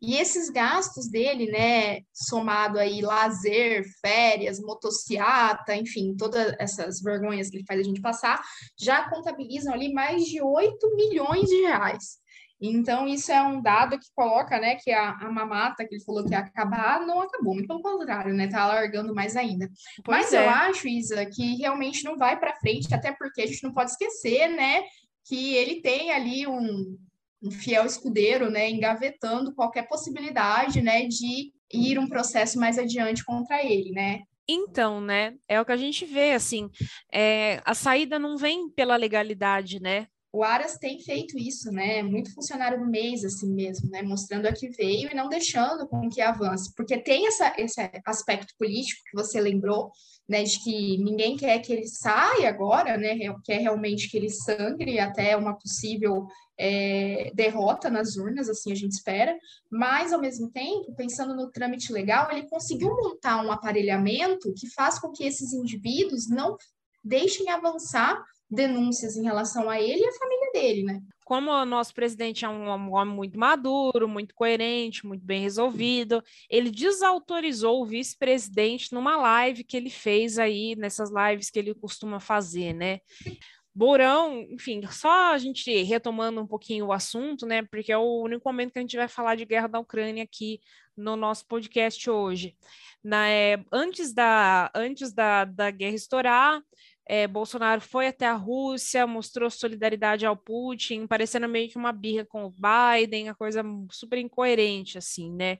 E 0.00 0.16
esses 0.16 0.48
gastos 0.48 1.08
dele, 1.08 1.50
né, 1.50 2.00
somado 2.12 2.78
aí 2.78 3.00
lazer, 3.00 3.84
férias, 4.00 4.60
motociata, 4.60 5.74
enfim, 5.74 6.14
todas 6.16 6.54
essas 6.58 7.00
vergonhas 7.00 7.50
que 7.50 7.56
ele 7.56 7.66
faz 7.66 7.80
a 7.80 7.82
gente 7.82 8.00
passar, 8.00 8.40
já 8.78 9.08
contabilizam 9.10 9.74
ali 9.74 9.92
mais 9.92 10.24
de 10.24 10.40
8 10.40 10.94
milhões 10.94 11.48
de 11.48 11.62
reais. 11.62 12.18
Então, 12.60 13.06
isso 13.06 13.30
é 13.30 13.40
um 13.40 13.62
dado 13.62 13.98
que 13.98 14.08
coloca, 14.14 14.58
né, 14.58 14.76
que 14.76 14.90
a, 14.90 15.10
a 15.10 15.30
mamata 15.30 15.86
que 15.86 15.94
ele 15.94 16.04
falou 16.04 16.24
que 16.24 16.32
ia 16.32 16.40
acabar, 16.40 17.06
não 17.06 17.20
acabou, 17.20 17.54
muito 17.54 17.68
pelo 17.68 17.82
contrário, 17.82 18.34
né, 18.34 18.48
tá 18.48 18.62
alargando 18.62 19.14
mais 19.14 19.36
ainda. 19.36 19.68
Pois 20.04 20.18
Mas 20.18 20.32
é. 20.32 20.44
eu 20.44 20.50
acho, 20.50 20.88
Isa, 20.88 21.24
que 21.26 21.56
realmente 21.56 22.04
não 22.04 22.16
vai 22.16 22.38
para 22.38 22.56
frente, 22.56 22.92
até 22.92 23.12
porque 23.12 23.42
a 23.42 23.46
gente 23.46 23.62
não 23.62 23.72
pode 23.72 23.92
esquecer, 23.92 24.48
né, 24.48 24.82
que 25.24 25.54
ele 25.54 25.80
tem 25.80 26.10
ali 26.10 26.46
um, 26.48 26.98
um 27.42 27.50
fiel 27.50 27.86
escudeiro, 27.86 28.50
né, 28.50 28.68
engavetando 28.70 29.54
qualquer 29.54 29.88
possibilidade, 29.88 30.80
né, 30.80 31.06
de 31.06 31.52
ir 31.72 31.98
um 31.98 32.08
processo 32.08 32.58
mais 32.58 32.78
adiante 32.78 33.24
contra 33.24 33.64
ele, 33.64 33.92
né? 33.92 34.22
Então, 34.48 35.00
né, 35.00 35.34
é 35.46 35.60
o 35.60 35.64
que 35.64 35.72
a 35.72 35.76
gente 35.76 36.06
vê, 36.06 36.32
assim, 36.32 36.70
é, 37.12 37.60
a 37.64 37.74
saída 37.74 38.18
não 38.18 38.36
vem 38.36 38.68
pela 38.70 38.96
legalidade, 38.96 39.80
né? 39.80 40.06
O 40.30 40.44
Aras 40.44 40.76
tem 40.76 41.00
feito 41.00 41.38
isso, 41.38 41.70
né? 41.70 42.02
Muito 42.02 42.34
funcionário 42.34 42.78
do 42.78 42.86
mês, 42.86 43.24
assim 43.24 43.50
mesmo, 43.52 43.88
né? 43.90 44.02
Mostrando 44.02 44.46
a 44.46 44.52
que 44.52 44.68
veio 44.68 45.10
e 45.10 45.14
não 45.14 45.28
deixando 45.28 45.88
com 45.88 46.08
que 46.08 46.20
avance. 46.20 46.72
Porque 46.74 46.98
tem 46.98 47.26
essa, 47.26 47.54
esse 47.56 47.80
aspecto 48.04 48.54
político 48.58 49.02
que 49.10 49.16
você 49.16 49.40
lembrou, 49.40 49.90
né? 50.28 50.42
De 50.42 50.62
que 50.62 50.98
ninguém 50.98 51.36
quer 51.36 51.58
que 51.60 51.72
ele 51.72 51.86
saia 51.86 52.48
agora, 52.48 52.98
né? 52.98 53.16
Quer 53.42 53.58
realmente 53.58 54.10
que 54.10 54.18
ele 54.18 54.28
sangre 54.28 54.98
até 54.98 55.34
uma 55.34 55.56
possível 55.56 56.26
é, 56.58 57.30
derrota 57.34 57.88
nas 57.88 58.16
urnas, 58.16 58.48
assim 58.48 58.72
a 58.72 58.74
gente 58.74 58.92
espera, 58.92 59.38
mas 59.70 60.12
ao 60.12 60.20
mesmo 60.20 60.50
tempo, 60.50 60.92
pensando 60.94 61.34
no 61.34 61.50
trâmite 61.50 61.92
legal, 61.92 62.30
ele 62.32 62.48
conseguiu 62.48 62.90
montar 62.90 63.42
um 63.44 63.52
aparelhamento 63.52 64.52
que 64.54 64.68
faz 64.68 64.98
com 64.98 65.12
que 65.12 65.24
esses 65.24 65.52
indivíduos 65.52 66.28
não 66.28 66.56
deixem 67.04 67.48
avançar 67.48 68.20
denúncias 68.50 69.16
em 69.16 69.24
relação 69.24 69.68
a 69.68 69.80
ele 69.80 70.00
e 70.00 70.08
a 70.08 70.12
família 70.12 70.50
dele, 70.52 70.82
né? 70.84 71.02
Como 71.24 71.50
o 71.50 71.66
nosso 71.66 71.92
presidente 71.92 72.46
é 72.46 72.48
um 72.48 72.90
homem 72.92 73.14
muito 73.14 73.38
maduro, 73.38 74.08
muito 74.08 74.34
coerente, 74.34 75.06
muito 75.06 75.22
bem 75.22 75.42
resolvido, 75.42 76.22
ele 76.48 76.70
desautorizou 76.70 77.82
o 77.82 77.86
vice-presidente 77.86 78.94
numa 78.94 79.16
live 79.16 79.62
que 79.62 79.76
ele 79.76 79.90
fez 79.90 80.38
aí, 80.38 80.74
nessas 80.74 81.10
lives 81.10 81.50
que 81.50 81.58
ele 81.58 81.74
costuma 81.74 82.18
fazer, 82.18 82.72
né? 82.72 83.00
Mourão, 83.74 84.40
enfim, 84.50 84.80
só 84.90 85.34
a 85.34 85.38
gente 85.38 85.70
retomando 85.82 86.40
um 86.40 86.46
pouquinho 86.46 86.86
o 86.86 86.92
assunto, 86.92 87.46
né? 87.46 87.62
Porque 87.62 87.92
é 87.92 87.98
o 87.98 88.22
único 88.22 88.48
momento 88.48 88.72
que 88.72 88.78
a 88.78 88.82
gente 88.82 88.96
vai 88.96 89.06
falar 89.06 89.36
de 89.36 89.44
guerra 89.44 89.68
da 89.68 89.78
Ucrânia 89.78 90.24
aqui 90.24 90.60
no 90.96 91.14
nosso 91.14 91.46
podcast 91.46 92.10
hoje. 92.10 92.56
Na, 93.04 93.28
é, 93.28 93.62
antes 93.70 94.12
da, 94.12 94.70
antes 94.74 95.12
da, 95.12 95.44
da 95.44 95.70
guerra 95.70 95.94
estourar, 95.94 96.60
é, 97.08 97.26
Bolsonaro 97.26 97.80
foi 97.80 98.08
até 98.08 98.26
a 98.26 98.34
Rússia, 98.34 99.06
mostrou 99.06 99.50
solidariedade 99.50 100.26
ao 100.26 100.36
Putin, 100.36 101.06
parecendo 101.06 101.48
meio 101.48 101.70
que 101.70 101.78
uma 101.78 101.90
birra 101.90 102.26
com 102.26 102.44
o 102.44 102.50
Biden, 102.52 103.30
a 103.30 103.34
coisa 103.34 103.62
super 103.90 104.18
incoerente, 104.18 104.98
assim, 104.98 105.32
né? 105.32 105.56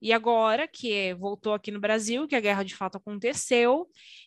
E 0.00 0.12
agora 0.12 0.66
que 0.66 1.12
voltou 1.14 1.52
aqui 1.52 1.70
no 1.70 1.80
Brasil, 1.80 2.26
que 2.26 2.36
a 2.36 2.40
guerra 2.40 2.62
de 2.62 2.74
fato 2.74 2.96
aconteceu, 2.96 3.86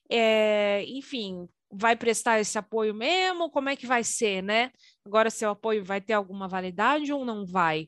é, 0.10 0.84
enfim, 0.88 1.48
vai 1.72 1.96
prestar 1.96 2.40
esse 2.40 2.58
apoio 2.58 2.94
mesmo? 2.94 3.50
Como 3.50 3.70
é 3.70 3.76
que 3.76 3.88
vai 3.88 4.04
ser, 4.04 4.44
né? 4.44 4.72
Agora, 5.06 5.30
seu 5.30 5.50
apoio 5.50 5.84
vai 5.84 6.02
ter 6.02 6.14
alguma 6.14 6.48
validade 6.48 7.12
ou 7.14 7.26
não 7.26 7.46
vai? 7.46 7.88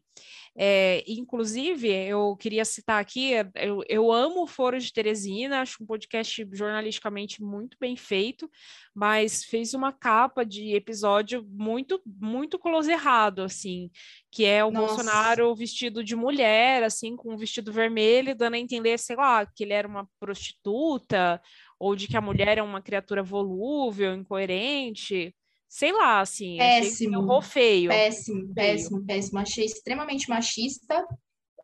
É, 0.55 1.03
inclusive, 1.07 1.87
eu 1.89 2.35
queria 2.35 2.63
citar 2.63 3.01
aqui, 3.01 3.31
eu, 3.55 3.83
eu 3.89 4.11
amo 4.11 4.43
o 4.43 4.47
Foro 4.47 4.79
de 4.79 4.93
Teresina, 4.93 5.61
acho 5.61 5.81
um 5.81 5.85
podcast 5.85 6.47
jornalisticamente 6.51 7.41
muito 7.41 7.75
bem 7.79 7.95
feito, 7.95 8.47
mas 8.93 9.43
fez 9.43 9.73
uma 9.73 9.91
capa 9.91 10.45
de 10.45 10.75
episódio 10.75 11.43
muito, 11.49 11.99
muito 12.05 12.59
close 12.59 12.91
errado, 12.91 13.41
assim, 13.41 13.89
que 14.31 14.45
é 14.45 14.63
o 14.63 14.69
Nossa. 14.69 14.87
Bolsonaro 14.87 15.55
vestido 15.55 16.03
de 16.03 16.15
mulher, 16.15 16.83
assim, 16.83 17.15
com 17.15 17.33
um 17.33 17.37
vestido 17.37 17.71
vermelho, 17.73 18.35
dando 18.35 18.53
a 18.53 18.59
entender, 18.59 18.99
sei 18.99 19.15
lá, 19.15 19.45
que 19.45 19.63
ele 19.63 19.73
era 19.73 19.87
uma 19.87 20.07
prostituta, 20.19 21.41
ou 21.79 21.95
de 21.95 22.07
que 22.07 22.15
a 22.15 22.21
mulher 22.21 22.59
é 22.59 22.63
uma 22.63 22.81
criatura 22.81 23.23
volúvel, 23.23 24.13
incoerente 24.13 25.35
sei 25.73 25.91
lá, 25.91 26.21
assim, 26.21 26.57
péssimo, 26.57 27.31
achei 27.31 27.49
feio. 27.49 27.89
Péssimo, 27.89 28.53
péssimo, 28.53 29.03
péssimo. 29.03 29.39
Achei 29.39 29.65
extremamente 29.65 30.29
machista. 30.29 31.03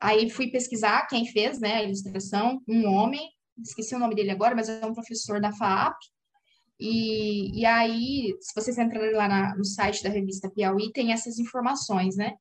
Aí 0.01 0.31
fui 0.31 0.47
pesquisar 0.47 1.05
quem 1.05 1.27
fez, 1.27 1.59
né, 1.59 1.75
a 1.75 1.83
ilustração, 1.83 2.59
um 2.67 2.87
homem, 2.87 3.29
esqueci 3.61 3.93
o 3.93 3.99
nome 3.99 4.15
dele 4.15 4.31
agora, 4.31 4.55
mas 4.55 4.67
é 4.67 4.83
um 4.83 4.95
professor 4.95 5.39
da 5.39 5.51
FAAP. 5.51 5.95
E, 6.79 7.59
e 7.61 7.65
aí, 7.67 8.35
se 8.41 8.51
vocês 8.55 8.79
entrarem 8.79 9.13
lá 9.13 9.27
na, 9.27 9.55
no 9.55 9.63
site 9.63 10.01
da 10.01 10.09
revista 10.09 10.49
Piauí, 10.49 10.91
tem 10.91 11.11
essas 11.11 11.37
informações, 11.37 12.15
né? 12.15 12.33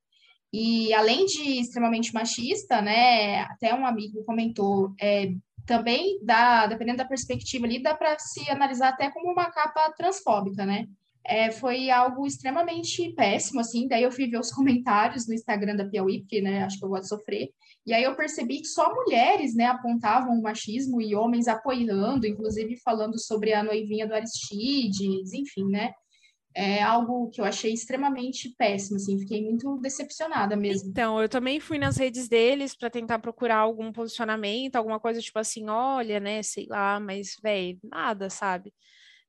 E 0.51 0.91
além 0.95 1.27
de 1.27 1.59
extremamente 1.59 2.11
machista, 2.15 2.81
né, 2.81 3.41
até 3.41 3.75
um 3.75 3.85
amigo 3.85 4.23
comentou, 4.23 4.95
é, 4.99 5.33
também 5.67 6.19
dá, 6.23 6.65
dependendo 6.65 6.97
da 6.97 7.05
perspectiva 7.05 7.67
ali, 7.67 7.79
dá 7.79 7.93
para 7.93 8.17
se 8.17 8.49
analisar 8.49 8.89
até 8.89 9.11
como 9.11 9.31
uma 9.31 9.51
capa 9.51 9.93
transfóbica, 9.95 10.65
né? 10.65 10.87
É, 11.25 11.51
foi 11.51 11.89
algo 11.89 12.25
extremamente 12.25 13.13
péssimo, 13.13 13.59
assim. 13.59 13.87
Daí 13.87 14.03
eu 14.03 14.11
fui 14.11 14.27
ver 14.27 14.39
os 14.39 14.51
comentários 14.53 15.27
no 15.27 15.33
Instagram 15.33 15.75
da 15.75 15.87
Piauí, 15.87 16.21
porque, 16.21 16.41
né, 16.41 16.63
acho 16.63 16.79
que 16.79 16.85
eu 16.85 16.89
vou 16.89 17.03
sofrer. 17.03 17.49
E 17.85 17.93
aí 17.93 18.03
eu 18.03 18.15
percebi 18.15 18.59
que 18.59 18.67
só 18.67 18.93
mulheres, 18.93 19.55
né, 19.55 19.65
apontavam 19.65 20.37
o 20.37 20.41
machismo 20.41 21.01
e 21.01 21.15
homens 21.15 21.47
apoiando, 21.47 22.27
inclusive 22.27 22.77
falando 22.83 23.19
sobre 23.19 23.53
a 23.53 23.63
noivinha 23.63 24.07
do 24.07 24.13
Aristides, 24.13 25.33
enfim, 25.33 25.65
né? 25.65 25.91
É 26.53 26.81
algo 26.81 27.29
que 27.29 27.39
eu 27.39 27.45
achei 27.45 27.71
extremamente 27.71 28.53
péssimo, 28.57 28.97
assim, 28.97 29.19
fiquei 29.19 29.41
muito 29.43 29.77
decepcionada 29.77 30.55
mesmo. 30.55 30.89
Então, 30.89 31.21
eu 31.21 31.29
também 31.29 31.59
fui 31.59 31.77
nas 31.77 31.95
redes 31.95 32.27
deles 32.27 32.75
para 32.75 32.89
tentar 32.89 33.19
procurar 33.19 33.57
algum 33.57 33.91
posicionamento, 33.91 34.75
alguma 34.75 34.99
coisa 34.99 35.21
tipo 35.21 35.37
assim, 35.37 35.69
olha, 35.69 36.19
né, 36.19 36.41
sei 36.41 36.65
lá, 36.67 36.99
mas, 36.99 37.35
velho, 37.41 37.79
nada, 37.83 38.29
sabe? 38.29 38.73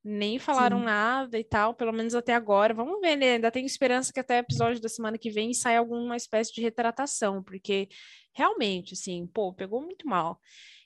Nem 0.02 0.38
falaram 0.38 0.78
Sim. 0.78 0.84
nada 0.84 1.38
e 1.38 1.44
tal, 1.44 1.74
pelo 1.74 1.92
menos 1.92 2.14
até 2.14 2.34
agora. 2.34 2.72
Vamos 2.74 3.00
ver, 3.00 3.16
né? 3.16 3.34
Ainda 3.34 3.50
tenho 3.50 3.66
esperança 3.66 4.12
que 4.12 4.20
até 4.20 4.38
o 4.38 4.40
episódio 4.40 4.80
da 4.80 4.88
semana 4.88 5.18
que 5.18 5.30
vem 5.30 5.52
saia 5.52 5.78
alguma 5.78 6.16
espécie 6.16 6.52
de 6.52 6.62
retratação, 6.62 7.42
porque 7.42 7.88
realmente, 8.32 8.94
assim, 8.94 9.26
pô, 9.26 9.52
pegou 9.52 9.80
muito 9.80 10.08
mal. 10.08 10.40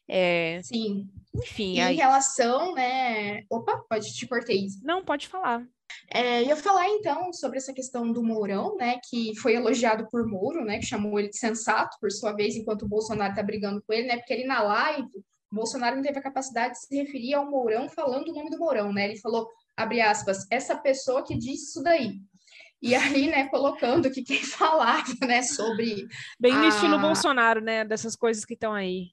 É... 0.09 0.61
Sim. 0.63 1.09
Enfim. 1.35 1.75
E 1.75 1.81
aí... 1.81 1.95
Em 1.95 1.99
relação, 1.99 2.75
né? 2.75 3.45
Opa, 3.49 3.85
pode 3.89 4.13
te 4.15 4.27
cortei. 4.27 4.67
Não, 4.83 5.05
pode 5.05 5.29
falar. 5.29 5.67
É, 6.11 6.43
ia 6.43 6.57
falar 6.57 6.89
então 6.89 7.33
sobre 7.33 7.59
essa 7.59 7.73
questão 7.73 8.11
do 8.11 8.23
Mourão, 8.23 8.77
né, 8.77 8.99
que 9.09 9.37
foi 9.37 9.55
elogiado 9.55 10.09
por 10.11 10.27
Mouro, 10.27 10.65
né, 10.65 10.79
que 10.79 10.87
chamou 10.87 11.19
ele 11.19 11.29
de 11.29 11.39
sensato, 11.39 11.97
por 12.01 12.11
sua 12.11 12.33
vez, 12.33 12.57
enquanto 12.57 12.83
o 12.83 12.89
Bolsonaro 12.89 13.35
tá 13.35 13.43
brigando 13.43 13.83
com 13.87 13.93
ele, 13.93 14.09
né, 14.09 14.17
porque 14.17 14.33
ele 14.33 14.45
na 14.45 14.63
live 14.63 15.09
Bolsonaro 15.55 15.97
não 15.97 16.03
teve 16.03 16.19
a 16.19 16.23
capacidade 16.23 16.75
de 16.75 16.81
se 16.81 16.97
referir 16.97 17.35
ao 17.35 17.51
Mourão 17.51 17.89
falando 17.89 18.29
o 18.29 18.35
nome 18.35 18.51
do 18.51 18.59
Mourão, 18.59 18.93
né? 18.93 19.05
Ele 19.05 19.21
falou, 19.21 19.49
abre 19.77 20.01
aspas, 20.01 20.47
essa 20.51 20.77
pessoa 20.77 21.25
que 21.25 21.39
disse 21.39 21.69
isso 21.69 21.83
daí. 21.83 22.21
E 22.83 22.95
aí, 22.95 23.29
né, 23.29 23.49
colocando 23.49 24.11
que 24.11 24.23
quem 24.23 24.43
falava, 24.43 25.05
né, 25.27 25.43
sobre... 25.43 26.07
Bem 26.39 26.53
no 26.53 26.65
a... 26.65 26.69
estilo 26.69 26.99
Bolsonaro, 26.99 27.61
né, 27.61 27.85
dessas 27.85 28.15
coisas 28.15 28.45
que 28.45 28.53
estão 28.55 28.75
aí. 28.75 29.09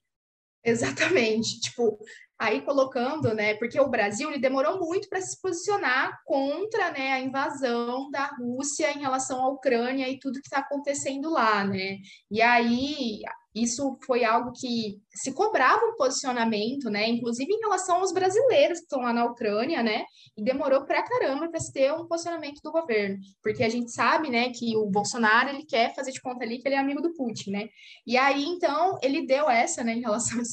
Exatamente. 0.63 1.59
Tipo, 1.61 1.97
aí 2.37 2.61
colocando, 2.61 3.33
né, 3.33 3.53
porque 3.55 3.79
o 3.79 3.89
Brasil 3.89 4.29
ele 4.29 4.39
demorou 4.39 4.79
muito 4.79 5.07
para 5.07 5.21
se 5.21 5.39
posicionar 5.39 6.19
contra, 6.25 6.91
né, 6.91 7.13
a 7.13 7.19
invasão 7.19 8.09
da 8.11 8.25
Rússia 8.37 8.91
em 8.91 8.99
relação 8.99 9.41
à 9.41 9.47
Ucrânia 9.47 10.09
e 10.09 10.19
tudo 10.19 10.41
que 10.41 10.47
está 10.47 10.59
acontecendo 10.59 11.29
lá, 11.29 11.63
né? 11.63 11.97
E 12.29 12.41
aí 12.41 13.21
isso 13.53 13.97
foi 14.05 14.23
algo 14.23 14.51
que 14.53 15.01
se 15.13 15.33
cobrava 15.33 15.85
um 15.85 15.95
posicionamento, 15.95 16.89
né? 16.89 17.09
Inclusive 17.09 17.51
em 17.51 17.59
relação 17.59 17.97
aos 17.97 18.13
brasileiros 18.13 18.79
que 18.79 18.85
estão 18.85 19.01
lá 19.01 19.13
na 19.13 19.25
Ucrânia, 19.25 19.83
né? 19.83 20.05
E 20.37 20.43
demorou 20.43 20.85
pra 20.85 21.03
caramba 21.03 21.49
para 21.49 21.59
se 21.59 21.71
ter 21.71 21.91
um 21.93 22.07
posicionamento 22.07 22.61
do 22.63 22.71
governo, 22.71 23.17
porque 23.43 23.63
a 23.63 23.69
gente 23.69 23.91
sabe, 23.91 24.29
né, 24.29 24.49
que 24.51 24.75
o 24.77 24.85
Bolsonaro 24.89 25.49
ele 25.49 25.65
quer 25.65 25.93
fazer 25.93 26.11
de 26.11 26.21
conta 26.21 26.43
ali 26.43 26.59
que 26.59 26.67
ele 26.67 26.75
é 26.75 26.79
amigo 26.79 27.01
do 27.01 27.13
Putin, 27.13 27.51
né? 27.51 27.69
E 28.05 28.17
aí 28.17 28.43
então 28.43 28.97
ele 29.01 29.25
deu 29.25 29.49
essa, 29.49 29.83
né, 29.83 29.93
em 29.93 30.01
relação 30.01 30.39
a 30.39 30.43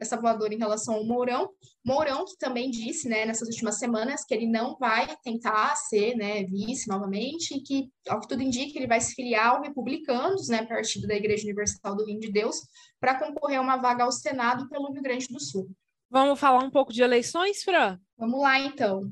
essa 0.00 0.16
voadora 0.16 0.54
em 0.54 0.58
relação 0.58 0.94
ao 0.94 1.04
Mourão. 1.04 1.50
Mourão, 1.84 2.24
que 2.24 2.36
também 2.38 2.70
disse, 2.70 3.08
né, 3.08 3.26
nessas 3.26 3.48
últimas 3.48 3.78
semanas, 3.78 4.24
que 4.24 4.34
ele 4.34 4.46
não 4.46 4.76
vai 4.78 5.14
tentar 5.22 5.76
ser, 5.76 6.16
né, 6.16 6.44
vice 6.44 6.88
novamente, 6.88 7.54
e 7.54 7.60
que, 7.60 7.90
ao 8.08 8.20
que 8.20 8.28
tudo 8.28 8.42
indica, 8.42 8.78
ele 8.78 8.86
vai 8.86 9.00
se 9.00 9.14
filiar 9.14 9.54
ao 9.54 9.62
Republicanos, 9.62 10.48
né, 10.48 10.64
partido 10.64 11.06
da 11.06 11.14
Igreja 11.14 11.44
Universal 11.44 11.96
do 11.96 12.04
Reino 12.04 12.20
de 12.20 12.32
Deus, 12.32 12.56
para 13.00 13.18
concorrer 13.18 13.58
a 13.58 13.62
uma 13.62 13.76
vaga 13.76 14.04
ao 14.04 14.12
Senado 14.12 14.68
pelo 14.68 14.92
Rio 14.92 15.02
Grande 15.02 15.28
do 15.28 15.40
Sul. 15.40 15.68
Vamos 16.10 16.38
falar 16.38 16.62
um 16.62 16.70
pouco 16.70 16.92
de 16.92 17.02
eleições, 17.02 17.62
Fran? 17.62 17.98
Vamos 18.16 18.40
lá, 18.40 18.58
então. 18.58 19.02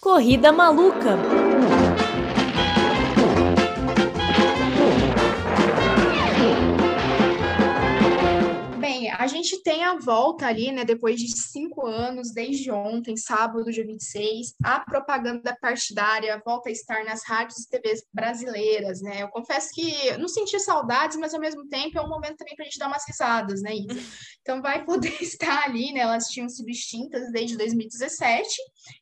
Corrida 0.00 0.50
Maluca. 0.50 1.49
A 9.20 9.26
gente 9.26 9.62
tem 9.62 9.84
a 9.84 9.98
volta 9.98 10.46
ali, 10.46 10.72
né, 10.72 10.82
depois 10.82 11.20
de 11.20 11.28
cinco 11.28 11.86
anos, 11.86 12.32
desde 12.32 12.70
ontem, 12.70 13.18
sábado, 13.18 13.70
dia 13.70 13.84
26, 13.84 14.54
a 14.64 14.80
propaganda 14.80 15.54
partidária 15.60 16.40
volta 16.42 16.70
a 16.70 16.72
estar 16.72 17.04
nas 17.04 17.22
rádios 17.26 17.58
e 17.58 17.68
TVs 17.68 18.02
brasileiras, 18.14 19.02
né? 19.02 19.20
Eu 19.20 19.28
confesso 19.28 19.68
que 19.74 20.16
não 20.16 20.26
senti 20.26 20.58
saudades, 20.58 21.18
mas 21.18 21.34
ao 21.34 21.40
mesmo 21.40 21.68
tempo 21.68 21.98
é 21.98 22.00
um 22.00 22.08
momento 22.08 22.38
também 22.38 22.56
para 22.56 22.62
a 22.62 22.64
gente 22.64 22.78
dar 22.78 22.88
umas 22.88 23.06
risadas, 23.06 23.60
né, 23.60 23.74
Isa? 23.74 24.00
Então 24.40 24.62
vai 24.62 24.86
poder 24.86 25.14
estar 25.20 25.64
ali, 25.64 25.92
né? 25.92 26.00
Elas 26.00 26.28
tinham 26.28 26.48
sido 26.48 26.70
extintas 26.70 27.30
desde 27.30 27.58
2017 27.58 28.48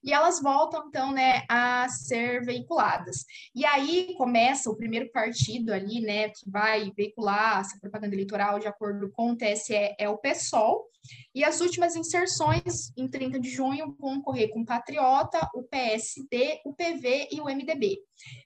e 0.03 0.13
elas 0.13 0.43
voltam, 0.43 0.85
então, 0.89 1.13
né, 1.13 1.43
a 1.49 1.89
ser 1.89 2.45
veiculadas. 2.45 3.25
E 3.55 3.65
aí 3.65 4.15
começa 4.19 4.69
o 4.69 4.77
primeiro 4.77 5.11
partido 5.13 5.73
ali, 5.73 6.01
né, 6.01 6.31
que 6.31 6.51
vai 6.51 6.91
veicular 6.97 7.61
essa 7.61 7.79
propaganda 7.81 8.17
eleitoral 8.17 8.59
de 8.59 8.67
acordo 8.67 9.09
com 9.13 9.31
o 9.31 9.37
TSE, 9.37 9.95
é 9.97 10.08
o 10.09 10.19
PSOL, 10.19 10.89
e 11.35 11.45
as 11.45 11.61
últimas 11.61 11.97
inserções, 11.97 12.93
em 12.97 13.09
30 13.09 13.39
de 13.39 13.51
junho, 13.51 13.97
vão 13.99 14.19
ocorrer 14.19 14.51
com 14.51 14.61
o 14.61 14.67
Patriota, 14.67 15.49
o 15.55 15.63
PSD, 15.63 16.61
o 16.65 16.75
PV 16.75 17.29
e 17.31 17.41
o 17.41 17.45
MDB. 17.45 17.99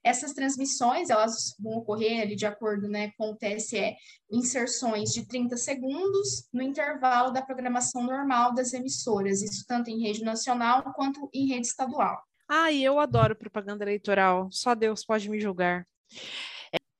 Essas 0.04 0.32
transmissões, 0.32 1.10
elas 1.10 1.54
vão 1.58 1.78
ocorrer 1.78 2.20
ali 2.20 2.36
de 2.36 2.46
acordo 2.46 2.88
né, 2.88 3.12
com 3.16 3.30
o 3.30 3.36
TSE, 3.36 3.96
inserções 4.30 5.10
de 5.10 5.26
30 5.26 5.56
segundos 5.56 6.48
no 6.52 6.62
intervalo 6.62 7.32
da 7.32 7.42
programação 7.42 8.02
normal 8.02 8.54
das 8.54 8.72
emissoras, 8.72 9.42
isso 9.42 9.64
tanto 9.66 9.90
em 9.90 10.02
rede 10.02 10.22
nacional 10.22 10.92
quanto 10.94 11.28
em 11.32 11.48
rede 11.48 11.66
estadual. 11.66 12.22
E 12.70 12.84
eu 12.84 12.98
adoro 12.98 13.34
propaganda 13.34 13.84
eleitoral, 13.84 14.48
só 14.50 14.74
Deus 14.74 15.04
pode 15.04 15.30
me 15.30 15.40
julgar. 15.40 15.86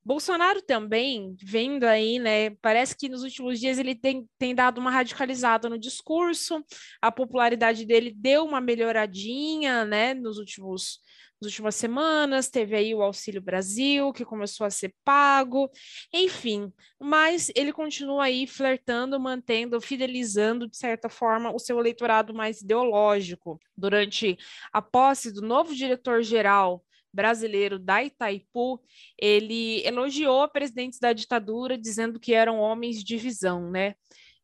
Bolsonaro 0.05 0.61
também, 0.63 1.37
vendo 1.41 1.85
aí, 1.85 2.19
né, 2.19 2.51
parece 2.61 2.97
que 2.97 3.09
nos 3.09 3.23
últimos 3.23 3.61
dias 3.61 3.79
ele 3.79 3.95
tem, 3.95 4.29
tem 4.37 4.55
dado 4.55 4.79
uma 4.79 4.91
radicalizada 4.91 5.69
no 5.69 5.79
discurso, 5.79 6.65
a 7.01 7.13
popularidade 7.13 7.87
dele 7.87 8.13
deu 8.15 8.45
uma 8.45 8.61
melhoradinha, 8.61 9.85
né, 9.85 10.13
nos 10.13 10.39
últimos 10.39 11.01
nas 11.43 11.51
últimas 11.51 11.75
semanas, 11.75 12.49
teve 12.49 12.77
aí 12.77 12.95
o 12.95 13.03
Auxílio 13.03 13.43
Brasil, 13.43 14.13
que 14.13 14.25
começou 14.25 14.65
a 14.65 14.71
ser 14.71 14.95
pago, 15.05 15.69
enfim, 16.13 16.73
mas 17.01 17.51
ele 17.57 17.73
continua 17.73 18.25
aí 18.25 18.47
flertando, 18.47 19.19
mantendo, 19.19 19.81
fidelizando, 19.81 20.69
de 20.69 20.77
certa 20.77 21.09
forma, 21.09 21.53
o 21.53 21.59
seu 21.59 21.81
eleitorado 21.81 22.33
mais 22.33 22.61
ideológico. 22.61 23.59
Durante 23.77 24.39
a 24.73 24.81
posse 24.81 25.33
do 25.33 25.43
novo 25.43 25.75
diretor-geral 25.75 26.85
brasileiro 27.13 27.79
da 27.79 28.03
Itaipu, 28.03 28.81
ele 29.19 29.87
elogiou 29.87 30.49
presidentes 30.49 30.99
da 30.99 31.13
ditadura, 31.13 31.77
dizendo 31.79 32.19
que 32.19 32.35
eram 32.35 32.59
homens 32.59 33.03
de 33.03 33.17
visão, 33.17 33.71
né? 33.71 33.95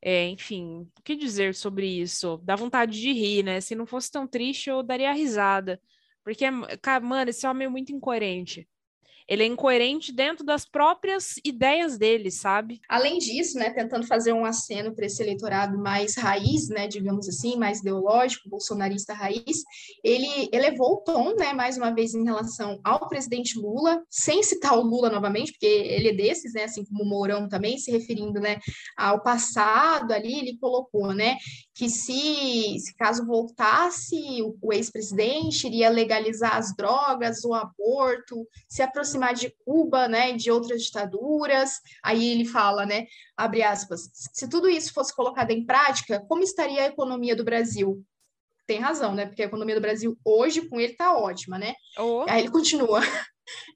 É, 0.01 0.29
enfim, 0.29 0.89
o 0.99 1.03
que 1.03 1.17
dizer 1.17 1.55
sobre 1.55 1.87
isso? 1.87 2.41
Dá 2.45 2.55
vontade 2.55 3.01
de 3.01 3.13
rir, 3.13 3.43
né? 3.43 3.61
Se 3.61 3.75
não 3.75 3.87
fosse 3.87 4.11
tão 4.11 4.27
triste, 4.27 4.71
eu 4.71 4.83
daria 4.83 5.13
risada. 5.13 5.81
Porque, 6.23 6.49
mano, 7.03 7.31
esse 7.31 7.47
homem 7.47 7.67
é 7.67 7.71
muito 7.71 7.93
incoerente. 7.93 8.69
Ele 9.29 9.43
é 9.43 9.47
incoerente 9.47 10.11
dentro 10.11 10.45
das 10.45 10.65
próprias 10.65 11.35
ideias 11.45 11.99
dele, 11.99 12.31
sabe? 12.31 12.81
Além 12.89 13.19
disso, 13.19 13.59
né, 13.59 13.71
tentando 13.71 14.07
fazer 14.07 14.33
um 14.33 14.45
aceno 14.45 14.95
para 14.95 15.05
esse 15.05 15.23
eleitorado 15.23 15.77
mais 15.77 16.17
raiz, 16.17 16.69
né, 16.69 16.89
digamos 16.89 17.29
assim, 17.29 17.57
mais 17.57 17.81
ideológico, 17.81 18.49
bolsonarista 18.49 19.13
raiz, 19.13 19.63
ele 20.03 20.49
elevou 20.53 20.95
o 20.95 21.01
tom, 21.03 21.35
né, 21.37 21.53
mais 21.53 21.77
uma 21.77 21.91
vez 21.91 22.15
em 22.15 22.25
relação 22.25 22.81
ao 22.83 23.09
presidente 23.09 23.59
Lula, 23.59 24.03
sem 24.09 24.43
citar 24.43 24.79
o 24.79 24.83
Lula 24.83 25.11
novamente, 25.11 25.53
porque 25.53 25.67
ele 25.67 26.09
é 26.09 26.15
desses, 26.15 26.55
né, 26.55 26.65
assim 26.65 26.85
como 26.85 27.03
o 27.03 27.07
Mourão 27.07 27.49
também, 27.49 27.77
se 27.77 27.91
referindo, 27.91 28.41
né, 28.41 28.59
ao 28.97 29.23
passado 29.23 30.13
ali, 30.13 30.39
ele 30.39 30.59
colocou, 30.59 31.13
né, 31.13 31.37
que 31.75 31.91
se, 31.91 32.79
se 32.79 32.97
caso 32.97 33.27
voltasse 33.27 34.17
o, 34.43 34.57
o 34.63 34.73
ex-presidente, 34.73 35.67
iria 35.67 35.91
legalizar 35.91 36.57
as 36.57 36.75
drogas, 36.75 37.45
o 37.45 37.53
aborto, 37.53 38.47
se 38.69 38.83
aproximar 38.83 39.18
aproximar 39.19 39.35
de 39.35 39.53
Cuba, 39.65 40.09
né, 40.09 40.33
de 40.33 40.51
outras 40.51 40.83
ditaduras. 40.83 41.81
Aí 42.03 42.31
ele 42.31 42.45
fala, 42.45 42.87
né, 42.87 43.07
abre 43.37 43.63
aspas, 43.63 44.11
se 44.33 44.49
tudo 44.49 44.69
isso 44.69 44.93
fosse 44.93 45.15
colocado 45.15 45.51
em 45.51 45.67
prática, 45.67 46.25
como 46.29 46.43
estaria 46.43 46.83
a 46.83 46.87
economia 46.87 47.35
do 47.35 47.45
Brasil? 47.45 48.03
Tem 48.67 48.81
razão, 48.81 49.15
né? 49.15 49.25
Porque 49.25 49.43
a 49.43 49.47
economia 49.47 49.75
do 49.75 49.81
Brasil 49.81 50.17
hoje 50.23 50.69
com 50.69 50.79
ele 50.79 50.93
tá 50.93 51.17
ótima, 51.17 51.59
né? 51.59 51.75
Oh. 51.99 52.27
Aí 52.29 52.43
ele 52.43 52.51
continua. 52.51 53.01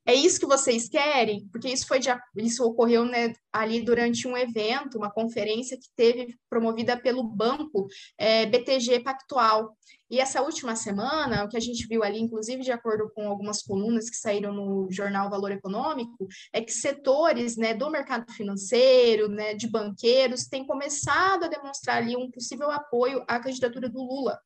É 0.07 0.15
isso 0.15 0.41
que 0.41 0.47
vocês 0.47 0.89
querem? 0.89 1.47
Porque 1.51 1.69
isso 1.69 1.87
foi 1.87 1.99
de, 1.99 2.09
isso 2.37 2.65
ocorreu 2.65 3.05
né, 3.05 3.33
ali 3.53 3.83
durante 3.83 4.27
um 4.27 4.37
evento, 4.37 4.99
uma 4.99 5.11
conferência 5.11 5.77
que 5.77 5.89
teve 5.95 6.37
promovida 6.49 6.97
pelo 6.97 7.23
banco 7.23 7.87
é, 8.19 8.47
BTG 8.47 9.01
Pactual. 9.01 9.77
E 10.13 10.21
essa 10.21 10.43
última 10.43 10.77
semana, 10.77 11.43
o 11.43 11.49
que 11.49 11.57
a 11.57 11.61
gente 11.61 11.87
viu 11.87 12.03
ali, 12.03 12.21
inclusive 12.21 12.63
de 12.63 12.71
acordo 12.71 13.11
com 13.15 13.27
algumas 13.27 13.63
colunas 13.63 14.11
que 14.11 14.17
saíram 14.17 14.53
no 14.53 14.87
jornal 14.91 15.31
Valor 15.31 15.53
Econômico, 15.53 16.29
é 16.53 16.61
que 16.61 16.71
setores 16.71 17.57
né, 17.57 17.73
do 17.73 17.89
mercado 17.91 18.31
financeiro, 18.31 19.27
né, 19.29 19.55
de 19.55 19.67
banqueiros, 19.67 20.45
têm 20.45 20.67
começado 20.67 21.45
a 21.45 21.49
demonstrar 21.49 21.97
ali 21.97 22.15
um 22.15 22.31
possível 22.31 22.71
apoio 22.71 23.25
à 23.27 23.41
candidatura 23.41 23.89
do 23.89 24.03
Lula. 24.03 24.39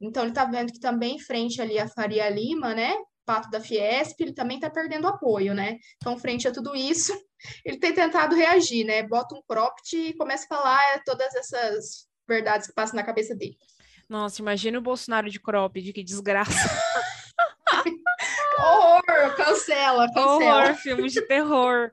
Então, 0.00 0.22
ele 0.22 0.30
está 0.30 0.44
vendo 0.44 0.72
que 0.72 0.78
também, 0.78 1.18
frente 1.18 1.60
ali 1.60 1.80
a 1.80 1.88
Faria 1.88 2.30
Lima, 2.30 2.72
né, 2.72 2.94
pato 3.28 3.50
da 3.50 3.60
Fiesp, 3.60 4.18
ele 4.18 4.32
também 4.32 4.56
está 4.56 4.70
perdendo 4.70 5.06
apoio, 5.06 5.52
né? 5.52 5.76
Então, 5.98 6.18
frente 6.18 6.48
a 6.48 6.50
tudo 6.50 6.74
isso, 6.74 7.12
ele 7.62 7.76
tem 7.76 7.92
tentado 7.92 8.34
reagir, 8.34 8.86
né? 8.86 9.02
Bota 9.02 9.34
um 9.34 9.42
cropped 9.46 9.94
e 9.94 10.14
começa 10.14 10.46
a 10.46 10.56
falar 10.56 11.02
todas 11.04 11.34
essas 11.34 12.08
verdades 12.26 12.66
que 12.66 12.72
passam 12.72 12.96
na 12.96 13.04
cabeça 13.04 13.34
dele. 13.34 13.58
Nossa, 14.08 14.40
imagina 14.40 14.78
o 14.78 14.82
Bolsonaro 14.82 15.28
de 15.28 15.38
cropped, 15.38 15.92
que 15.92 16.02
desgraça. 16.02 16.54
horror, 18.58 19.36
cancela, 19.36 20.06
cancela. 20.06 20.62
Horror, 20.62 20.74
filme 20.76 21.10
de 21.10 21.20
terror. 21.20 21.92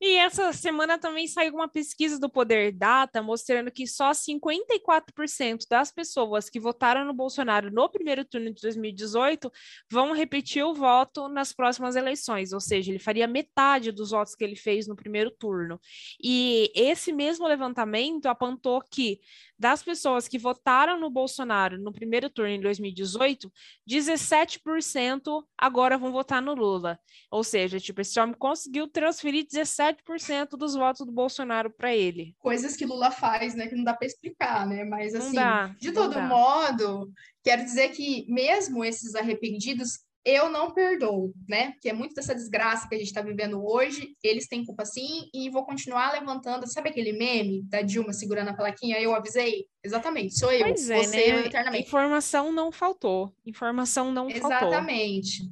E 0.00 0.16
essa 0.16 0.52
semana 0.52 0.98
também 0.98 1.26
saiu 1.26 1.54
uma 1.54 1.68
pesquisa 1.68 2.18
do 2.18 2.28
Poder 2.28 2.72
Data 2.72 3.22
mostrando 3.22 3.70
que 3.70 3.86
só 3.86 4.10
54% 4.10 5.66
das 5.68 5.92
pessoas 5.92 6.50
que 6.50 6.60
votaram 6.60 7.04
no 7.04 7.14
Bolsonaro 7.14 7.70
no 7.70 7.88
primeiro 7.88 8.24
turno 8.24 8.52
de 8.52 8.60
2018 8.60 9.50
vão 9.90 10.12
repetir 10.12 10.64
o 10.64 10.74
voto 10.74 11.28
nas 11.28 11.52
próximas 11.52 11.96
eleições, 11.96 12.52
ou 12.52 12.60
seja, 12.60 12.90
ele 12.90 12.98
faria 12.98 13.26
metade 13.26 13.92
dos 13.92 14.10
votos 14.10 14.34
que 14.34 14.44
ele 14.44 14.56
fez 14.56 14.86
no 14.86 14.96
primeiro 14.96 15.30
turno. 15.30 15.80
E 16.22 16.70
esse 16.74 17.12
mesmo 17.12 17.46
levantamento 17.46 18.26
apontou 18.26 18.82
que 18.90 19.20
das 19.64 19.82
pessoas 19.82 20.28
que 20.28 20.36
votaram 20.36 21.00
no 21.00 21.08
Bolsonaro 21.08 21.78
no 21.78 21.90
primeiro 21.90 22.28
turno 22.28 22.50
em 22.50 22.60
2018, 22.60 23.50
17% 23.88 25.42
agora 25.56 25.96
vão 25.96 26.12
votar 26.12 26.42
no 26.42 26.52
Lula. 26.52 27.00
Ou 27.30 27.42
seja, 27.42 27.80
tipo, 27.80 28.02
esse 28.02 28.20
homem 28.20 28.36
conseguiu 28.38 28.86
transferir 28.86 29.46
17% 29.46 30.50
dos 30.58 30.74
votos 30.74 31.06
do 31.06 31.10
Bolsonaro 31.10 31.70
para 31.70 31.96
ele. 31.96 32.36
Coisas 32.40 32.76
que 32.76 32.84
Lula 32.84 33.10
faz, 33.10 33.54
né, 33.54 33.66
que 33.66 33.74
não 33.74 33.84
dá 33.84 33.94
para 33.94 34.06
explicar, 34.06 34.66
né? 34.66 34.84
Mas 34.84 35.14
assim, 35.14 35.34
dá, 35.34 35.68
de 35.68 35.92
todo 35.92 36.12
dá. 36.12 36.26
modo, 36.26 37.10
quero 37.42 37.64
dizer 37.64 37.88
que 37.92 38.30
mesmo 38.30 38.84
esses 38.84 39.14
arrependidos 39.14 40.00
eu 40.24 40.48
não 40.48 40.72
perdoo, 40.72 41.32
né? 41.48 41.74
Que 41.80 41.90
é 41.90 41.92
muito 41.92 42.14
dessa 42.14 42.34
desgraça 42.34 42.88
que 42.88 42.94
a 42.94 42.98
gente 42.98 43.08
está 43.08 43.20
vivendo 43.20 43.64
hoje, 43.64 44.16
eles 44.22 44.46
têm 44.46 44.64
culpa 44.64 44.84
sim, 44.84 45.28
e 45.34 45.50
vou 45.50 45.64
continuar 45.64 46.12
levantando. 46.12 46.66
Sabe 46.66 46.88
aquele 46.88 47.12
meme 47.12 47.62
da 47.64 47.82
Dilma 47.82 48.12
segurando 48.12 48.48
a 48.48 48.54
plaquinha? 48.54 49.00
Eu 49.00 49.14
avisei? 49.14 49.66
Exatamente, 49.82 50.38
sou 50.38 50.50
eu. 50.50 50.66
Pois 50.66 50.88
é, 50.88 51.02
você 51.02 51.32
né? 51.32 51.46
eternamente. 51.46 51.86
Informação 51.86 52.50
não 52.50 52.72
faltou. 52.72 53.34
Informação 53.44 54.10
não 54.10 54.30
Exatamente. 54.30 54.60
faltou. 54.60 54.68
Exatamente. 54.68 55.42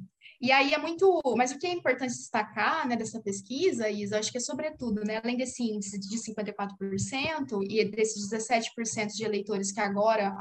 E 0.43 0.51
aí 0.51 0.73
é 0.73 0.77
muito. 0.77 1.21
Mas 1.37 1.53
o 1.53 1.57
que 1.57 1.65
é 1.65 1.71
importante 1.71 2.09
destacar 2.09 2.85
né, 2.85 2.97
dessa 2.97 3.21
pesquisa, 3.21 3.89
Isa, 3.89 4.19
acho 4.19 4.29
que 4.29 4.37
é 4.37 4.41
sobretudo, 4.41 5.01
né, 5.01 5.21
além 5.23 5.37
desse 5.37 5.63
índice 5.63 5.97
de 5.97 6.17
54% 6.17 7.63
e 7.69 7.85
desses 7.85 8.29
17% 8.29 9.13
de 9.15 9.23
eleitores 9.23 9.71
que 9.71 9.79
agora 9.79 10.35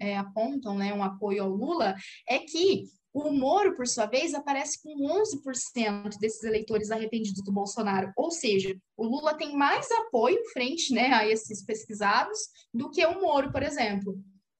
é, 0.00 0.16
apontam 0.16 0.78
né, 0.78 0.94
um 0.94 1.02
apoio 1.02 1.42
ao 1.42 1.50
Lula, 1.50 1.94
é 2.26 2.38
que 2.38 2.84
o 3.14 3.32
Moro, 3.32 3.76
por 3.76 3.86
sua 3.86 4.06
vez, 4.06 4.34
aparece 4.34 4.82
com 4.82 4.92
11% 4.92 6.18
desses 6.18 6.42
eleitores 6.42 6.90
arrependidos 6.90 7.44
do 7.44 7.52
Bolsonaro. 7.52 8.12
Ou 8.16 8.28
seja, 8.32 8.76
o 8.96 9.06
Lula 9.06 9.34
tem 9.34 9.56
mais 9.56 9.88
apoio 9.92 10.42
frente 10.52 10.92
né, 10.92 11.12
a 11.12 11.26
esses 11.26 11.64
pesquisados 11.64 12.38
do 12.72 12.90
que 12.90 13.06
o 13.06 13.20
Moro, 13.20 13.52
por 13.52 13.62
exemplo. 13.62 14.18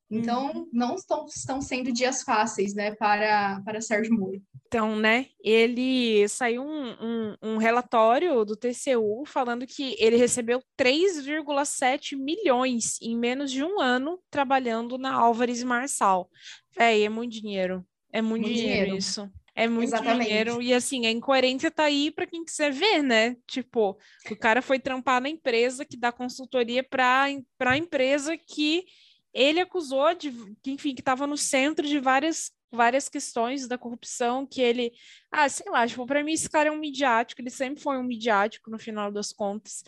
Então, 0.09 0.53
uhum. 0.53 0.69
não 0.73 0.95
estão, 0.95 1.27
estão 1.27 1.61
sendo 1.61 1.91
dias 1.91 2.23
fáceis 2.23 2.75
né, 2.75 2.95
para, 2.95 3.61
para 3.65 3.81
Sérgio 3.81 4.15
Moro. 4.15 4.41
Então, 4.69 4.95
né, 4.95 5.27
ele 5.43 6.29
saiu 6.29 6.63
um, 6.63 6.91
um, 7.01 7.37
um 7.43 7.57
relatório 7.57 8.45
do 8.45 8.55
TCU 8.55 9.25
falando 9.27 9.67
que 9.67 9.97
ele 9.99 10.17
recebeu 10.17 10.63
3,7 10.79 12.17
milhões 12.17 13.01
em 13.03 13.17
menos 13.19 13.51
de 13.51 13.65
um 13.65 13.81
ano 13.81 14.21
trabalhando 14.31 14.97
na 14.97 15.13
Álvares 15.13 15.65
Marçal. 15.65 16.31
É, 16.79 17.01
é 17.01 17.09
muito 17.09 17.33
dinheiro. 17.33 17.85
É 18.15 18.23
muito, 18.23 18.43
muito 18.43 18.55
dinheiro, 18.55 18.85
dinheiro, 18.85 18.97
isso. 18.97 19.29
É 19.57 19.67
muito 19.67 19.89
Exatamente. 19.89 20.29
dinheiro. 20.29 20.62
E 20.62 20.73
assim, 20.73 21.05
a 21.05 21.11
incoerência 21.11 21.69
tá 21.69 21.83
aí 21.83 22.12
para 22.12 22.29
quem 22.29 22.45
quiser 22.45 22.71
ver, 22.73 23.03
né? 23.03 23.37
Tipo, 23.45 23.99
o 24.31 24.37
cara 24.37 24.62
foi 24.62 24.79
trampar 24.79 25.21
na 25.21 25.29
empresa 25.29 25.85
que 25.85 25.97
dá 25.97 26.12
consultoria 26.12 26.85
para 26.85 27.27
a 27.61 27.77
empresa 27.77 28.37
que 28.37 28.85
ele 29.33 29.59
acusou 29.59 30.15
de, 30.15 30.31
que, 30.62 30.71
enfim, 30.71 30.95
que 30.95 31.01
estava 31.01 31.27
no 31.27 31.37
centro 31.37 31.85
de 31.85 31.99
várias 31.99 32.53
várias 32.75 33.09
questões 33.09 33.69
da 33.69 33.79
corrupção 33.79 34.45
que 34.45 34.61
ele, 34.61 34.93
ah, 35.31 35.49
sei 35.49 35.71
lá, 35.71 35.87
tipo, 35.87 36.05
para 36.05 36.23
mim 36.25 36.33
esse 36.33 36.51
cara 36.51 36.69
é 36.69 36.73
um 36.73 36.79
midiático, 36.79 37.41
ele 37.41 37.51
sempre 37.51 37.81
foi 37.81 37.97
um 37.97 38.03
midiático 38.03 38.71
no 38.71 38.79
final 38.79 39.12
das 39.12 39.33
contas, 39.33 39.85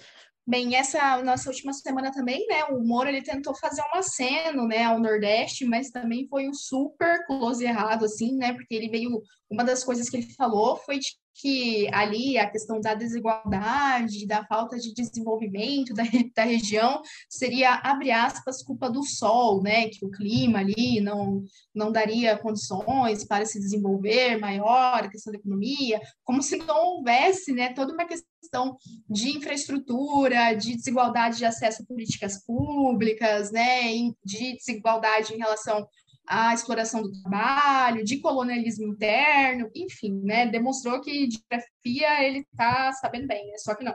Bem, 0.48 0.76
essa 0.76 1.20
nossa 1.24 1.50
última 1.50 1.72
semana 1.72 2.12
também, 2.12 2.46
né, 2.46 2.64
o 2.66 2.78
Moro 2.78 3.08
ele 3.08 3.20
tentou 3.20 3.52
fazer 3.56 3.82
um 3.82 3.98
aceno, 3.98 4.66
né, 4.68 4.84
ao 4.84 5.00
Nordeste, 5.00 5.64
mas 5.64 5.90
também 5.90 6.28
foi 6.28 6.48
um 6.48 6.54
super 6.54 7.26
close 7.26 7.64
errado, 7.64 8.04
assim, 8.04 8.36
né, 8.36 8.52
porque 8.52 8.72
ele 8.72 8.88
veio, 8.88 9.20
uma 9.50 9.64
das 9.64 9.82
coisas 9.82 10.08
que 10.08 10.18
ele 10.18 10.32
falou 10.34 10.76
foi 10.76 11.00
de 11.00 11.08
que 11.40 11.88
ali 11.92 12.38
a 12.38 12.48
questão 12.48 12.80
da 12.80 12.94
desigualdade, 12.94 14.26
da 14.26 14.44
falta 14.46 14.78
de 14.78 14.94
desenvolvimento 14.94 15.92
da, 15.92 16.02
da 16.34 16.44
região 16.44 17.02
seria, 17.28 17.74
abre 17.74 18.10
aspas, 18.10 18.62
culpa 18.62 18.88
do 18.90 19.02
sol, 19.02 19.62
né? 19.62 19.88
Que 19.88 20.04
o 20.04 20.10
clima 20.10 20.60
ali 20.60 21.00
não, 21.00 21.44
não 21.74 21.92
daria 21.92 22.38
condições 22.38 23.24
para 23.24 23.44
se 23.44 23.58
desenvolver 23.58 24.38
maior, 24.38 25.04
a 25.04 25.08
questão 25.08 25.32
da 25.32 25.38
economia, 25.38 26.00
como 26.24 26.42
se 26.42 26.56
não 26.56 26.96
houvesse 26.96 27.52
né, 27.52 27.72
toda 27.72 27.92
uma 27.92 28.06
questão 28.06 28.76
de 29.08 29.36
infraestrutura, 29.36 30.54
de 30.54 30.76
desigualdade 30.76 31.38
de 31.38 31.44
acesso 31.44 31.82
a 31.82 31.86
políticas 31.86 32.44
públicas, 32.44 33.50
né, 33.50 33.92
de 34.24 34.56
desigualdade 34.56 35.34
em 35.34 35.38
relação 35.38 35.86
a 36.26 36.52
exploração 36.52 37.02
do 37.02 37.12
trabalho, 37.12 38.04
de 38.04 38.18
colonialismo 38.20 38.88
interno, 38.88 39.70
enfim, 39.74 40.20
né? 40.22 40.46
Demonstrou 40.46 41.00
que 41.00 41.26
de 41.26 41.38
geografia 41.38 42.24
ele 42.24 42.46
está 42.50 42.92
sabendo 42.92 43.26
bem, 43.26 43.46
né? 43.46 43.58
Só 43.58 43.74
que 43.74 43.84
não. 43.84 43.94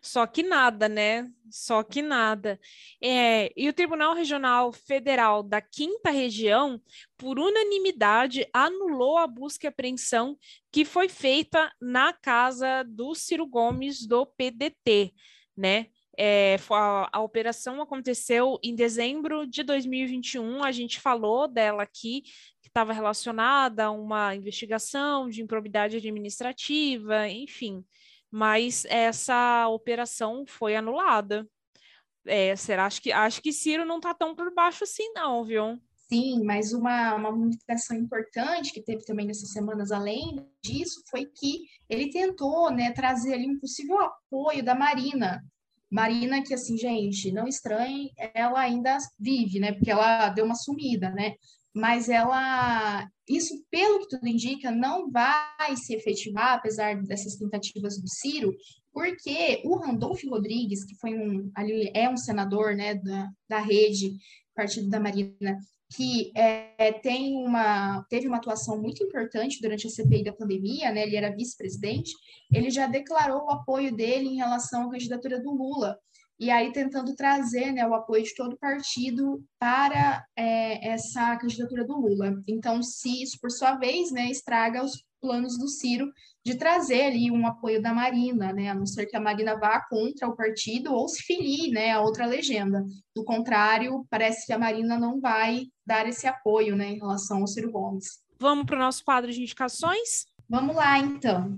Só 0.00 0.26
que 0.26 0.42
nada, 0.42 0.88
né? 0.88 1.30
Só 1.50 1.82
que 1.82 2.00
nada. 2.00 2.58
É, 3.02 3.52
e 3.56 3.68
o 3.68 3.72
Tribunal 3.72 4.14
Regional 4.14 4.72
Federal 4.72 5.42
da 5.42 5.60
Quinta 5.60 6.10
Região, 6.10 6.80
por 7.16 7.38
unanimidade, 7.38 8.48
anulou 8.52 9.18
a 9.18 9.26
busca 9.26 9.66
e 9.66 9.68
apreensão 9.68 10.36
que 10.72 10.84
foi 10.84 11.08
feita 11.08 11.70
na 11.80 12.12
casa 12.12 12.82
do 12.84 13.14
Ciro 13.14 13.46
Gomes 13.46 14.06
do 14.06 14.24
PDT, 14.24 15.12
né? 15.56 15.86
É, 16.18 16.56
a, 16.70 17.08
a, 17.12 17.20
operação 17.20 17.80
aconteceu 17.80 18.58
em 18.62 18.74
dezembro 18.74 19.46
de 19.46 19.62
2021, 19.62 20.64
a 20.64 20.72
gente 20.72 20.98
falou 20.98 21.46
dela 21.46 21.82
aqui, 21.82 22.22
que 22.62 22.68
estava 22.68 22.92
relacionada 22.92 23.84
a 23.84 23.90
uma 23.90 24.34
investigação 24.34 25.28
de 25.28 25.42
improbidade 25.42 25.96
administrativa, 25.96 27.28
enfim 27.28 27.84
mas 28.30 28.84
essa 28.86 29.66
operação 29.68 30.44
foi 30.46 30.76
anulada. 30.76 31.48
É, 32.26 32.56
será? 32.56 32.86
Acho 32.86 33.00
que, 33.00 33.12
acho 33.12 33.40
que 33.40 33.52
Ciro 33.52 33.84
não 33.84 33.96
está 33.96 34.12
tão 34.12 34.34
por 34.34 34.52
baixo 34.52 34.84
assim, 34.84 35.10
não, 35.14 35.44
viu? 35.44 35.80
Sim, 36.08 36.44
mas 36.44 36.72
uma, 36.72 37.14
uma 37.14 37.32
movimentação 37.32 37.96
importante 37.96 38.72
que 38.72 38.82
teve 38.82 39.04
também 39.04 39.26
nessas 39.26 39.50
semanas, 39.50 39.90
além 39.90 40.46
disso, 40.62 41.02
foi 41.10 41.26
que 41.26 41.64
ele 41.88 42.10
tentou 42.10 42.70
né, 42.70 42.92
trazer 42.92 43.34
ali 43.34 43.48
um 43.48 43.58
possível 43.58 43.98
apoio 44.00 44.62
da 44.62 44.74
Marina. 44.74 45.42
Marina, 45.90 46.42
que 46.42 46.52
assim, 46.52 46.76
gente, 46.76 47.30
não 47.32 47.46
estranhe, 47.46 48.10
ela 48.34 48.60
ainda 48.60 48.98
vive, 49.18 49.60
né? 49.60 49.72
Porque 49.72 49.90
ela 49.90 50.28
deu 50.30 50.44
uma 50.44 50.54
sumida, 50.54 51.10
né? 51.10 51.34
mas 51.76 52.08
ela, 52.08 53.06
isso, 53.28 53.62
pelo 53.70 54.00
que 54.00 54.08
tudo 54.08 54.26
indica, 54.26 54.70
não 54.70 55.10
vai 55.10 55.76
se 55.76 55.94
efetivar, 55.94 56.54
apesar 56.54 57.02
dessas 57.02 57.36
tentativas 57.36 58.00
do 58.00 58.08
Ciro, 58.08 58.56
porque 58.94 59.60
o 59.62 59.76
Randolfo 59.76 60.26
Rodrigues, 60.30 60.82
que 60.84 60.96
foi 60.96 61.12
um, 61.12 61.50
ali 61.54 61.90
é 61.94 62.08
um 62.08 62.16
senador, 62.16 62.74
né, 62.74 62.94
da, 62.94 63.28
da 63.46 63.58
rede, 63.58 64.16
Partido 64.54 64.88
da 64.88 64.98
Marina, 64.98 65.58
que 65.94 66.32
é, 66.36 66.92
tem 66.92 67.36
uma, 67.36 68.04
teve 68.08 68.26
uma 68.26 68.38
atuação 68.38 68.80
muito 68.80 69.04
importante 69.04 69.60
durante 69.60 69.86
a 69.86 69.90
CPI 69.90 70.24
da 70.24 70.32
pandemia, 70.32 70.90
né, 70.90 71.02
ele 71.04 71.16
era 71.16 71.34
vice-presidente, 71.34 72.12
ele 72.52 72.70
já 72.70 72.86
declarou 72.86 73.44
o 73.44 73.50
apoio 73.50 73.94
dele 73.94 74.28
em 74.28 74.36
relação 74.36 74.88
à 74.88 74.90
candidatura 74.90 75.40
do 75.40 75.52
Lula, 75.52 75.96
e 76.38 76.50
aí 76.50 76.72
tentando 76.72 77.14
trazer 77.14 77.72
né, 77.72 77.86
o 77.86 77.94
apoio 77.94 78.22
de 78.22 78.34
todo 78.34 78.54
o 78.54 78.58
partido 78.58 79.42
para 79.58 80.24
é, 80.36 80.88
essa 80.88 81.36
candidatura 81.36 81.84
do 81.84 81.98
Lula. 81.98 82.42
Então, 82.46 82.82
se 82.82 83.22
isso, 83.22 83.38
por 83.40 83.50
sua 83.50 83.76
vez, 83.76 84.10
né, 84.10 84.30
estraga 84.30 84.84
os 84.84 85.02
planos 85.26 85.58
do 85.58 85.66
Ciro 85.66 86.12
de 86.44 86.54
trazer 86.54 87.06
ali 87.06 87.28
um 87.28 87.44
apoio 87.44 87.82
da 87.82 87.92
Marina, 87.92 88.52
né, 88.52 88.68
a 88.68 88.74
não 88.74 88.86
ser 88.86 89.06
que 89.06 89.16
a 89.16 89.20
Marina 89.20 89.58
vá 89.58 89.80
contra 89.80 90.28
o 90.28 90.36
partido 90.36 90.94
ou 90.94 91.08
se 91.08 91.20
filie 91.24 91.72
né, 91.72 91.90
a 91.90 92.00
outra 92.00 92.24
legenda. 92.24 92.84
Do 93.12 93.24
contrário, 93.24 94.06
parece 94.08 94.46
que 94.46 94.52
a 94.52 94.58
Marina 94.58 94.96
não 94.96 95.20
vai 95.20 95.64
dar 95.84 96.08
esse 96.08 96.28
apoio 96.28 96.76
né, 96.76 96.90
em 96.90 96.98
relação 96.98 97.40
ao 97.40 97.48
Ciro 97.48 97.72
Gomes. 97.72 98.20
Vamos 98.38 98.64
para 98.64 98.76
o 98.76 98.78
nosso 98.78 99.04
quadro 99.04 99.32
de 99.32 99.42
indicações? 99.42 100.26
Vamos 100.48 100.76
lá, 100.76 100.98
então. 100.98 101.56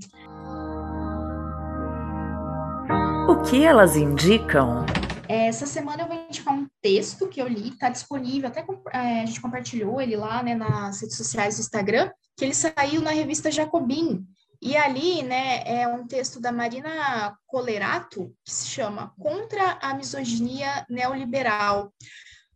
O 3.28 3.42
que 3.42 3.62
elas 3.62 3.94
indicam? 3.94 4.86
Essa 5.28 5.66
semana 5.66 6.02
eu 6.02 6.08
vou 6.08 6.16
indicar 6.16 6.54
um 6.54 6.66
texto 6.80 7.28
que 7.28 7.40
eu 7.40 7.46
li, 7.46 7.68
está 7.68 7.90
disponível, 7.90 8.48
até 8.48 8.64
é, 8.92 9.20
a 9.22 9.26
gente 9.26 9.42
compartilhou 9.42 10.00
ele 10.00 10.16
lá 10.16 10.42
né, 10.42 10.54
nas 10.54 11.02
redes 11.02 11.18
sociais 11.18 11.56
do 11.56 11.60
Instagram, 11.60 12.10
que 12.34 12.46
ele 12.46 12.54
saiu 12.54 13.02
na 13.02 13.10
revista 13.10 13.50
Jacobin. 13.50 14.26
E 14.60 14.74
ali, 14.74 15.22
né, 15.22 15.62
é 15.66 15.86
um 15.86 16.06
texto 16.06 16.40
da 16.40 16.50
Marina 16.50 17.36
Colerato, 17.46 18.34
que 18.42 18.52
se 18.52 18.68
chama 18.68 19.12
Contra 19.18 19.78
a 19.82 19.94
Misoginia 19.94 20.86
Neoliberal. 20.88 21.92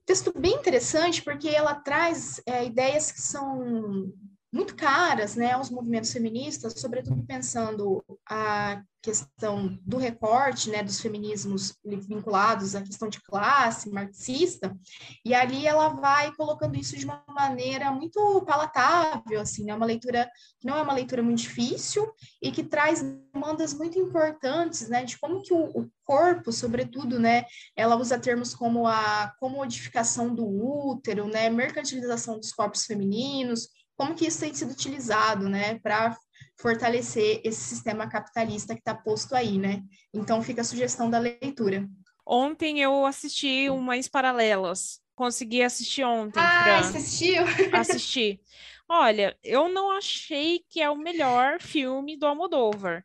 Texto 0.06 0.32
bem 0.36 0.54
interessante, 0.54 1.22
porque 1.22 1.48
ela 1.48 1.74
traz 1.74 2.40
é, 2.46 2.64
ideias 2.64 3.12
que 3.12 3.20
são 3.20 4.10
muito 4.52 4.76
caras 4.76 5.34
né, 5.34 5.52
aos 5.52 5.70
movimentos 5.70 6.12
feministas, 6.12 6.74
sobretudo 6.76 7.24
pensando 7.24 8.04
a 8.28 8.82
questão 9.02 9.76
do 9.82 9.96
recorte 9.96 10.70
né, 10.70 10.82
dos 10.82 11.00
feminismos 11.00 11.74
vinculados 11.84 12.76
à 12.76 12.82
questão 12.82 13.08
de 13.08 13.20
classe 13.20 13.90
marxista, 13.90 14.76
e 15.24 15.34
ali 15.34 15.66
ela 15.66 15.88
vai 15.88 16.32
colocando 16.36 16.76
isso 16.76 16.96
de 16.96 17.04
uma 17.04 17.24
maneira 17.26 17.90
muito 17.90 18.42
palatável, 18.46 19.40
assim, 19.40 19.64
né, 19.64 19.74
uma 19.74 19.86
leitura 19.86 20.30
que 20.60 20.66
não 20.68 20.76
é 20.76 20.82
uma 20.82 20.92
leitura 20.92 21.22
muito 21.22 21.38
difícil 21.38 22.12
e 22.40 22.52
que 22.52 22.62
traz 22.62 23.02
demandas 23.02 23.74
muito 23.74 23.98
importantes, 23.98 24.88
né, 24.88 25.04
de 25.04 25.18
como 25.18 25.42
que 25.42 25.52
o, 25.52 25.64
o 25.64 25.90
corpo, 26.04 26.52
sobretudo, 26.52 27.18
né, 27.18 27.44
ela 27.74 27.96
usa 27.96 28.18
termos 28.18 28.54
como 28.54 28.86
a 28.86 29.34
comodificação 29.40 30.32
do 30.32 30.46
útero, 30.46 31.26
né, 31.26 31.50
mercantilização 31.50 32.38
dos 32.38 32.52
corpos 32.52 32.84
femininos, 32.84 33.68
como 34.02 34.16
que 34.16 34.26
isso 34.26 34.40
tem 34.40 34.52
sido 34.52 34.72
utilizado, 34.72 35.48
né, 35.48 35.78
para 35.78 36.16
fortalecer 36.60 37.40
esse 37.44 37.60
sistema 37.60 38.08
capitalista 38.08 38.74
que 38.74 38.80
está 38.80 38.92
posto 38.92 39.32
aí, 39.36 39.58
né? 39.58 39.80
Então 40.12 40.42
fica 40.42 40.62
a 40.62 40.64
sugestão 40.64 41.08
da 41.08 41.20
leitura. 41.20 41.88
Ontem 42.26 42.80
eu 42.80 43.06
assisti 43.06 43.70
umas 43.70 44.08
paralelas. 44.08 45.00
Consegui 45.14 45.62
assistir 45.62 46.02
ontem. 46.02 46.40
Ah, 46.40 46.62
pra... 46.64 46.82
você 46.82 46.98
assistiu? 46.98 47.42
Assisti. 47.72 48.40
Olha, 48.88 49.36
eu 49.42 49.68
não 49.68 49.92
achei 49.92 50.64
que 50.68 50.80
é 50.80 50.90
o 50.90 50.96
melhor 50.96 51.60
filme 51.60 52.16
do 52.16 52.26
Almodóvar, 52.26 53.04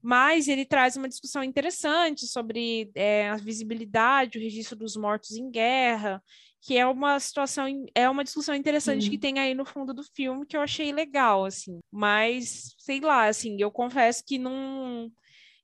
mas 0.00 0.48
ele 0.48 0.64
traz 0.64 0.96
uma 0.96 1.08
discussão 1.08 1.44
interessante 1.44 2.26
sobre 2.26 2.90
é, 2.94 3.28
a 3.28 3.36
visibilidade, 3.36 4.38
o 4.38 4.40
registro 4.40 4.76
dos 4.76 4.96
mortos 4.96 5.32
em 5.32 5.50
guerra 5.50 6.22
que 6.60 6.76
é 6.76 6.86
uma 6.86 7.18
situação, 7.18 7.66
é 7.94 8.08
uma 8.08 8.22
discussão 8.22 8.54
interessante 8.54 9.08
que 9.08 9.18
tem 9.18 9.38
aí 9.38 9.54
no 9.54 9.64
fundo 9.64 9.94
do 9.94 10.02
filme 10.14 10.46
que 10.46 10.56
eu 10.56 10.60
achei 10.60 10.92
legal, 10.92 11.44
assim. 11.44 11.80
Mas, 11.90 12.74
sei 12.78 13.00
lá, 13.00 13.26
assim, 13.26 13.56
eu 13.60 13.70
confesso 13.70 14.22
que 14.24 14.38
não 14.38 15.10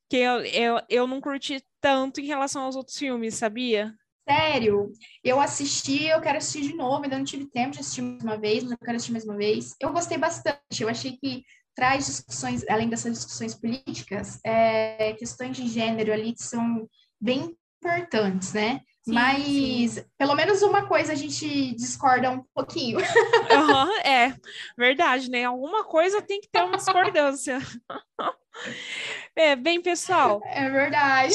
que 0.09 0.17
eu, 0.17 0.45
eu, 0.45 0.81
eu 0.89 1.07
não 1.07 1.21
curti 1.21 1.63
tanto 1.81 2.21
em 2.21 2.27
relação 2.27 2.63
aos 2.63 2.77
outros 2.77 2.97
filmes, 2.97 3.35
sabia? 3.35 3.93
Sério, 4.29 4.93
eu 5.23 5.41
assisti, 5.41 6.05
eu 6.05 6.21
quero 6.21 6.39
assistir 6.39 6.63
de 6.63 6.75
novo, 6.75 7.05
ainda 7.05 7.19
não 7.19 7.25
tive 7.25 7.47
tempo 7.47 7.73
de 7.73 7.81
assistir 7.81 8.03
mais 8.03 8.23
uma 8.23 8.37
vez, 8.37 8.63
mas 8.63 8.73
eu 8.73 8.79
quero 8.79 8.97
assistir 8.97 9.13
mais 9.13 9.25
uma 9.25 9.37
vez. 9.37 9.75
Eu 9.81 9.93
gostei 9.93 10.19
bastante, 10.19 10.59
eu 10.81 10.89
achei 10.89 11.17
que 11.17 11.45
traz 11.75 12.07
discussões, 12.07 12.65
além 12.69 12.89
dessas 12.89 13.13
discussões 13.13 13.55
políticas, 13.55 14.41
é, 14.45 15.13
questões 15.15 15.57
de 15.57 15.69
gênero 15.69 16.13
ali 16.13 16.33
que 16.33 16.43
são 16.43 16.89
bem 17.21 17.57
importantes, 17.79 18.53
né? 18.53 18.81
Sim, 19.07 19.15
Mas 19.15 19.93
sim. 19.93 20.05
pelo 20.19 20.35
menos 20.35 20.63
uma 20.63 20.87
coisa 20.87 21.13
a 21.13 21.15
gente 21.15 21.75
discorda 21.77 22.31
um 22.31 22.43
pouquinho. 22.55 22.99
Uhum, 23.47 23.99
é, 24.05 24.35
verdade, 24.77 25.31
né? 25.31 25.45
Alguma 25.45 25.85
coisa 25.85 26.21
tem 26.21 26.41
que 26.41 26.49
ter 26.49 26.63
uma 26.63 26.77
discordância. 26.77 27.59
é, 29.37 29.55
bem, 29.55 29.81
pessoal. 29.81 30.43
É 30.45 30.69
verdade. 30.69 31.35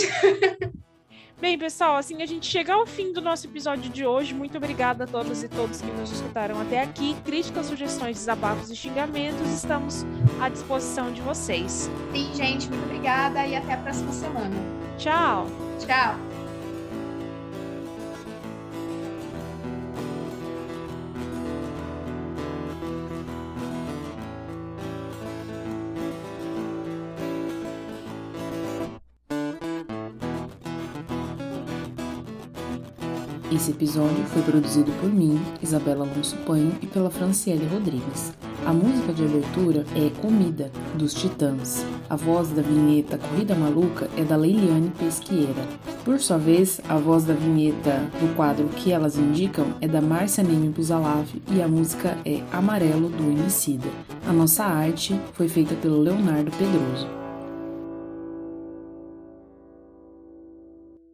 Bem, 1.40 1.58
pessoal, 1.58 1.96
assim 1.96 2.22
a 2.22 2.26
gente 2.26 2.46
chega 2.46 2.74
ao 2.74 2.86
fim 2.86 3.14
do 3.14 3.22
nosso 3.22 3.48
episódio 3.48 3.90
de 3.90 4.06
hoje. 4.06 4.34
Muito 4.34 4.58
obrigada 4.58 5.06
a 5.06 5.08
todas 5.08 5.42
e 5.42 5.48
todos 5.48 5.82
que 5.82 5.92
nos 5.92 6.12
escutaram 6.12 6.62
até 6.62 6.82
aqui. 6.82 7.16
Críticas, 7.26 7.66
sugestões, 7.66 8.18
desabafos 8.18 8.70
e 8.70 8.76
xingamentos, 8.76 9.50
estamos 9.50 10.06
à 10.40 10.50
disposição 10.50 11.12
de 11.12 11.22
vocês. 11.22 11.90
Sim, 12.14 12.32
gente, 12.36 12.70
muito 12.70 12.84
obrigada 12.84 13.48
e 13.48 13.56
até 13.56 13.74
a 13.74 13.78
próxima 13.78 14.12
semana. 14.12 14.56
Tchau. 14.98 15.48
Tchau. 15.80 16.31
Esse 33.52 33.72
episódio 33.72 34.24
foi 34.28 34.42
produzido 34.44 34.94
por 35.02 35.12
mim, 35.12 35.38
Isabela 35.62 36.08
Alonso 36.08 36.38
Panho 36.46 36.72
e 36.82 36.88
pela 36.88 37.12
Franciele 37.12 37.68
Rodrigues. 37.68 38.32
A 38.66 38.72
música 38.72 39.12
de 39.12 39.26
abertura 39.26 39.86
é 39.94 40.10
Comida, 40.22 40.72
dos 40.96 41.14
Titãs. 41.14 41.86
A 42.10 42.16
voz 42.16 42.48
da 42.52 42.62
vinheta 42.62 43.18
Corrida 43.18 43.54
Maluca 43.54 44.10
é 44.16 44.24
da 44.24 44.38
Leiliane 44.38 44.94
Pesqueira. 44.98 45.68
Por 46.06 46.22
sua 46.22 46.38
vez, 46.38 46.80
a 46.88 46.96
voz 46.96 47.26
da 47.26 47.34
vinheta 47.34 48.10
do 48.22 48.34
quadro 48.38 48.70
Que 48.70 48.94
Elas 48.94 49.18
Indicam 49.18 49.68
é 49.82 49.88
da 49.88 50.02
Márcia 50.02 50.46
Neme 50.46 50.70
Buzalav 50.70 51.28
e 51.52 51.62
a 51.62 51.68
música 51.68 52.18
é 52.24 52.42
Amarelo 52.54 53.10
do 53.10 53.24
Emicida. 53.24 53.90
A 54.26 54.32
nossa 54.32 54.64
arte 54.64 55.20
foi 55.34 55.50
feita 55.50 55.76
pelo 55.76 56.00
Leonardo 56.00 56.52
Pedroso. 56.52 57.21